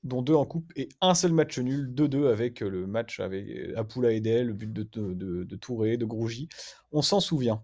dont 0.02 0.22
deux 0.22 0.34
en 0.34 0.44
coupe, 0.44 0.72
et 0.76 0.88
un 1.00 1.14
seul 1.14 1.32
match 1.32 1.58
nul, 1.58 1.92
2-2 1.94 2.30
avec 2.30 2.60
le 2.60 2.86
match 2.86 3.20
avec 3.20 3.46
Apoula 3.76 4.12
Edel, 4.12 4.48
le 4.48 4.52
but 4.54 4.72
de, 4.72 4.82
de, 4.82 5.44
de 5.44 5.56
Touré, 5.56 5.96
de 5.96 6.04
Grougy. 6.04 6.48
On 6.92 7.02
s'en 7.02 7.20
souvient. 7.20 7.62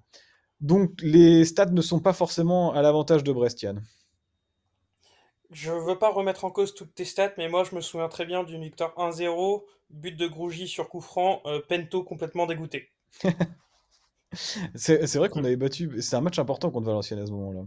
Donc 0.61 1.01
les 1.01 1.45
stats 1.45 1.67
ne 1.67 1.81
sont 1.81 2.01
pas 2.01 2.13
forcément 2.13 2.73
à 2.75 2.83
l'avantage 2.83 3.25
de 3.25 3.33
Brestian. 3.33 3.77
Je 5.51 5.73
veux 5.73 5.99
pas 5.99 6.11
remettre 6.11 6.45
en 6.45 6.51
cause 6.51 6.75
toutes 6.75 6.95
tes 6.95 7.05
stats, 7.05 7.33
mais 7.37 7.49
moi 7.49 7.65
je 7.65 7.75
me 7.75 7.81
souviens 7.81 8.09
très 8.09 8.25
bien 8.25 8.45
d'une 8.45 8.63
victoire 8.63 8.95
1-0, 8.97 9.65
but 9.91 10.17
de 10.17 10.27
Grougy 10.29 10.69
sur 10.69 10.89
coup 10.89 11.01
franc, 11.01 11.43
euh, 11.47 11.61
Pento 11.69 12.05
complètement 12.05 12.47
dégoûté. 12.47 12.91
c'est 14.75 15.17
vrai 15.17 15.29
qu'on 15.29 15.45
avait 15.45 15.57
battu. 15.57 16.01
C'est 16.03 16.17
un 16.17 16.21
match 16.21 16.39
important 16.39 16.71
contre 16.71 16.87
Valenciennes 16.87 17.19
à 17.19 17.27
ce 17.27 17.33
moment-là. 17.33 17.63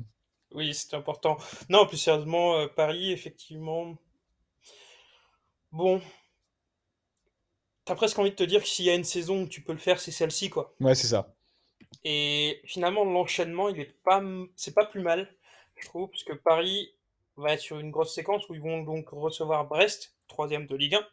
Oui, 0.53 0.73
c'était 0.73 0.95
important. 0.95 1.37
Non, 1.69 1.85
plus 1.85 1.97
sérieusement, 1.97 2.57
euh, 2.57 2.67
Paris, 2.67 3.11
effectivement. 3.11 3.95
Bon. 5.71 6.01
T'as 7.85 7.95
presque 7.95 8.17
envie 8.19 8.29
de 8.29 8.35
te 8.35 8.43
dire 8.43 8.61
que 8.61 8.67
s'il 8.67 8.85
y 8.85 8.89
a 8.89 8.95
une 8.95 9.03
saison 9.03 9.41
où 9.41 9.47
tu 9.47 9.61
peux 9.61 9.73
le 9.73 9.79
faire, 9.79 9.99
c'est 9.99 10.11
celle-ci, 10.11 10.49
quoi. 10.49 10.73
Ouais, 10.79 10.95
c'est 10.95 11.07
ça. 11.07 11.35
Et 12.05 12.61
finalement, 12.65 13.03
l'enchaînement, 13.03 13.67
il 13.69 13.79
est 13.79 13.93
pas, 14.03 14.23
c'est 14.55 14.73
pas 14.73 14.85
plus 14.85 15.01
mal, 15.01 15.27
je 15.75 15.87
trouve, 15.87 16.09
puisque 16.09 16.33
Paris 16.35 16.93
va 17.37 17.53
être 17.53 17.61
sur 17.61 17.79
une 17.79 17.91
grosse 17.91 18.13
séquence 18.13 18.47
où 18.49 18.55
ils 18.55 18.61
vont 18.61 18.83
donc 18.83 19.09
recevoir 19.09 19.67
Brest, 19.67 20.15
troisième 20.27 20.67
de 20.67 20.75
Ligue 20.75 20.95
1. 20.95 21.07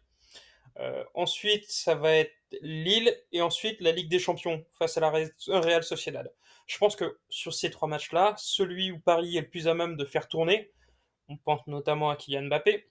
Euh, 0.79 1.05
ensuite, 1.15 1.65
ça 1.69 1.95
va 1.95 2.13
être 2.13 2.33
Lille 2.63 3.15
et 3.33 3.43
ensuite 3.43 3.81
la 3.81 3.93
Ligue 3.93 4.11
des 4.11 4.19
Champions 4.19 4.65
face 4.73 4.97
à 4.97 5.01
la 5.01 5.11
Real 5.11 5.85
Sociedad. 5.85 6.33
Je 6.67 6.79
pense 6.79 6.97
que 6.97 7.19
sur 7.29 7.53
ces 7.53 7.71
trois 7.71 7.89
matchs-là, 7.89 8.35
celui 8.39 8.93
où 8.93 8.99
Paris 8.99 9.37
est 9.37 9.43
le 9.43 9.49
plus 9.49 9.69
à 9.69 9.75
même 9.75 9.97
de 9.97 10.05
faire 10.05 10.29
tourner, 10.29 10.71
on 11.29 11.37
pense 11.37 11.67
notamment 11.67 12.11
à 12.11 12.17
Kylian 12.17 12.45
Mbappé, 12.45 12.87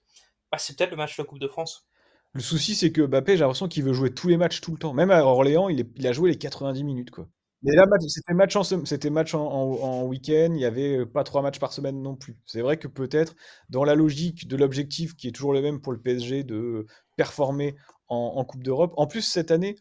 bah, 0.50 0.58
c'est 0.58 0.76
peut-être 0.76 0.90
le 0.90 0.96
match 0.96 1.16
de 1.16 1.22
la 1.22 1.26
Coupe 1.26 1.38
de 1.38 1.48
France. 1.48 1.88
Le 2.32 2.40
souci, 2.40 2.74
c'est 2.74 2.92
que 2.92 3.02
Mbappé, 3.02 3.36
j'ai 3.36 3.40
l'impression 3.40 3.68
qu'il 3.68 3.84
veut 3.84 3.92
jouer 3.92 4.14
tous 4.14 4.28
les 4.28 4.36
matchs 4.36 4.60
tout 4.60 4.72
le 4.72 4.78
temps. 4.78 4.92
Même 4.92 5.10
à 5.10 5.24
Orléans, 5.24 5.68
il, 5.68 5.86
il 5.96 6.06
a 6.06 6.12
joué 6.12 6.30
les 6.30 6.38
90 6.38 6.84
minutes. 6.84 7.10
quoi. 7.10 7.26
Mais 7.62 7.74
là, 7.74 7.84
c'était 8.08 8.32
match 8.32 8.56
en, 8.56 8.62
c'était 8.62 9.10
match 9.10 9.34
en, 9.34 10.04
week-end, 10.04 10.48
il 10.50 10.56
n'y 10.56 10.64
avait 10.64 11.04
pas 11.04 11.24
trois 11.24 11.42
matchs 11.42 11.58
par 11.58 11.72
semaine 11.72 12.00
non 12.00 12.16
plus. 12.16 12.38
C'est 12.46 12.62
vrai 12.62 12.78
que 12.78 12.88
peut-être, 12.88 13.34
dans 13.68 13.84
la 13.84 13.94
logique 13.94 14.48
de 14.48 14.56
l'objectif 14.56 15.14
qui 15.14 15.28
est 15.28 15.32
toujours 15.32 15.52
le 15.52 15.60
même 15.60 15.80
pour 15.80 15.92
le 15.92 16.00
PSG 16.00 16.42
de 16.42 16.86
performer 17.16 17.76
en, 18.08 18.44
Coupe 18.44 18.62
d'Europe, 18.62 18.94
en 18.96 19.06
plus 19.06 19.20
cette 19.22 19.50
année, 19.50 19.76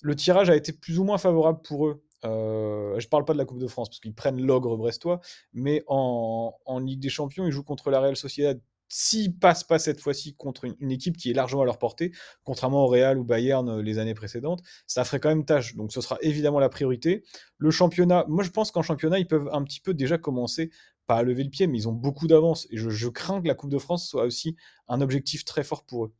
le 0.00 0.16
tirage 0.16 0.48
a 0.50 0.56
été 0.56 0.72
plus 0.72 0.98
ou 0.98 1.04
moins 1.04 1.18
favorable 1.18 1.60
pour 1.62 1.86
eux. 1.86 2.02
Euh, 2.24 2.98
je 2.98 3.06
ne 3.06 3.10
parle 3.10 3.24
pas 3.24 3.34
de 3.34 3.38
la 3.38 3.44
Coupe 3.44 3.60
de 3.60 3.68
France 3.68 3.90
parce 3.90 4.00
qu'ils 4.00 4.14
prennent 4.14 4.40
l'ogre 4.40 4.76
brestois, 4.76 5.20
mais 5.52 5.84
en, 5.86 6.54
en, 6.64 6.78
Ligue 6.80 7.00
des 7.00 7.10
Champions, 7.10 7.46
ils 7.46 7.52
jouent 7.52 7.62
contre 7.62 7.90
la 7.90 8.00
Real 8.00 8.16
Sociedad 8.16 8.58
s'ils 8.88 9.38
passent 9.38 9.64
pas 9.64 9.78
cette 9.78 10.00
fois-ci 10.00 10.34
contre 10.34 10.64
une, 10.64 10.90
équipe 10.90 11.16
qui 11.16 11.30
est 11.30 11.34
largement 11.34 11.62
à 11.62 11.64
leur 11.64 11.78
portée, 11.78 12.12
contrairement 12.44 12.84
au 12.84 12.86
Real 12.86 13.18
ou 13.18 13.24
Bayern 13.24 13.68
euh, 13.68 13.82
les 13.82 13.98
années 13.98 14.14
précédentes, 14.14 14.62
ça 14.86 15.04
ferait 15.04 15.20
quand 15.20 15.28
même 15.28 15.44
tâche. 15.44 15.76
Donc 15.76 15.92
ce 15.92 16.00
sera 16.00 16.18
évidemment 16.22 16.58
la 16.58 16.68
priorité. 16.68 17.24
Le 17.58 17.70
championnat, 17.70 18.24
moi 18.28 18.42
je 18.42 18.50
pense 18.50 18.70
qu'en 18.70 18.82
championnat, 18.82 19.18
ils 19.18 19.28
peuvent 19.28 19.48
un 19.52 19.62
petit 19.62 19.80
peu 19.80 19.94
déjà 19.94 20.18
commencer, 20.18 20.70
pas 21.06 21.16
à 21.16 21.22
lever 21.22 21.44
le 21.44 21.50
pied, 21.50 21.66
mais 21.66 21.78
ils 21.78 21.88
ont 21.88 21.92
beaucoup 21.92 22.26
d'avance. 22.26 22.66
Et 22.70 22.76
je, 22.76 23.08
crains 23.08 23.42
que 23.42 23.48
la 23.48 23.54
Coupe 23.54 23.70
de 23.70 23.78
France 23.78 24.08
soit 24.08 24.24
aussi 24.24 24.56
un 24.88 25.00
objectif 25.00 25.44
très 25.44 25.64
fort 25.64 25.84
pour 25.84 26.06
eux. 26.06 26.14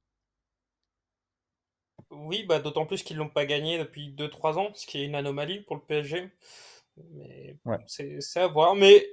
Oui, 2.11 2.45
bah, 2.45 2.59
d'autant 2.59 2.87
plus 2.87 3.03
qu'ils 3.03 3.19
l'ont 3.19 3.29
pas 3.29 3.45
gagné 3.45 3.79
depuis 3.79 4.15
2-3 4.15 4.59
ans, 4.59 4.71
ce 4.75 4.87
qui 4.87 4.99
est 4.99 5.05
une 5.05 5.15
anomalie 5.15 5.61
pour 5.61 5.77
le 5.77 5.83
PSG. 5.83 6.31
Mais 7.13 7.57
c'est 7.87 8.41
à 8.41 8.47
voir. 8.47 8.75
Mais 8.75 9.07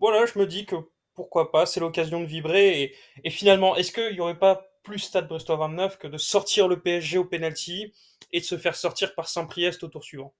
voilà, 0.00 0.26
je 0.26 0.38
me 0.38 0.46
dis 0.46 0.66
que 0.66 0.76
pourquoi 1.18 1.50
pas, 1.50 1.66
c'est 1.66 1.80
l'occasion 1.80 2.20
de 2.20 2.26
vibrer. 2.26 2.94
Et, 3.24 3.30
finalement, 3.30 3.74
est-ce 3.74 3.90
qu'il 3.90 4.14
n'y 4.14 4.20
aurait 4.20 4.38
pas 4.38 4.70
plus 4.84 5.00
Stade 5.00 5.26
Brestois 5.26 5.56
29 5.56 5.98
que 5.98 6.06
de 6.06 6.16
sortir 6.16 6.68
le 6.68 6.80
PSG 6.80 7.18
au 7.18 7.24
penalty 7.24 7.92
et 8.32 8.38
de 8.38 8.44
se 8.44 8.56
faire 8.56 8.76
sortir 8.76 9.16
par 9.16 9.28
Saint-Priest 9.28 9.82
au 9.82 9.88
tour 9.88 10.04
suivant? 10.04 10.32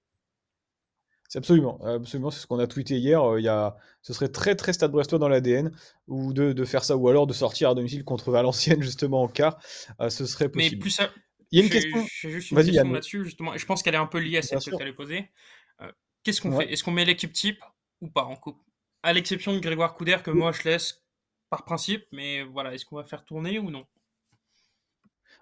C'est 1.27 1.37
absolument, 1.37 1.79
absolument, 1.85 2.31
c'est 2.31 2.39
ce 2.39 2.47
qu'on 2.47 2.59
a 2.59 2.65
tweeté 2.65 2.97
hier. 2.97 3.21
Euh, 3.21 3.41
il 3.41 3.43
y 3.43 3.49
a, 3.49 3.75
ce 4.01 4.13
serait 4.13 4.29
très 4.29 4.55
très 4.55 4.71
Stade 4.71 4.91
Brestois 4.91 5.19
dans 5.19 5.27
l'ADN, 5.27 5.71
ou 6.07 6.31
de, 6.31 6.63
faire 6.63 6.85
ça, 6.85 6.95
ou 6.95 7.09
alors 7.09 7.27
de 7.27 7.33
sortir 7.33 7.69
à 7.69 7.75
domicile 7.75 8.05
contre 8.05 8.31
Valenciennes 8.31 8.81
justement 8.81 9.23
en 9.23 9.27
quart. 9.27 9.59
Euh, 9.99 10.09
ce 10.09 10.25
serait 10.25 10.47
possible. 10.47 10.77
Mais 10.77 10.79
plus 10.79 10.91
ça, 10.91 11.11
il 11.51 11.59
y 11.59 11.61
a 11.61 11.65
une 11.65 11.69
question. 11.69 12.05
J'ai 12.21 12.31
juste 12.31 12.51
une 12.51 12.63
question 12.63 12.91
là-dessus 12.93 13.25
justement, 13.25 13.57
je 13.57 13.65
pense 13.65 13.83
qu'elle 13.83 13.95
est 13.95 13.97
un 13.97 14.07
peu 14.07 14.19
liée 14.19 14.37
à 14.37 14.41
celle 14.41 14.59
que 14.59 14.69
tu 14.69 14.81
allais 14.81 14.93
poser. 14.93 15.29
Euh, 15.81 15.91
qu'est-ce 16.23 16.39
qu'on 16.39 16.57
fait? 16.57 16.71
Est-ce 16.71 16.85
qu'on 16.85 16.91
met 16.91 17.03
l'équipe 17.03 17.33
type 17.33 17.61
ou 17.99 18.07
pas 18.07 18.23
en 18.23 18.37
coupe? 18.37 18.61
À 19.03 19.13
l'exception 19.13 19.53
de 19.53 19.59
Grégoire 19.59 19.93
Couder 19.93 20.17
que 20.23 20.31
moi 20.31 20.51
je 20.51 20.63
laisse 20.63 21.03
par 21.49 21.65
principe, 21.65 22.05
mais 22.11 22.43
voilà, 22.43 22.73
est-ce 22.73 22.85
qu'on 22.85 22.97
va 22.97 23.03
faire 23.03 23.25
tourner 23.25 23.59
ou 23.59 23.71
non? 23.71 23.85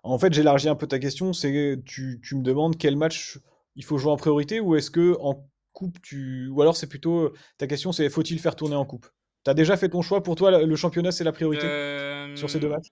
En 0.04 0.18
fait, 0.20 0.34
j'élargis 0.34 0.70
un 0.70 0.76
peu 0.76 0.88
ta 0.88 1.00
question, 1.00 1.34
c'est 1.34 1.82
tu, 1.86 2.22
tu 2.24 2.36
me 2.36 2.44
demandes 2.44 2.78
quel 2.78 2.96
match 2.96 3.40
il 3.76 3.84
faut 3.84 3.98
jouer 3.98 4.12
en 4.12 4.18
priorité 4.18 4.60
ou 4.60 4.76
est-ce 4.76 4.90
que 4.92 5.18
en 5.20 5.50
coupe 5.74 6.02
tu 6.02 6.48
ou 6.48 6.62
alors 6.62 6.76
c'est 6.76 6.88
plutôt 6.88 7.34
ta 7.60 7.68
question 7.68 7.92
c'est 7.92 8.10
faut-il 8.10 8.40
faire 8.40 8.56
tourner 8.56 8.76
en 8.76 8.86
coupe? 8.86 9.08
Tu 9.44 9.52
as 9.52 9.54
déjà 9.54 9.78
fait 9.78 9.90
ton 9.90 10.02
choix 10.02 10.24
pour 10.24 10.36
toi 10.36 10.64
le 10.64 10.76
championnat 10.76 11.12
c'est 11.12 11.24
la 11.24 11.32
priorité 11.32 11.68
sur 12.36 12.50
ces 12.50 12.60
deux 12.60 12.70
matchs? 12.70 12.88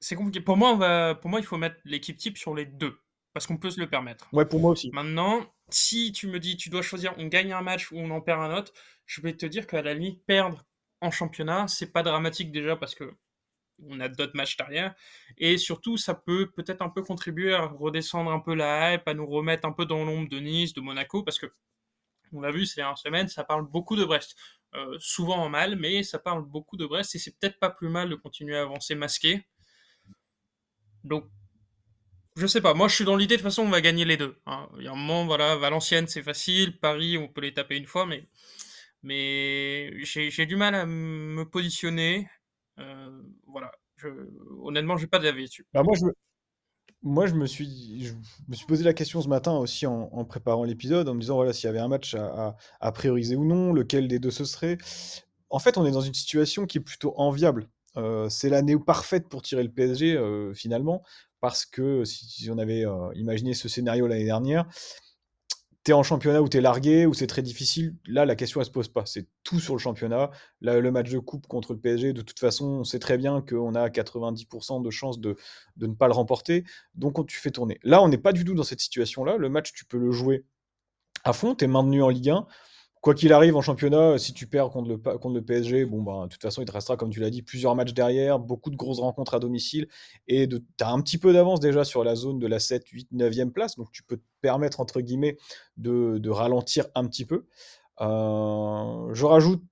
C'est 0.00 0.14
compliqué. 0.14 0.40
Pour 0.40 0.56
moi, 0.56 0.72
on 0.72 0.76
va 0.76 1.14
pour 1.14 1.28
moi 1.28 1.40
il 1.40 1.44
faut 1.44 1.56
mettre 1.56 1.76
l'équipe 1.84 2.16
type 2.16 2.38
sur 2.38 2.54
les 2.54 2.66
deux 2.66 2.98
parce 3.36 3.46
qu'on 3.46 3.58
peut 3.58 3.68
se 3.68 3.78
le 3.78 3.86
permettre. 3.86 4.26
Ouais, 4.32 4.46
pour 4.46 4.60
moi 4.60 4.70
aussi. 4.70 4.88
Maintenant, 4.94 5.44
si 5.68 6.10
tu 6.10 6.26
me 6.26 6.40
dis 6.40 6.56
tu 6.56 6.70
dois 6.70 6.80
choisir 6.80 7.12
on 7.18 7.26
gagne 7.26 7.52
un 7.52 7.60
match 7.60 7.92
ou 7.92 7.98
on 7.98 8.10
en 8.10 8.22
perd 8.22 8.40
un 8.40 8.56
autre, 8.56 8.72
je 9.04 9.20
vais 9.20 9.34
te 9.36 9.44
dire 9.44 9.66
qu'à 9.66 9.82
la 9.82 9.92
limite, 9.92 10.24
perdre 10.24 10.64
en 11.02 11.10
championnat, 11.10 11.68
c'est 11.68 11.92
pas 11.92 12.02
dramatique 12.02 12.50
déjà 12.50 12.76
parce 12.76 12.94
que 12.94 13.14
on 13.86 14.00
a 14.00 14.08
d'autres 14.08 14.34
matchs 14.34 14.56
derrière. 14.56 14.94
Et 15.36 15.58
surtout, 15.58 15.98
ça 15.98 16.14
peut 16.14 16.50
peut-être 16.50 16.80
un 16.80 16.88
peu 16.88 17.02
contribuer 17.02 17.52
à 17.52 17.66
redescendre 17.66 18.30
un 18.30 18.40
peu 18.40 18.54
la 18.54 18.94
hype, 18.94 19.06
à 19.06 19.12
nous 19.12 19.26
remettre 19.26 19.68
un 19.68 19.72
peu 19.72 19.84
dans 19.84 20.02
l'ombre 20.02 20.30
de 20.30 20.38
Nice, 20.38 20.72
de 20.72 20.80
Monaco, 20.80 21.22
parce 21.22 21.38
que 21.38 21.52
on 22.32 22.40
l'a 22.40 22.50
vu 22.50 22.64
ces 22.64 22.76
dernières 22.76 22.96
semaines, 22.96 23.28
ça 23.28 23.44
parle 23.44 23.68
beaucoup 23.68 23.96
de 23.96 24.04
Brest. 24.06 24.34
Euh, 24.76 24.96
souvent 24.98 25.36
en 25.36 25.50
mal, 25.50 25.76
mais 25.76 26.02
ça 26.02 26.18
parle 26.18 26.42
beaucoup 26.42 26.78
de 26.78 26.86
Brest 26.86 27.14
et 27.14 27.18
c'est 27.18 27.38
peut-être 27.38 27.58
pas 27.58 27.68
plus 27.68 27.90
mal 27.90 28.08
de 28.08 28.14
continuer 28.14 28.56
à 28.56 28.62
avancer 28.62 28.94
masqué. 28.94 29.46
Donc 31.04 31.26
je 32.36 32.46
sais 32.46 32.60
pas, 32.60 32.74
moi 32.74 32.88
je 32.88 32.94
suis 32.94 33.04
dans 33.04 33.16
l'idée 33.16 33.36
de 33.36 33.42
façon 33.42 33.62
on 33.62 33.70
va 33.70 33.80
gagner 33.80 34.04
les 34.04 34.16
deux. 34.16 34.36
Hein. 34.46 34.68
Il 34.78 34.84
y 34.84 34.88
a 34.88 34.92
un 34.92 34.96
moment, 34.96 35.26
voilà, 35.26 35.56
Valenciennes 35.56 36.06
c'est 36.06 36.22
facile, 36.22 36.78
Paris 36.78 37.16
on 37.18 37.28
peut 37.28 37.40
les 37.40 37.54
taper 37.54 37.76
une 37.76 37.86
fois, 37.86 38.06
mais, 38.06 38.28
mais 39.02 39.92
j'ai 40.04 40.46
du 40.46 40.56
mal 40.56 40.74
à 40.74 40.86
me 40.86 41.44
positionner. 41.44 42.28
Euh, 42.78 43.22
voilà, 43.46 43.72
je, 43.96 44.08
honnêtement 44.62 44.96
j'ai 44.96 45.06
pas 45.06 45.18
d'avis 45.18 45.46
dessus. 45.46 45.66
Bah, 45.72 45.82
moi, 45.82 45.94
je, 45.96 46.04
moi 47.02 47.26
je, 47.26 47.34
me 47.34 47.46
suis, 47.46 48.04
je 48.04 48.14
me 48.48 48.54
suis 48.54 48.66
posé 48.66 48.84
la 48.84 48.92
question 48.92 49.22
ce 49.22 49.28
matin 49.28 49.52
aussi 49.52 49.86
en, 49.86 50.24
préparant 50.24 50.64
l'épisode, 50.64 51.08
en 51.08 51.14
me 51.14 51.20
disant 51.20 51.36
voilà 51.36 51.52
s'il 51.54 51.66
y 51.66 51.70
avait 51.70 51.78
un 51.78 51.88
match 51.88 52.14
à, 52.14 52.56
à, 52.80 52.92
prioriser 52.92 53.36
ou 53.36 53.46
non, 53.46 53.72
lequel 53.72 54.08
des 54.08 54.18
deux 54.18 54.30
ce 54.30 54.44
serait. 54.44 54.76
en 55.48 55.58
fait, 55.58 55.78
on 55.78 55.86
est 55.86 55.90
dans 55.90 56.00
une 56.02 56.14
situation 56.14 56.66
qui 56.66 56.78
est 56.78 56.82
plutôt 56.82 57.14
enviable. 57.16 57.68
C'est 58.28 58.48
l'année 58.48 58.78
parfaite 58.78 59.28
pour 59.28 59.42
tirer 59.42 59.62
le 59.62 59.70
PSG, 59.70 60.18
finalement, 60.54 61.02
parce 61.40 61.64
que 61.66 62.04
si 62.04 62.50
on 62.50 62.58
avait 62.58 62.84
imaginé 63.14 63.54
ce 63.54 63.68
scénario 63.68 64.06
l'année 64.06 64.24
dernière, 64.24 64.66
tu 65.86 65.92
es 65.92 65.94
en 65.94 66.02
championnat 66.02 66.42
où 66.42 66.48
tu 66.48 66.56
es 66.56 66.60
largué, 66.60 67.06
où 67.06 67.14
c'est 67.14 67.28
très 67.28 67.42
difficile. 67.42 67.94
Là, 68.06 68.26
la 68.26 68.34
question, 68.34 68.60
elle 68.60 68.66
se 68.66 68.72
pose 68.72 68.88
pas. 68.88 69.06
C'est 69.06 69.28
tout 69.44 69.60
sur 69.60 69.72
le 69.72 69.78
championnat. 69.78 70.32
Là, 70.60 70.80
le 70.80 70.90
match 70.90 71.10
de 71.10 71.20
coupe 71.20 71.46
contre 71.46 71.74
le 71.74 71.78
PSG, 71.78 72.12
de 72.12 72.22
toute 72.22 72.40
façon, 72.40 72.66
on 72.66 72.84
sait 72.84 72.98
très 72.98 73.16
bien 73.16 73.40
qu'on 73.40 73.76
a 73.76 73.88
90% 73.88 74.82
de 74.82 74.90
chances 74.90 75.20
de, 75.20 75.36
de 75.76 75.86
ne 75.86 75.94
pas 75.94 76.08
le 76.08 76.12
remporter. 76.12 76.64
Donc, 76.96 77.24
tu 77.28 77.38
fais 77.38 77.52
tourner. 77.52 77.78
Là, 77.84 78.02
on 78.02 78.08
n'est 78.08 78.18
pas 78.18 78.32
du 78.32 78.44
tout 78.44 78.54
dans 78.54 78.64
cette 78.64 78.80
situation-là. 78.80 79.36
Le 79.36 79.48
match, 79.48 79.72
tu 79.74 79.84
peux 79.84 79.98
le 79.98 80.10
jouer 80.10 80.44
à 81.22 81.32
fond. 81.32 81.54
Tu 81.54 81.66
es 81.66 81.68
maintenu 81.68 82.02
en 82.02 82.08
Ligue 82.08 82.30
1 82.30 82.48
quoi 83.06 83.14
qu'il 83.14 83.32
arrive 83.32 83.54
en 83.54 83.62
championnat, 83.62 84.18
si 84.18 84.34
tu 84.34 84.48
perds 84.48 84.70
contre 84.70 84.88
le, 84.88 84.96
contre 84.96 85.38
PSG, 85.38 85.84
bon, 85.84 86.02
bah, 86.02 86.24
de 86.24 86.28
toute 86.28 86.42
façon, 86.42 86.60
il 86.60 86.64
te 86.64 86.72
restera, 86.72 86.96
comme 86.96 87.10
tu 87.10 87.20
l'as 87.20 87.30
dit, 87.30 87.40
plusieurs 87.40 87.76
matchs 87.76 87.94
derrière, 87.94 88.40
beaucoup 88.40 88.68
de 88.68 88.74
grosses 88.74 88.98
rencontres 88.98 89.34
à 89.34 89.38
domicile, 89.38 89.86
et 90.26 90.48
tu 90.48 90.60
as 90.80 90.90
un 90.90 91.00
petit 91.00 91.16
peu 91.16 91.32
d'avance 91.32 91.60
déjà 91.60 91.84
sur 91.84 92.02
la 92.02 92.16
zone 92.16 92.40
de 92.40 92.48
la 92.48 92.58
7, 92.58 92.84
8, 92.88 93.12
9e 93.12 93.52
place, 93.52 93.76
donc 93.76 93.92
tu 93.92 94.02
peux 94.02 94.16
te 94.16 94.24
permettre, 94.40 94.80
entre 94.80 95.00
guillemets, 95.02 95.36
de, 95.76 96.28
ralentir 96.30 96.86
un 96.96 97.06
petit 97.06 97.24
peu. 97.24 97.46
Euh, 98.00 99.14
je 99.14 99.24
rajoute 99.24 99.62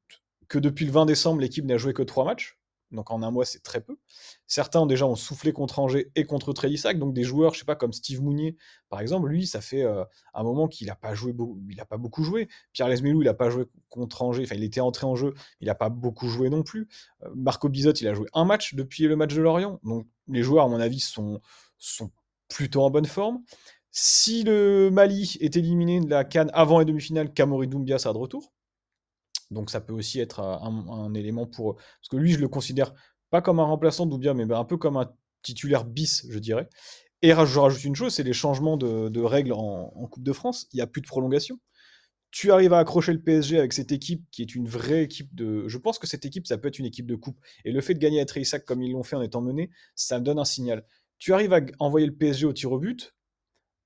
que 0.47 0.61
depuis 0.61 0.87
le 0.87 0.93
20 0.93 1.05
décembre, 1.07 1.41
l'équipe 1.41 1.65
n'a 1.65 1.77
joué 1.77 1.93
que 1.93 2.05
trois 2.05 2.25
matchs, 2.25 2.57
donc 2.95 3.11
en 3.11 3.23
un 3.23 3.31
mois, 3.31 3.45
c'est 3.45 3.63
très 3.63 3.81
peu. 3.81 3.99
Certains 4.47 4.87
déjà 4.87 5.07
ont 5.07 5.17
soufflé 5.17 5.53
contre 5.53 5.79
Angers 5.79 6.11
et 6.15 6.25
contre 6.25 6.53
Trélissac, 6.53 6.99
donc 6.99 7.13
des 7.13 7.25
joueurs, 7.25 7.55
je 7.55 7.61
sais 7.61 7.65
pas, 7.65 7.77
comme 7.77 7.93
Steve 7.93 8.23
Mounier, 8.23 8.57
par 8.89 9.01
exemple, 9.01 9.29
lui, 9.29 9.47
ça 9.47 9.61
fait 9.61 9.83
euh, 9.83 10.05
un 10.33 10.43
moment 10.43 10.69
qu'il 10.69 10.87
n'a 10.87 10.95
pas 10.95 11.15
joué, 11.15 11.35
il 11.69 11.81
a 11.81 11.85
pas 11.85 11.97
beaucoup 11.97 12.23
joué. 12.23 12.49
Pierre 12.73 12.89
Lesmelou, 12.89 13.23
il 13.23 13.27
n'a 13.27 13.35
pas 13.35 13.51
joué 13.51 13.65
contre 13.89 14.23
Angers, 14.23 14.45
enfin, 14.45 14.55
il 14.55 14.65
était 14.65 14.81
entré 14.81 15.07
en 15.07 15.17
jeu, 15.17 15.35
il 15.61 15.67
n'a 15.67 15.75
pas 15.75 15.89
beaucoup 15.89 16.29
joué 16.29 16.49
non 16.49 16.63
plus. 16.63 16.89
Euh, 17.23 17.31
Marco 17.35 17.69
Bizot, 17.69 17.93
il 17.93 18.09
a 18.09 18.15
joué 18.15 18.29
un 18.33 18.45
match 18.45 18.75
depuis 18.75 19.05
le 19.05 19.17
match 19.17 19.35
de 19.35 19.43
Lorient, 19.43 19.81
donc 19.83 20.07
les 20.29 20.43
joueurs, 20.43 20.65
à 20.65 20.69
mon 20.69 20.81
avis, 20.81 21.01
sont, 21.01 21.41
plutôt 22.49 22.83
en 22.83 22.91
bonne 22.91 23.07
forme. 23.07 23.43
Si 23.91 24.43
le 24.43 24.91
Mali 24.91 25.37
est 25.41 25.57
éliminé 25.57 26.01
de 26.01 26.11
la 26.11 26.25
Cannes 26.25 26.51
avant 26.55 26.79
les 26.79 26.85
demi-finales, 26.85 27.33
Kamori 27.33 27.69
Doumbia 27.69 27.99
sera 27.99 28.13
de 28.15 28.19
retour. 28.19 28.54
Donc 29.51 29.71
ça 29.71 29.81
peut 29.81 29.93
aussi 29.93 30.21
être 30.21 30.41
un, 30.41 31.15
élément 31.15 31.47
pour... 31.47 31.77
Parce 31.77 32.09
que 32.11 32.17
lui, 32.17 32.33
je 32.33 32.39
le 32.39 32.49
considère 32.49 32.95
pas 33.31 33.43
comme 33.43 33.61
un 33.61 33.65
remplaçant 33.65 34.07
Doubia, 34.07 34.35
mais 34.35 34.51
un 34.53 34.65
peu 34.65 34.77
comme 34.77 34.97
un 34.97 35.11
titulaire 35.43 35.85
bis, 35.85 36.27
je 36.29 36.39
dirais. 36.39 36.69
Et 37.23 37.31
je 37.31 37.59
rajoute 37.59 37.85
une 37.85 37.97
chose, 37.97 38.13
c'est 38.15 38.23
les 38.23 38.33
changements 38.33 38.77
de, 38.77 39.21
règles 39.21 39.53
en, 39.53 40.07
Coupe 40.11 40.23
de 40.23 40.33
France. 40.33 40.67
Il 40.73 40.77
n'y 40.77 40.83
a 40.83 40.87
plus 40.87 41.01
de 41.01 41.07
prolongation. 41.07 41.59
Tu 42.31 42.51
arrives 42.51 42.73
à 42.73 42.81
accrocher 42.81 43.13
le 43.13 43.23
PSG 43.23 43.59
avec 43.59 43.73
cette 43.73 43.93
équipe 43.93 44.25
qui 44.31 44.43
est 44.43 44.55
une 44.55 44.69
vraie 44.69 45.05
équipe 45.05 45.35
de... 45.35 45.69
Je 45.69 45.79
pense 45.79 45.99
que 45.99 46.07
cette 46.07 46.25
équipe, 46.25 46.47
ça 46.47 46.59
peut 46.59 46.69
être 46.69 46.79
une 46.79 46.85
équipe 46.85 47.07
de 47.07 47.15
coupe. 47.15 47.39
Et 47.65 47.73
le 47.73 47.81
fait 47.81 47.95
de 47.95 48.01
gagner 48.01 48.21
à 48.21 48.27
Treissac 48.27 48.65
comme 48.65 48.83
ils 48.83 48.93
l'ont 48.93 49.05
fait 49.05 49.17
en 49.17 49.23
étant 49.23 49.41
mené, 49.41 49.71
ça 49.95 50.19
me 50.19 50.25
donne 50.25 50.39
un 50.39 50.45
signal. 50.45 50.85
Tu 51.19 51.33
arrives 51.33 51.53
à 51.53 51.61
envoyer 51.79 52.07
le 52.07 52.15
PSG 52.15 52.45
au 52.45 52.53
tir 52.53 52.73
au 52.73 52.79
but. 52.79 53.15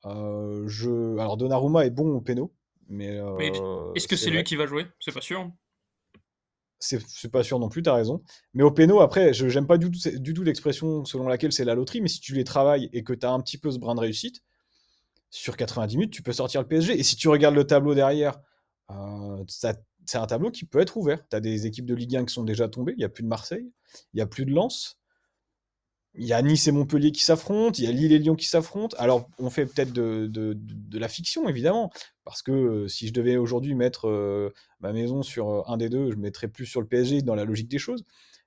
Euh, 0.06 0.66
je... 0.66 1.18
Alors 1.18 1.36
Donnarumma 1.36 1.84
est 1.84 1.90
bon 1.90 2.08
au 2.08 2.20
péno. 2.20 2.52
Mais, 2.88 3.18
euh, 3.18 3.92
est-ce 3.94 4.08
que 4.08 4.16
c'est 4.16 4.30
lui 4.30 4.42
qui 4.44 4.56
va 4.56 4.66
jouer? 4.66 4.86
C'est 5.00 5.12
pas 5.12 5.20
sûr. 5.20 5.50
C'est 6.80 7.30
pas 7.30 7.42
sûr 7.42 7.58
non 7.58 7.68
plus, 7.68 7.82
t'as 7.82 7.94
raison. 7.94 8.22
Mais 8.54 8.62
au 8.62 8.70
péno, 8.70 9.00
après, 9.00 9.32
je 9.32 9.48
j'aime 9.48 9.66
pas 9.66 9.78
du 9.78 9.90
tout, 9.90 9.98
du 10.18 10.32
tout 10.32 10.44
l'expression 10.44 11.04
selon 11.04 11.26
laquelle 11.26 11.52
c'est 11.52 11.64
la 11.64 11.74
loterie, 11.74 12.00
mais 12.00 12.08
si 12.08 12.20
tu 12.20 12.34
les 12.34 12.44
travailles 12.44 12.88
et 12.92 13.02
que 13.02 13.12
tu 13.12 13.26
as 13.26 13.32
un 13.32 13.40
petit 13.40 13.58
peu 13.58 13.70
ce 13.70 13.78
brin 13.78 13.96
de 13.96 14.00
réussite, 14.00 14.42
sur 15.30 15.56
90 15.56 15.96
minutes, 15.96 16.12
tu 16.12 16.22
peux 16.22 16.32
sortir 16.32 16.62
le 16.62 16.68
PSG. 16.68 16.98
Et 16.98 17.02
si 17.02 17.16
tu 17.16 17.28
regardes 17.28 17.54
le 17.54 17.64
tableau 17.64 17.94
derrière, 17.94 18.40
euh, 18.90 19.44
c'est 19.46 20.18
un 20.18 20.26
tableau 20.26 20.50
qui 20.50 20.64
peut 20.64 20.78
être 20.78 20.96
ouvert. 20.96 21.20
Tu 21.28 21.36
as 21.36 21.40
des 21.40 21.66
équipes 21.66 21.86
de 21.86 21.94
Ligue 21.94 22.16
1 22.16 22.24
qui 22.24 22.32
sont 22.32 22.44
déjà 22.44 22.68
tombées, 22.68 22.92
il 22.92 22.98
n'y 22.98 23.04
a 23.04 23.08
plus 23.08 23.24
de 23.24 23.28
Marseille, 23.28 23.70
il 24.14 24.16
n'y 24.16 24.22
a 24.22 24.26
plus 24.26 24.46
de 24.46 24.52
Lens 24.52 24.98
il 26.14 26.26
y 26.26 26.32
a 26.32 26.42
Nice 26.42 26.66
et 26.66 26.72
Montpellier 26.72 27.12
qui 27.12 27.22
s'affrontent, 27.22 27.78
il 27.78 27.84
y 27.84 27.86
a 27.86 27.92
Lille 27.92 28.12
et 28.12 28.18
Lyon 28.18 28.34
qui 28.34 28.46
s'affrontent. 28.46 28.96
Alors, 28.98 29.28
on 29.38 29.50
fait 29.50 29.66
peut-être 29.66 29.92
de, 29.92 30.56
la 30.92 31.08
fiction, 31.08 31.48
évidemment, 31.48 31.90
parce 32.24 32.42
que 32.42 32.52
euh, 32.52 32.88
si 32.88 33.08
je 33.08 33.12
devais 33.12 33.36
aujourd'hui 33.36 33.74
mettre 33.74 34.08
euh, 34.08 34.52
ma 34.80 34.92
maison 34.92 35.22
sur 35.22 35.48
euh, 35.48 35.62
un 35.66 35.76
des 35.76 35.88
deux, 35.88 36.10
je 36.10 36.16
mettrais 36.16 36.48
plus 36.48 36.66
sur 36.66 36.80
le 36.80 36.86
PSG 36.86 37.22
dans 37.22 37.34
la 37.34 37.44
logique 37.44 37.68
des 37.68 37.78
choses. 37.78 38.04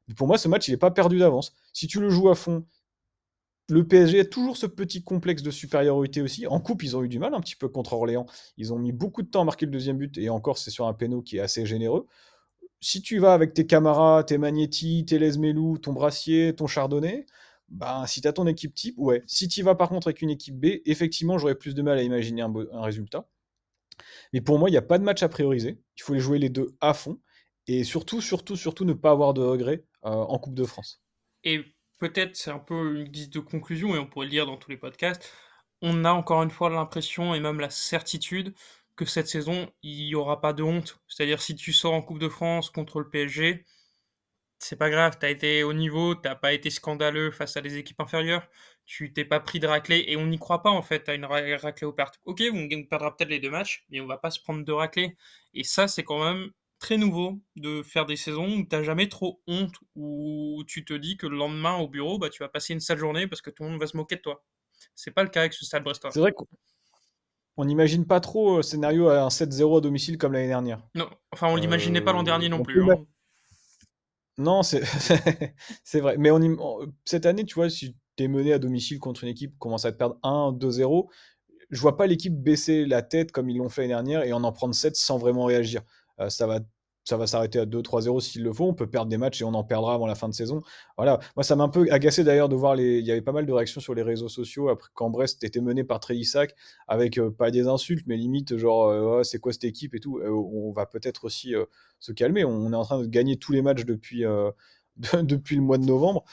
Mais 0.07 0.15
pour 0.15 0.27
moi, 0.27 0.37
ce 0.37 0.47
match, 0.47 0.67
il 0.67 0.71
n'est 0.71 0.77
pas 0.77 0.91
perdu 0.91 1.17
d'avance. 1.19 1.53
Si 1.71 1.87
tu 1.87 2.01
le 2.01 2.09
joues 2.09 2.29
à 2.29 2.35
fond, 2.35 2.65
le 3.69 3.87
PSG 3.87 4.19
a 4.19 4.25
toujours 4.25 4.57
ce 4.57 4.65
petit 4.65 5.01
complexe 5.01 5.43
de 5.43 5.51
supériorité 5.51 6.21
aussi. 6.21 6.45
En 6.47 6.59
coupe, 6.59 6.83
ils 6.83 6.97
ont 6.97 7.03
eu 7.03 7.09
du 7.09 7.19
mal 7.19 7.33
un 7.33 7.39
petit 7.39 7.55
peu 7.55 7.69
contre 7.69 7.93
Orléans. 7.93 8.25
Ils 8.57 8.73
ont 8.73 8.79
mis 8.79 8.91
beaucoup 8.91 9.21
de 9.21 9.29
temps 9.29 9.41
à 9.41 9.45
marquer 9.45 9.65
le 9.65 9.71
deuxième 9.71 9.97
but, 9.97 10.17
et 10.17 10.29
encore, 10.29 10.57
c'est 10.57 10.71
sur 10.71 10.87
un 10.87 10.93
péno 10.93 11.21
qui 11.21 11.37
est 11.37 11.41
assez 11.41 11.65
généreux. 11.65 12.05
Si 12.81 13.01
tu 13.01 13.19
vas 13.19 13.33
avec 13.33 13.53
tes 13.53 13.65
camarades, 13.65 14.25
tes 14.25 14.37
Magnetti, 14.37 15.05
tes 15.05 15.19
Lesmelou, 15.19 15.77
ton 15.77 15.93
Brassier, 15.93 16.53
ton 16.55 16.67
Chardonnay, 16.67 17.27
bah, 17.71 18.03
si 18.05 18.21
tu 18.21 18.27
as 18.27 18.33
ton 18.33 18.47
équipe 18.47 18.73
type, 18.73 18.95
ouais. 18.97 19.23
Si 19.27 19.47
tu 19.47 19.63
vas 19.63 19.75
par 19.75 19.89
contre 19.89 20.07
avec 20.07 20.21
une 20.21 20.29
équipe 20.29 20.59
B, 20.59 20.81
effectivement, 20.85 21.37
j'aurais 21.37 21.55
plus 21.55 21.73
de 21.73 21.81
mal 21.81 21.97
à 21.97 22.03
imaginer 22.03 22.41
un, 22.41 22.81
résultat. 22.81 23.27
Mais 24.33 24.41
pour 24.41 24.59
moi, 24.59 24.69
il 24.69 24.73
n'y 24.73 24.77
a 24.77 24.81
pas 24.81 24.97
de 24.97 25.03
match 25.03 25.23
à 25.23 25.29
prioriser. 25.29 25.79
Il 25.97 26.03
faut 26.03 26.13
les 26.13 26.19
jouer 26.19 26.37
les 26.37 26.49
deux 26.49 26.75
à 26.81 26.93
fond. 26.93 27.19
Et 27.67 27.83
surtout, 27.83 28.19
surtout, 28.19 28.57
surtout, 28.57 28.83
ne 28.83 28.93
pas 28.93 29.11
avoir 29.11 29.33
de 29.33 29.41
regrets 29.41 29.85
euh, 30.05 30.09
en 30.09 30.37
Coupe 30.37 30.55
de 30.55 30.65
France. 30.65 31.01
Et 31.43 31.63
peut-être, 31.99 32.35
c'est 32.35 32.51
un 32.51 32.59
peu 32.59 32.97
une 32.97 33.05
guise 33.05 33.29
de 33.29 33.39
conclusion, 33.39 33.95
et 33.95 33.99
on 33.99 34.07
pourrait 34.07 34.25
le 34.25 34.31
lire 34.31 34.45
dans 34.45 34.57
tous 34.57 34.69
les 34.69 34.77
podcasts. 34.77 35.31
On 35.81 36.03
a 36.03 36.11
encore 36.11 36.43
une 36.43 36.51
fois 36.51 36.69
l'impression 36.69 37.33
et 37.33 37.39
même 37.39 37.59
la 37.59 37.69
certitude 37.69 38.53
que 38.95 39.05
cette 39.05 39.27
saison, 39.27 39.71
il 39.81 40.05
n'y 40.05 40.15
aura 40.15 40.41
pas 40.41 40.53
de 40.53 40.61
honte. 40.61 40.99
C'est-à-dire, 41.07 41.41
si 41.41 41.55
tu 41.55 41.71
sors 41.71 41.93
en 41.93 42.01
Coupe 42.01 42.19
de 42.19 42.29
France 42.29 42.69
contre 42.69 42.99
le 42.99 43.09
PSG, 43.09 43.65
c'est 44.63 44.75
pas 44.75 44.89
grave, 44.89 45.17
tu 45.19 45.25
as 45.25 45.29
été 45.29 45.63
au 45.63 45.73
niveau, 45.73 46.15
t'as 46.15 46.35
pas 46.35 46.53
été 46.53 46.69
scandaleux 46.69 47.31
face 47.31 47.57
à 47.57 47.61
des 47.61 47.77
équipes 47.77 47.99
inférieures, 47.99 48.47
tu 48.85 49.13
t'es 49.13 49.25
pas 49.25 49.39
pris 49.39 49.59
de 49.59 49.67
raclée, 49.67 50.05
et 50.07 50.17
on 50.17 50.27
n'y 50.27 50.37
croit 50.37 50.61
pas 50.61 50.69
en 50.69 50.81
fait 50.81 51.09
à 51.09 51.15
une 51.15 51.25
raclée 51.25 51.85
au 51.85 51.93
parc. 51.93 52.15
Ok, 52.25 52.43
on 52.53 52.83
perdra 52.83 53.15
peut-être 53.15 53.29
les 53.29 53.39
deux 53.39 53.49
matchs, 53.49 53.85
mais 53.89 53.99
on 53.99 54.07
va 54.07 54.17
pas 54.17 54.31
se 54.31 54.39
prendre 54.39 54.63
de 54.63 54.71
raclée. 54.71 55.15
Et 55.53 55.63
ça, 55.63 55.87
c'est 55.87 56.03
quand 56.03 56.23
même 56.23 56.51
très 56.79 56.97
nouveau 56.97 57.39
de 57.55 57.83
faire 57.83 58.05
des 58.05 58.15
saisons 58.15 58.57
où 58.57 58.65
t'as 58.65 58.83
jamais 58.83 59.07
trop 59.07 59.41
honte, 59.47 59.75
où 59.95 60.63
tu 60.67 60.83
te 60.83 60.93
dis 60.93 61.15
que 61.15 61.27
le 61.27 61.37
lendemain 61.37 61.77
au 61.77 61.87
bureau, 61.87 62.17
bah, 62.17 62.29
tu 62.29 62.43
vas 62.43 62.49
passer 62.49 62.73
une 62.73 62.79
sale 62.79 62.97
journée 62.97 63.27
parce 63.27 63.41
que 63.41 63.49
tout 63.49 63.63
le 63.63 63.69
monde 63.69 63.79
va 63.79 63.87
se 63.87 63.95
moquer 63.95 64.15
de 64.15 64.21
toi. 64.21 64.43
C'est 64.95 65.11
pas 65.11 65.23
le 65.23 65.29
cas 65.29 65.41
avec 65.41 65.53
ce 65.53 65.63
Stade 65.63 65.83
Brestois. 65.83 66.11
C'est 66.11 66.19
vrai 66.19 66.33
qu'on 66.33 67.65
n'imagine 67.65 68.05
pas 68.05 68.19
trop 68.19 68.53
le 68.53 68.59
euh, 68.59 68.61
scénario 68.63 69.09
à 69.09 69.21
un 69.21 69.27
7-0 69.27 69.77
à 69.77 69.81
domicile 69.81 70.17
comme 70.17 70.33
l'année 70.33 70.47
dernière. 70.47 70.81
Non, 70.95 71.09
enfin 71.31 71.47
on 71.47 71.55
l'imaginait 71.55 72.01
pas 72.01 72.13
l'an 72.13 72.23
dernier 72.23 72.49
non 72.49 72.59
euh, 72.59 72.63
plus. 72.63 72.91
Hein. 72.91 73.05
Non, 74.41 74.63
c'est 75.83 75.99
vrai. 75.99 76.17
Mais 76.17 76.29
cette 77.05 77.25
année, 77.25 77.45
tu 77.45 77.55
vois, 77.55 77.69
si 77.69 77.95
tu 78.17 78.23
es 78.23 78.27
mené 78.27 78.53
à 78.53 78.59
domicile 78.59 78.99
contre 78.99 79.23
une 79.23 79.29
équipe, 79.29 79.57
commence 79.59 79.85
à 79.85 79.91
te 79.91 79.97
perdre 79.97 80.17
1, 80.23 80.53
2-0, 80.53 81.09
je 81.69 81.79
vois 81.79 81.95
pas 81.95 82.07
l'équipe 82.07 82.35
baisser 82.35 82.85
la 82.85 83.01
tête 83.01 83.31
comme 83.31 83.49
ils 83.49 83.57
l'ont 83.57 83.69
fait 83.69 83.83
l'année 83.83 83.93
dernière 83.93 84.23
et 84.23 84.33
en 84.33 84.43
en 84.43 84.51
prendre 84.51 84.75
7 84.75 84.95
sans 84.95 85.17
vraiment 85.17 85.45
réagir. 85.45 85.81
Euh, 86.19 86.29
ça 86.29 86.47
va 86.47 86.59
ça 87.03 87.17
va 87.17 87.27
s'arrêter 87.27 87.59
à 87.59 87.65
2-3-0 87.65 88.19
s'il 88.21 88.43
le 88.43 88.53
faut. 88.53 88.65
On 88.65 88.73
peut 88.73 88.87
perdre 88.87 89.09
des 89.09 89.17
matchs 89.17 89.41
et 89.41 89.43
on 89.43 89.53
en 89.53 89.63
perdra 89.63 89.93
avant 89.95 90.05
la 90.05 90.15
fin 90.15 90.29
de 90.29 90.33
saison. 90.33 90.61
Voilà. 90.97 91.19
Moi, 91.35 91.43
ça 91.43 91.55
m'a 91.55 91.63
un 91.63 91.69
peu 91.69 91.87
agacé 91.91 92.23
d'ailleurs 92.23 92.49
de 92.49 92.55
voir 92.55 92.75
les. 92.75 92.99
Il 92.99 93.05
y 93.05 93.11
avait 93.11 93.21
pas 93.21 93.31
mal 93.31 93.45
de 93.45 93.51
réactions 93.53 93.81
sur 93.81 93.95
les 93.95 94.03
réseaux 94.03 94.29
sociaux 94.29 94.69
après 94.69 94.89
quand 94.93 95.09
Brest 95.09 95.43
était 95.43 95.61
mené 95.61 95.83
par 95.83 95.99
Trélissac 95.99 96.55
avec 96.87 97.17
euh, 97.17 97.31
pas 97.31 97.51
des 97.51 97.67
insultes, 97.67 98.05
mais 98.07 98.17
limite 98.17 98.57
genre 98.57 98.87
euh, 98.87 99.23
c'est 99.23 99.39
quoi 99.39 99.53
cette 99.53 99.63
équipe? 99.63 99.95
et 99.95 99.99
tout. 99.99 100.19
Euh, 100.19 100.29
on 100.29 100.71
va 100.71 100.85
peut-être 100.85 101.25
aussi 101.25 101.53
se 101.99 102.11
calmer. 102.11 102.45
On 102.45 102.71
est 102.71 102.75
en 102.75 102.83
train 102.83 102.99
de 103.01 103.07
gagner 103.07 103.37
tous 103.37 103.51
les 103.51 103.61
matchs 103.61 103.85
depuis, 103.85 104.23
depuis 105.23 105.55
le 105.55 105.61
mois 105.61 105.77
de 105.77 105.85
novembre. 105.85 106.23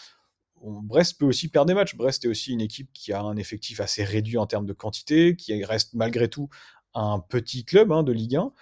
Brest 0.61 1.19
peut 1.19 1.27
aussi 1.27 1.49
perdre 1.49 1.69
des 1.69 1.75
matchs. 1.75 1.97
Brest 1.97 2.25
est 2.25 2.29
aussi 2.29 2.53
une 2.53 2.61
équipe 2.61 2.93
qui 2.93 3.13
a 3.13 3.23
un 3.23 3.37
effectif 3.37 3.81
assez 3.81 4.03
réduit 4.03 4.39
en 4.39 4.47
termes 4.47 4.67
de 4.67 4.73
quantité, 4.73 5.37
qui 5.37 5.65
reste 5.65 5.95
malgré 5.95 6.29
tout 6.29 6.49
un 6.95 7.21
petit 7.21 7.65
club 7.65 7.93
hein, 7.93 8.03
de 8.03 8.13
Ligue 8.13 8.37
1 8.37 8.53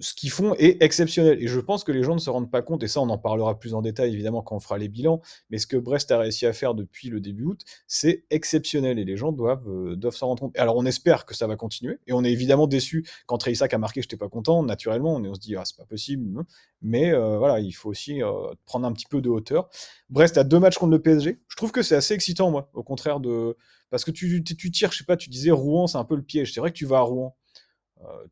ce 0.00 0.14
qu'ils 0.14 0.30
font 0.30 0.54
est 0.54 0.82
exceptionnel. 0.82 1.42
Et 1.42 1.48
je 1.48 1.60
pense 1.60 1.84
que 1.84 1.92
les 1.92 2.02
gens 2.02 2.14
ne 2.14 2.20
se 2.20 2.30
rendent 2.30 2.50
pas 2.50 2.62
compte, 2.62 2.82
et 2.82 2.88
ça 2.88 3.00
on 3.00 3.08
en 3.08 3.18
parlera 3.18 3.58
plus 3.58 3.74
en 3.74 3.82
détail 3.82 4.12
évidemment 4.12 4.42
quand 4.42 4.56
on 4.56 4.60
fera 4.60 4.78
les 4.78 4.88
bilans, 4.88 5.20
mais 5.50 5.58
ce 5.58 5.66
que 5.66 5.76
Brest 5.76 6.10
a 6.10 6.18
réussi 6.18 6.46
à 6.46 6.52
faire 6.52 6.74
depuis 6.74 7.08
le 7.08 7.20
début 7.20 7.44
août, 7.44 7.62
c'est 7.86 8.24
exceptionnel 8.30 8.98
et 8.98 9.04
les 9.04 9.16
gens 9.16 9.32
doivent, 9.32 9.68
euh, 9.68 9.96
doivent 9.96 10.14
s'en 10.14 10.28
rendre 10.28 10.40
compte. 10.40 10.58
Alors 10.58 10.76
on 10.76 10.86
espère 10.86 11.26
que 11.26 11.34
ça 11.34 11.46
va 11.46 11.56
continuer, 11.56 11.98
et 12.06 12.12
on 12.12 12.24
est 12.24 12.32
évidemment 12.32 12.66
déçu 12.66 13.06
quand 13.26 13.38
Treissac 13.38 13.72
a 13.74 13.78
marqué, 13.78 14.00
je 14.02 14.06
n'étais 14.06 14.16
pas 14.16 14.28
content, 14.28 14.62
naturellement, 14.62 15.16
on, 15.16 15.34
se 15.34 15.40
dit 15.40 15.56
ah 15.56 15.64
c'est 15.64 15.76
pas 15.76 15.86
possible, 15.86 16.44
mais 16.82 17.12
euh, 17.12 17.38
voilà, 17.38 17.60
il 17.60 17.72
faut 17.72 17.90
aussi 17.90 18.22
euh, 18.22 18.32
prendre 18.66 18.86
un 18.86 18.92
petit 18.92 19.06
peu 19.06 19.20
de 19.20 19.28
hauteur. 19.28 19.68
Brest 20.10 20.38
a 20.38 20.44
deux 20.44 20.58
matchs 20.58 20.78
contre 20.78 20.92
le 20.92 21.02
PSG, 21.02 21.40
je 21.48 21.56
trouve 21.56 21.72
que 21.72 21.82
c'est 21.82 21.96
assez 21.96 22.14
excitant 22.14 22.50
moi, 22.50 22.70
au 22.74 22.82
contraire 22.82 23.20
de... 23.20 23.56
Parce 23.90 24.04
que 24.04 24.10
tu, 24.10 24.44
tu, 24.44 24.70
tires, 24.70 24.92
je 24.92 24.98
sais 24.98 25.04
pas, 25.04 25.16
tu 25.16 25.30
disais 25.30 25.50
Rouen, 25.50 25.86
c'est 25.86 25.96
un 25.96 26.04
peu 26.04 26.14
le 26.14 26.20
piège. 26.20 26.52
C'est 26.52 26.60
vrai 26.60 26.70
que 26.70 26.76
tu 26.76 26.84
vas 26.84 26.98
à 26.98 27.00
Rouen, 27.00 27.34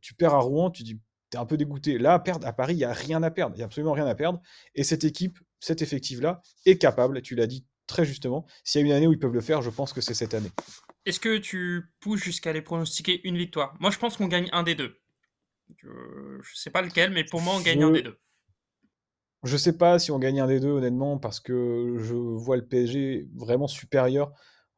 tu 0.01 0.13
perds 0.13 0.35
à 0.35 0.39
Rouen, 0.39 0.69
tu 0.69 0.83
dis 0.83 0.99
tu 1.31 1.37
es 1.37 1.39
un 1.39 1.45
peu 1.45 1.57
dégoûté. 1.57 1.97
Là, 1.97 2.13
à, 2.13 2.19
perdre, 2.19 2.47
à 2.47 2.53
Paris, 2.53 2.73
il 2.73 2.77
n'y 2.77 2.83
a 2.83 2.93
rien 2.93 3.21
à 3.23 3.31
perdre. 3.31 3.55
Il 3.55 3.59
n'y 3.59 3.63
a 3.63 3.65
absolument 3.65 3.93
rien 3.93 4.07
à 4.07 4.15
perdre. 4.15 4.41
Et 4.75 4.83
cette 4.83 5.03
équipe, 5.03 5.39
cet 5.59 5.81
effectif-là, 5.81 6.41
est 6.65 6.77
capable, 6.77 7.21
tu 7.21 7.35
l'as 7.35 7.47
dit 7.47 7.65
très 7.87 8.05
justement. 8.05 8.45
S'il 8.63 8.81
y 8.81 8.83
a 8.83 8.87
une 8.87 8.93
année 8.93 9.07
où 9.07 9.13
ils 9.13 9.19
peuvent 9.19 9.33
le 9.33 9.41
faire, 9.41 9.61
je 9.61 9.69
pense 9.69 9.93
que 9.93 10.01
c'est 10.01 10.13
cette 10.13 10.33
année. 10.33 10.51
Est-ce 11.05 11.19
que 11.19 11.37
tu 11.37 11.93
pousses 11.99 12.23
jusqu'à 12.23 12.53
les 12.53 12.61
pronostiquer 12.61 13.21
une 13.27 13.37
victoire? 13.37 13.75
Moi, 13.79 13.91
je 13.91 13.97
pense 13.97 14.17
qu'on 14.17 14.27
gagne 14.27 14.49
un 14.51 14.63
des 14.63 14.75
deux. 14.75 14.99
Je 15.81 15.87
ne 15.87 16.41
sais 16.55 16.69
pas 16.69 16.81
lequel, 16.81 17.11
mais 17.11 17.23
pour 17.23 17.41
moi, 17.41 17.55
on 17.55 17.61
gagne 17.61 17.83
un 17.83 17.91
des 17.91 18.01
deux. 18.01 18.17
Je 19.43 19.55
sais 19.55 19.77
pas 19.77 19.99
si 19.99 20.11
on 20.11 20.19
gagne 20.19 20.41
un 20.41 20.47
des 20.47 20.59
deux, 20.59 20.71
honnêtement, 20.71 21.17
parce 21.17 21.39
que 21.39 21.95
je 21.99 22.13
vois 22.13 22.57
le 22.57 22.65
PSG 22.65 23.29
vraiment 23.35 23.67
supérieur 23.67 24.33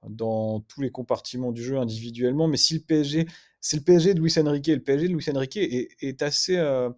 dans 0.08 0.62
tous 0.62 0.82
les 0.82 0.92
compartiments 0.92 1.52
du 1.52 1.64
jeu 1.64 1.78
individuellement. 1.78 2.48
Mais 2.48 2.58
si 2.58 2.74
le 2.74 2.80
PSG, 2.82 3.28
c'est 3.62 3.78
le 3.78 3.84
PSG 3.84 4.14
de 4.14 4.20
Luis 4.20 4.34
Enrique, 4.40 4.68
le 4.68 4.82
PSG 4.82 5.08
de 5.08 5.14
Luis 5.14 5.26
Enrique 5.34 5.58
est, 5.58 5.90
est 6.02 6.22
assez, 6.22 6.58
euh, 6.58 6.90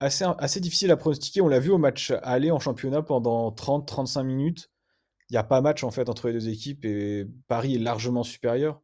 assez, 0.00 0.24
assez 0.38 0.60
difficile 0.60 0.90
à 0.90 0.96
pronostiquer. 0.96 1.40
On 1.40 1.48
l'a 1.48 1.60
vu 1.60 1.70
au 1.70 1.78
match 1.78 2.12
aller 2.22 2.50
en 2.50 2.58
championnat 2.58 3.02
pendant 3.02 3.50
30-35 3.50 4.22
minutes. 4.24 4.70
Il 5.28 5.34
n'y 5.34 5.38
a 5.38 5.44
pas 5.44 5.60
match 5.60 5.84
en 5.84 5.90
fait 5.90 6.08
entre 6.08 6.28
les 6.28 6.34
deux 6.34 6.48
équipes 6.48 6.84
et 6.84 7.26
Paris 7.46 7.76
est 7.76 7.78
largement 7.78 8.24
supérieur. 8.24 8.82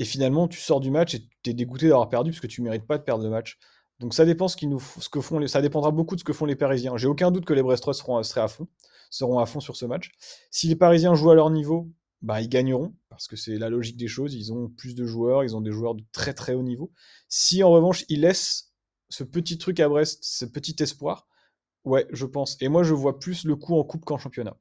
Et 0.00 0.04
finalement, 0.04 0.48
tu 0.48 0.58
sors 0.58 0.80
du 0.80 0.90
match 0.90 1.14
et 1.14 1.20
tu 1.42 1.50
es 1.50 1.54
dégoûté 1.54 1.88
d'avoir 1.88 2.08
perdu 2.08 2.32
parce 2.32 2.40
que 2.40 2.48
tu 2.48 2.62
mérites 2.62 2.86
pas 2.86 2.98
de 2.98 3.04
perdre 3.04 3.22
le 3.22 3.30
match. 3.30 3.58
Donc 4.00 4.12
ça 4.12 4.24
dépend 4.24 4.48
ce, 4.48 4.66
nous, 4.66 4.80
ce 4.80 5.08
que 5.08 5.20
font 5.20 5.38
les, 5.38 5.46
ça 5.46 5.62
dépendra 5.62 5.92
beaucoup 5.92 6.16
de 6.16 6.20
ce 6.20 6.24
que 6.24 6.32
font 6.32 6.46
les 6.46 6.56
Parisiens. 6.56 6.96
J'ai 6.96 7.06
aucun 7.06 7.30
doute 7.30 7.44
que 7.44 7.54
les 7.54 7.62
Brestois 7.62 7.94
seront, 7.94 8.20
seront 8.24 9.38
à 9.38 9.46
fond 9.46 9.60
sur 9.60 9.76
ce 9.76 9.86
match. 9.86 10.10
Si 10.50 10.66
les 10.66 10.74
Parisiens 10.74 11.14
jouent 11.14 11.30
à 11.30 11.36
leur 11.36 11.50
niveau, 11.50 11.88
bah, 12.24 12.40
ils 12.40 12.48
gagneront 12.48 12.94
parce 13.10 13.28
que 13.28 13.36
c'est 13.36 13.58
la 13.58 13.68
logique 13.68 13.98
des 13.98 14.08
choses. 14.08 14.34
Ils 14.34 14.52
ont 14.52 14.68
plus 14.68 14.94
de 14.94 15.04
joueurs, 15.04 15.44
ils 15.44 15.54
ont 15.54 15.60
des 15.60 15.72
joueurs 15.72 15.94
de 15.94 16.02
très 16.10 16.32
très 16.32 16.54
haut 16.54 16.62
niveau. 16.62 16.90
Si 17.28 17.62
en 17.62 17.70
revanche 17.70 18.04
ils 18.08 18.22
laissent 18.22 18.72
ce 19.10 19.24
petit 19.24 19.58
truc 19.58 19.78
à 19.78 19.88
Brest, 19.88 20.24
ce 20.24 20.46
petit 20.46 20.74
espoir, 20.82 21.28
ouais, 21.84 22.06
je 22.10 22.24
pense. 22.24 22.56
Et 22.62 22.68
moi 22.68 22.82
je 22.82 22.94
vois 22.94 23.20
plus 23.20 23.44
le 23.44 23.56
coup 23.56 23.78
en 23.78 23.84
coupe 23.84 24.06
qu'en 24.06 24.18
championnat. 24.18 24.56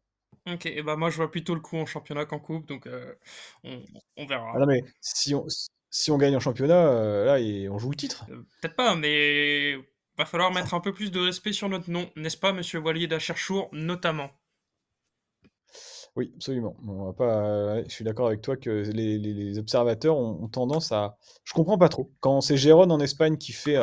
Ok, 0.45 0.65
et 0.65 0.83
bah 0.83 0.97
moi 0.97 1.09
je 1.09 1.15
vois 1.15 1.31
plutôt 1.31 1.55
le 1.55 1.61
coup 1.61 1.77
en 1.77 1.85
championnat 1.85 2.25
qu'en 2.25 2.39
coupe, 2.39 2.67
donc 2.67 2.85
euh, 2.85 3.15
on, 3.63 4.25
verra. 4.25 4.51
Ah 4.53 4.59
non, 4.59 4.65
mais 4.65 4.83
si 4.99 5.33
on, 5.33 5.45
si 5.89 6.11
on 6.11 6.17
gagne 6.17 6.35
en 6.35 6.41
championnat, 6.41 6.87
euh, 6.89 7.25
là, 7.25 7.39
et 7.39 7.69
on 7.69 7.77
joue 7.77 7.91
le 7.91 7.95
titre. 7.95 8.25
Euh, 8.29 8.43
peut-être 8.61 8.75
pas, 8.75 8.93
mais 8.97 9.77
va 10.17 10.25
falloir 10.25 10.51
mettre 10.51 10.73
un 10.73 10.81
peu 10.81 10.93
plus 10.93 11.11
de 11.11 11.19
respect 11.21 11.53
sur 11.53 11.69
notre 11.69 11.89
nom, 11.89 12.11
n'est-ce 12.17 12.37
pas, 12.37 12.51
monsieur 12.51 12.79
Walier 12.79 13.07
d'Acherchour, 13.07 13.69
notamment? 13.71 14.31
Oui, 16.15 16.31
absolument. 16.35 16.75
On 16.87 17.05
va 17.05 17.13
pas... 17.13 17.83
je 17.83 17.89
suis 17.89 18.05
d'accord 18.05 18.27
avec 18.27 18.41
toi 18.41 18.55
que 18.55 18.69
les, 18.69 19.57
observateurs 19.57 20.17
ont, 20.17 20.47
tendance 20.47 20.91
à. 20.91 21.17
Je 21.43 21.53
comprends 21.53 21.77
pas 21.77 21.89
trop. 21.89 22.11
Quand 22.19 22.41
c'est 22.41 22.57
Gérone 22.57 22.91
en 22.91 22.99
Espagne 22.99 23.37
qui 23.37 23.51
fait 23.51 23.77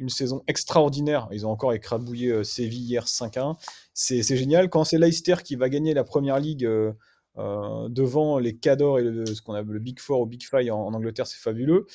une 0.00 0.08
saison 0.08 0.42
extraordinaire. 0.48 1.28
Ils 1.30 1.46
ont 1.46 1.50
encore 1.50 1.72
écrabouillé 1.72 2.30
euh, 2.30 2.42
Séville 2.42 2.82
hier 2.82 3.04
5-1. 3.04 3.56
C'est 3.92 4.22
génial. 4.22 4.70
Quand 4.70 4.84
c'est 4.84 4.98
Leicester 4.98 5.36
qui 5.44 5.54
va 5.54 5.68
gagner 5.68 5.94
la 5.94 6.04
première 6.04 6.40
ligue 6.40 6.64
euh, 6.64 6.92
euh, 7.38 7.88
devant 7.88 8.38
les 8.38 8.56
Cador 8.56 8.98
et 8.98 9.02
le, 9.02 9.26
ce 9.26 9.42
qu'on 9.42 9.52
appelle 9.52 9.74
le 9.74 9.78
Big 9.78 10.00
Four 10.00 10.22
ou 10.22 10.26
Big 10.26 10.42
Five 10.42 10.72
en, 10.72 10.92
Angleterre, 10.92 11.26
c'est 11.26 11.38
fabuleux. 11.38 11.86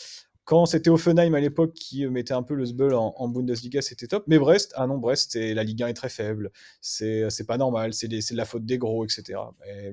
Quand 0.46 0.66
c'était 0.66 0.90
Offenheim 0.90 1.34
à 1.34 1.40
l'époque 1.40 1.74
qui 1.74 2.06
mettait 2.08 2.34
un 2.34 2.44
peu 2.44 2.54
le 2.54 2.66
sbull 2.66 2.94
en, 2.94 3.28
Bundesliga, 3.28 3.82
c'était 3.82 4.08
top. 4.08 4.26
Mais 4.28 4.38
Brest, 4.38 4.74
ah 4.76 4.86
non, 4.86 4.98
Brest, 4.98 5.36
la 5.36 5.64
Ligue 5.64 5.84
1 5.84 5.88
est 5.88 5.94
très 5.94 6.10
faible. 6.10 6.52
C'est 6.82 7.48
pas 7.48 7.58
normal, 7.58 7.94
c'est 7.94 8.08
de 8.08 8.38
la 8.38 8.46
faute 8.46 8.66
des 8.66 8.78
gros, 8.78 9.04
etc. 9.04 9.40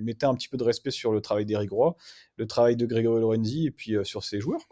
mettez 0.01 0.27
un 0.27 0.35
petit 0.35 0.49
peu 0.49 0.59
de 0.59 0.65
respect 0.65 0.91
sur 0.91 1.13
le 1.13 1.21
travail 1.21 1.47
d'Eric 1.47 1.71
Roy, 1.71 1.97
le 2.37 2.47
travail 2.47 2.77
de 2.77 2.85
Grégory 2.87 3.21
Lorenzi 3.21 3.67
et 3.67 3.71
puis 3.71 3.97
sur 4.05 4.25
ses 4.25 4.41
joueurs. 4.41 4.69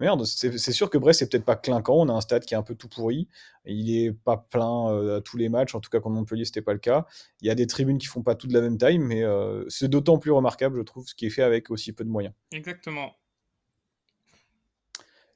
Merde, 0.00 0.24
c'est 0.24 0.72
sûr 0.72 0.88
que 0.88 0.96
Brest, 0.96 1.18
c'est 1.18 1.30
peut-être 1.30 1.44
pas 1.44 1.56
clinquant. 1.56 1.96
On 1.96 2.08
a 2.08 2.12
un 2.14 2.22
stade 2.22 2.46
qui 2.46 2.54
est 2.54 2.56
un 2.56 2.62
peu 2.62 2.74
tout 2.74 2.88
pourri. 2.88 3.28
Il 3.66 3.94
est 3.94 4.12
pas 4.12 4.38
plein 4.38 4.90
euh, 4.94 5.18
à 5.18 5.20
tous 5.20 5.36
les 5.36 5.50
matchs. 5.50 5.74
En 5.74 5.80
tout 5.80 5.90
cas, 5.90 6.00
contre 6.00 6.16
Montpellier, 6.16 6.46
c'était 6.46 6.62
pas 6.62 6.72
le 6.72 6.78
cas. 6.78 7.06
Il 7.42 7.48
y 7.48 7.50
a 7.50 7.54
des 7.54 7.66
tribunes 7.66 7.98
qui 7.98 8.06
font 8.06 8.22
pas 8.22 8.34
toutes 8.34 8.48
de 8.48 8.54
la 8.54 8.62
même 8.62 8.78
taille, 8.78 8.98
mais 8.98 9.22
euh, 9.22 9.66
c'est 9.68 9.88
d'autant 9.88 10.16
plus 10.16 10.30
remarquable, 10.30 10.78
je 10.78 10.82
trouve, 10.82 11.06
ce 11.06 11.14
qui 11.14 11.26
est 11.26 11.30
fait 11.30 11.42
avec 11.42 11.70
aussi 11.70 11.92
peu 11.92 12.04
de 12.04 12.08
moyens. 12.08 12.32
Exactement. 12.50 13.14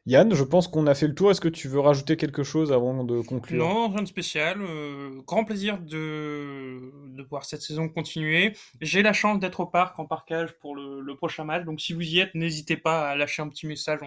Yann, 0.06 0.34
je 0.34 0.44
pense 0.44 0.68
qu'on 0.68 0.86
a 0.86 0.94
fait 0.94 1.08
le 1.08 1.14
tour. 1.14 1.30
Est-ce 1.30 1.40
que 1.40 1.48
tu 1.48 1.66
veux 1.66 1.80
rajouter 1.80 2.18
quelque 2.18 2.42
chose 2.42 2.72
avant 2.72 3.04
de 3.04 3.22
conclure? 3.22 3.64
Non, 3.64 3.88
rien 3.88 4.02
de 4.02 4.08
spécial. 4.08 4.60
Euh, 4.60 5.22
grand 5.26 5.44
plaisir 5.44 5.78
de... 5.78 6.92
de, 7.16 7.22
voir 7.22 7.46
cette 7.46 7.62
saison 7.62 7.88
continuer. 7.88 8.54
J'ai 8.82 9.02
la 9.02 9.14
chance 9.14 9.38
d'être 9.38 9.60
au 9.60 9.66
parc 9.66 9.98
en 9.98 10.04
parcage 10.04 10.58
pour 10.58 10.76
le, 10.76 11.16
prochain 11.16 11.44
match. 11.44 11.64
Donc 11.64 11.80
si 11.80 11.94
vous 11.94 12.02
y 12.02 12.18
êtes, 12.18 12.34
n'hésitez 12.34 12.76
pas 12.76 13.08
à 13.08 13.16
lâcher 13.16 13.40
un 13.40 13.48
petit 13.48 13.66
message. 13.66 14.00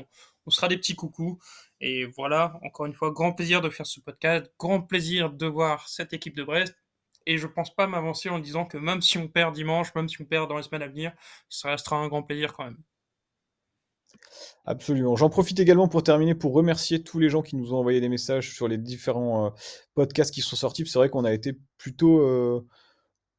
On, 0.46 0.52
sera 0.52 0.68
des 0.68 0.78
petits 0.78 0.96
coucous. 0.96 1.40
Et 1.82 2.06
voilà, 2.06 2.60
encore 2.62 2.86
une 2.86 2.94
fois, 2.94 3.10
grand 3.10 3.34
plaisir 3.34 3.62
de 3.62 3.70
faire 3.72 3.88
ce 3.88 4.00
podcast. 4.00 4.52
Grand 4.60 4.82
plaisir 4.82 5.32
de 5.32 5.48
voir 5.48 5.90
cette 5.90 6.14
équipe 6.14 6.36
de 6.36 6.44
Brest. 6.44 6.76
Et 7.26 7.40
je 7.40 7.48
pense 7.48 7.76
pas 7.76 7.88
m'avancer 7.88 8.30
en 8.30 8.38
disant 8.38 8.66
que 8.66 8.78
même 8.78 9.02
si 9.02 9.18
on 9.18 9.28
perd 9.28 9.56
dimanche, 9.56 9.94
même 9.96 10.08
si 10.08 10.22
on 10.22 10.26
perd 10.26 10.48
dans 10.48 10.58
les 10.58 10.64
semaines 10.64 10.84
à 10.84 10.88
venir, 10.88 11.12
ça 11.50 11.72
restera 11.72 11.98
un 11.98 12.08
grand 12.08 12.22
plaisir 12.22 12.54
quand 12.54 12.66
même. 12.66 12.78
Absolument. 14.66 15.16
J'en 15.16 15.30
profite 15.30 15.60
également 15.62 15.88
pour 15.88 16.04
terminer 16.04 16.36
pour 16.36 16.54
remercier 16.54 17.02
tous 17.02 17.20
les 17.20 17.30
gens 17.30 17.42
qui 17.42 17.56
nous 17.56 17.74
ont 17.74 17.78
envoyé 17.78 18.02
des 18.02 18.10
messages 18.10 18.54
sur 18.54 18.68
les 18.68 18.78
différents 18.78 19.48
euh, 19.48 19.50
podcasts 19.96 20.34
qui 20.34 20.42
sont 20.42 20.58
sortis. 20.58 20.86
C'est 20.86 21.00
vrai 21.00 21.10
qu'on 21.10 21.24
a 21.24 21.34
été 21.34 21.58
plutôt, 21.78 22.20
euh, 22.20 22.68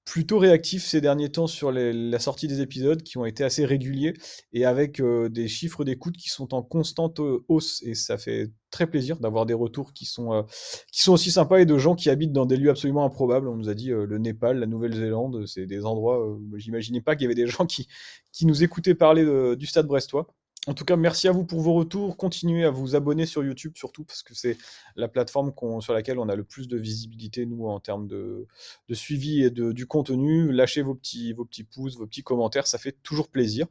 plutôt 0.06 0.38
réactifs 0.38 0.86
ces 0.86 1.02
derniers 1.02 1.30
temps 1.30 1.46
sur 1.46 1.70
la 1.70 2.18
sortie 2.18 2.48
des 2.48 2.62
épisodes 2.62 3.02
qui 3.02 3.18
ont 3.18 3.26
été 3.26 3.44
assez 3.44 3.66
réguliers 3.66 4.14
et 4.54 4.64
avec 4.64 5.00
euh, 5.00 5.28
des 5.28 5.48
chiffres 5.48 5.84
d'écoute 5.84 6.16
qui 6.16 6.30
sont 6.30 6.54
en 6.54 6.62
constante 6.62 7.20
hausse. 7.48 7.82
Et 7.84 7.94
ça 7.94 8.16
fait 8.16 8.50
très 8.70 8.86
plaisir 8.86 9.18
d'avoir 9.20 9.44
des 9.44 9.52
retours 9.52 9.92
qui 9.92 10.06
sont, 10.06 10.46
qui 10.90 11.02
sont 11.02 11.12
aussi 11.12 11.30
sympas 11.30 11.58
et 11.58 11.66
de 11.66 11.76
gens 11.76 11.94
qui 11.94 12.08
habitent 12.08 12.32
dans 12.32 12.46
des 12.46 12.56
lieux 12.56 12.70
absolument 12.70 13.04
improbables. 13.04 13.48
On 13.48 13.56
nous 13.56 13.68
a 13.68 13.74
dit 13.74 13.88
le 13.90 14.16
Népal, 14.16 14.58
la 14.60 14.66
Nouvelle-Zélande, 14.66 15.44
c'est 15.46 15.66
des 15.66 15.84
endroits 15.84 16.26
où 16.26 16.56
j'imaginais 16.56 17.02
pas 17.02 17.16
qu'il 17.16 17.24
y 17.24 17.26
avait 17.26 17.34
des 17.34 17.46
gens 17.46 17.66
qui, 17.66 17.86
qui 18.32 18.46
nous 18.46 18.62
écoutaient 18.62 18.94
parler 18.94 19.26
du 19.56 19.66
stade 19.66 19.86
brestois. 19.86 20.26
En 20.68 20.74
tout 20.74 20.84
cas, 20.84 20.96
merci 20.96 21.28
à 21.28 21.32
vous 21.32 21.46
pour 21.46 21.62
vos 21.62 21.72
retours. 21.72 22.18
Continuez 22.18 22.66
à 22.66 22.70
vous 22.70 22.94
abonner 22.94 23.24
sur 23.24 23.42
YouTube, 23.42 23.72
surtout 23.74 24.04
parce 24.04 24.22
que 24.22 24.34
c'est 24.34 24.58
la 24.96 25.08
plateforme 25.08 25.54
sur 25.80 25.94
laquelle 25.94 26.18
on 26.18 26.28
a 26.28 26.36
le 26.36 26.44
plus 26.44 26.68
de 26.68 26.76
visibilité, 26.76 27.46
nous, 27.46 27.66
en 27.66 27.80
termes 27.80 28.06
de, 28.06 28.46
suivi 28.92 29.42
et 29.42 29.48
de, 29.48 29.72
du 29.72 29.86
contenu. 29.86 30.52
Lâchez 30.52 30.82
vos 30.82 30.94
petits, 30.94 31.32
vos 31.32 31.46
petits 31.46 31.64
pouces, 31.64 31.96
vos 31.96 32.06
petits 32.06 32.22
commentaires, 32.22 32.66
ça 32.66 32.76
fait 32.76 32.94
toujours 33.02 33.30
plaisir. 33.30 33.66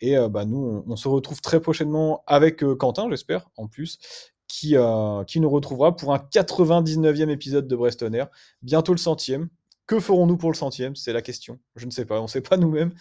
Et 0.00 0.18
euh, 0.18 0.28
bah, 0.28 0.44
nous, 0.44 0.82
on, 0.84 0.96
se 0.96 1.06
retrouve 1.06 1.40
très 1.40 1.60
prochainement 1.60 2.24
avec 2.26 2.64
euh, 2.64 2.74
Quentin, 2.74 3.08
j'espère, 3.08 3.48
en 3.56 3.68
plus, 3.68 4.00
qui, 4.48 4.76
euh, 4.76 5.22
nous 5.36 5.50
retrouvera 5.50 5.94
pour 5.94 6.12
un 6.12 6.18
99e 6.18 7.28
épisode 7.28 7.68
de 7.68 7.76
Brestonner. 7.76 8.24
Bientôt 8.62 8.92
le 8.92 8.98
centième. 8.98 9.50
Que 9.86 10.00
ferons-nous 10.00 10.36
pour 10.36 10.50
le 10.50 10.56
centième? 10.56 10.96
C'est 10.96 11.12
la 11.12 11.22
question. 11.22 11.60
Je 11.76 11.86
ne 11.86 11.92
sais 11.92 12.06
pas, 12.06 12.18
on 12.18 12.24
ne 12.24 12.28
sait 12.28 12.40
pas 12.40 12.56
nous-mêmes 12.56 12.92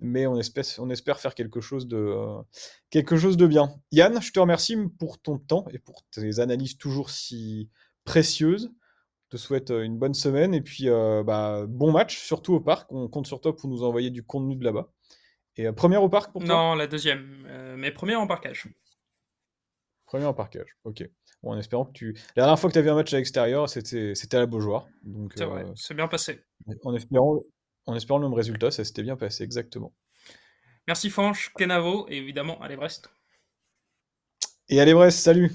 mais 0.00 0.26
on 0.26 0.38
espère, 0.38 0.64
on 0.78 0.90
espère 0.90 1.20
faire 1.20 1.34
quelque 1.34 1.60
chose, 1.60 1.86
de, 1.86 1.96
euh, 1.96 2.42
quelque 2.90 3.16
chose 3.16 3.36
de 3.36 3.46
bien. 3.46 3.74
Yann, 3.92 4.20
je 4.20 4.32
te 4.32 4.40
remercie 4.40 4.76
pour 4.98 5.20
ton 5.20 5.38
temps 5.38 5.64
et 5.70 5.78
pour 5.78 6.02
tes 6.10 6.40
analyses 6.40 6.76
toujours 6.76 7.10
si 7.10 7.70
précieuses. 8.04 8.72
Je 9.24 9.36
te 9.36 9.42
souhaite 9.42 9.70
euh, 9.70 9.82
une 9.82 9.98
bonne 9.98 10.14
semaine 10.14 10.54
et 10.54 10.60
puis 10.60 10.88
euh, 10.88 11.22
bah, 11.22 11.64
bon 11.68 11.92
match, 11.92 12.18
surtout 12.18 12.54
au 12.54 12.60
parc. 12.60 12.90
On 12.92 13.08
compte 13.08 13.26
sur 13.26 13.40
toi 13.40 13.56
pour 13.56 13.68
nous 13.68 13.82
envoyer 13.82 14.10
du 14.10 14.22
contenu 14.22 14.56
de 14.56 14.64
là-bas. 14.64 14.92
Et 15.56 15.70
première 15.72 16.02
au 16.02 16.08
parc 16.08 16.32
pour 16.32 16.44
toi? 16.44 16.54
Non, 16.54 16.74
la 16.74 16.88
deuxième, 16.88 17.46
mais 17.76 17.92
première 17.92 18.20
en 18.20 18.26
parcage. 18.26 18.66
Première 20.04 20.28
en 20.28 20.34
parcage, 20.34 20.76
ok. 20.82 21.08
Bon, 21.42 21.52
en 21.52 21.58
espérant 21.58 21.84
que 21.84 21.92
tu. 21.92 22.12
La 22.34 22.42
dernière 22.42 22.58
fois 22.58 22.70
que 22.70 22.72
tu 22.72 22.78
avais 22.78 22.90
un 22.90 22.94
match 22.94 23.12
à 23.14 23.18
l'extérieur, 23.18 23.68
c'était 23.68 24.34
à 24.34 24.38
la 24.40 24.46
Beaujoire. 24.46 24.88
C'est 25.36 25.44
vrai, 25.44 25.64
c'est 25.76 25.94
bien 25.94 26.08
passé. 26.08 26.40
En 26.84 26.94
espérant, 26.94 27.38
en 27.86 27.94
espérant 27.94 28.18
le 28.18 28.28
même 28.28 28.34
résultat, 28.34 28.70
ça 28.70 28.84
s'était 28.84 29.02
bien 29.02 29.16
passé, 29.16 29.44
exactement. 29.44 29.92
Merci 30.86 31.10
Fanche, 31.10 31.52
Kenavo 31.56 32.06
et 32.08 32.16
évidemment, 32.16 32.60
allez 32.60 32.76
Brest. 32.76 33.10
Et 34.68 34.80
allez 34.80 34.94
Brest, 34.94 35.18
salut 35.18 35.52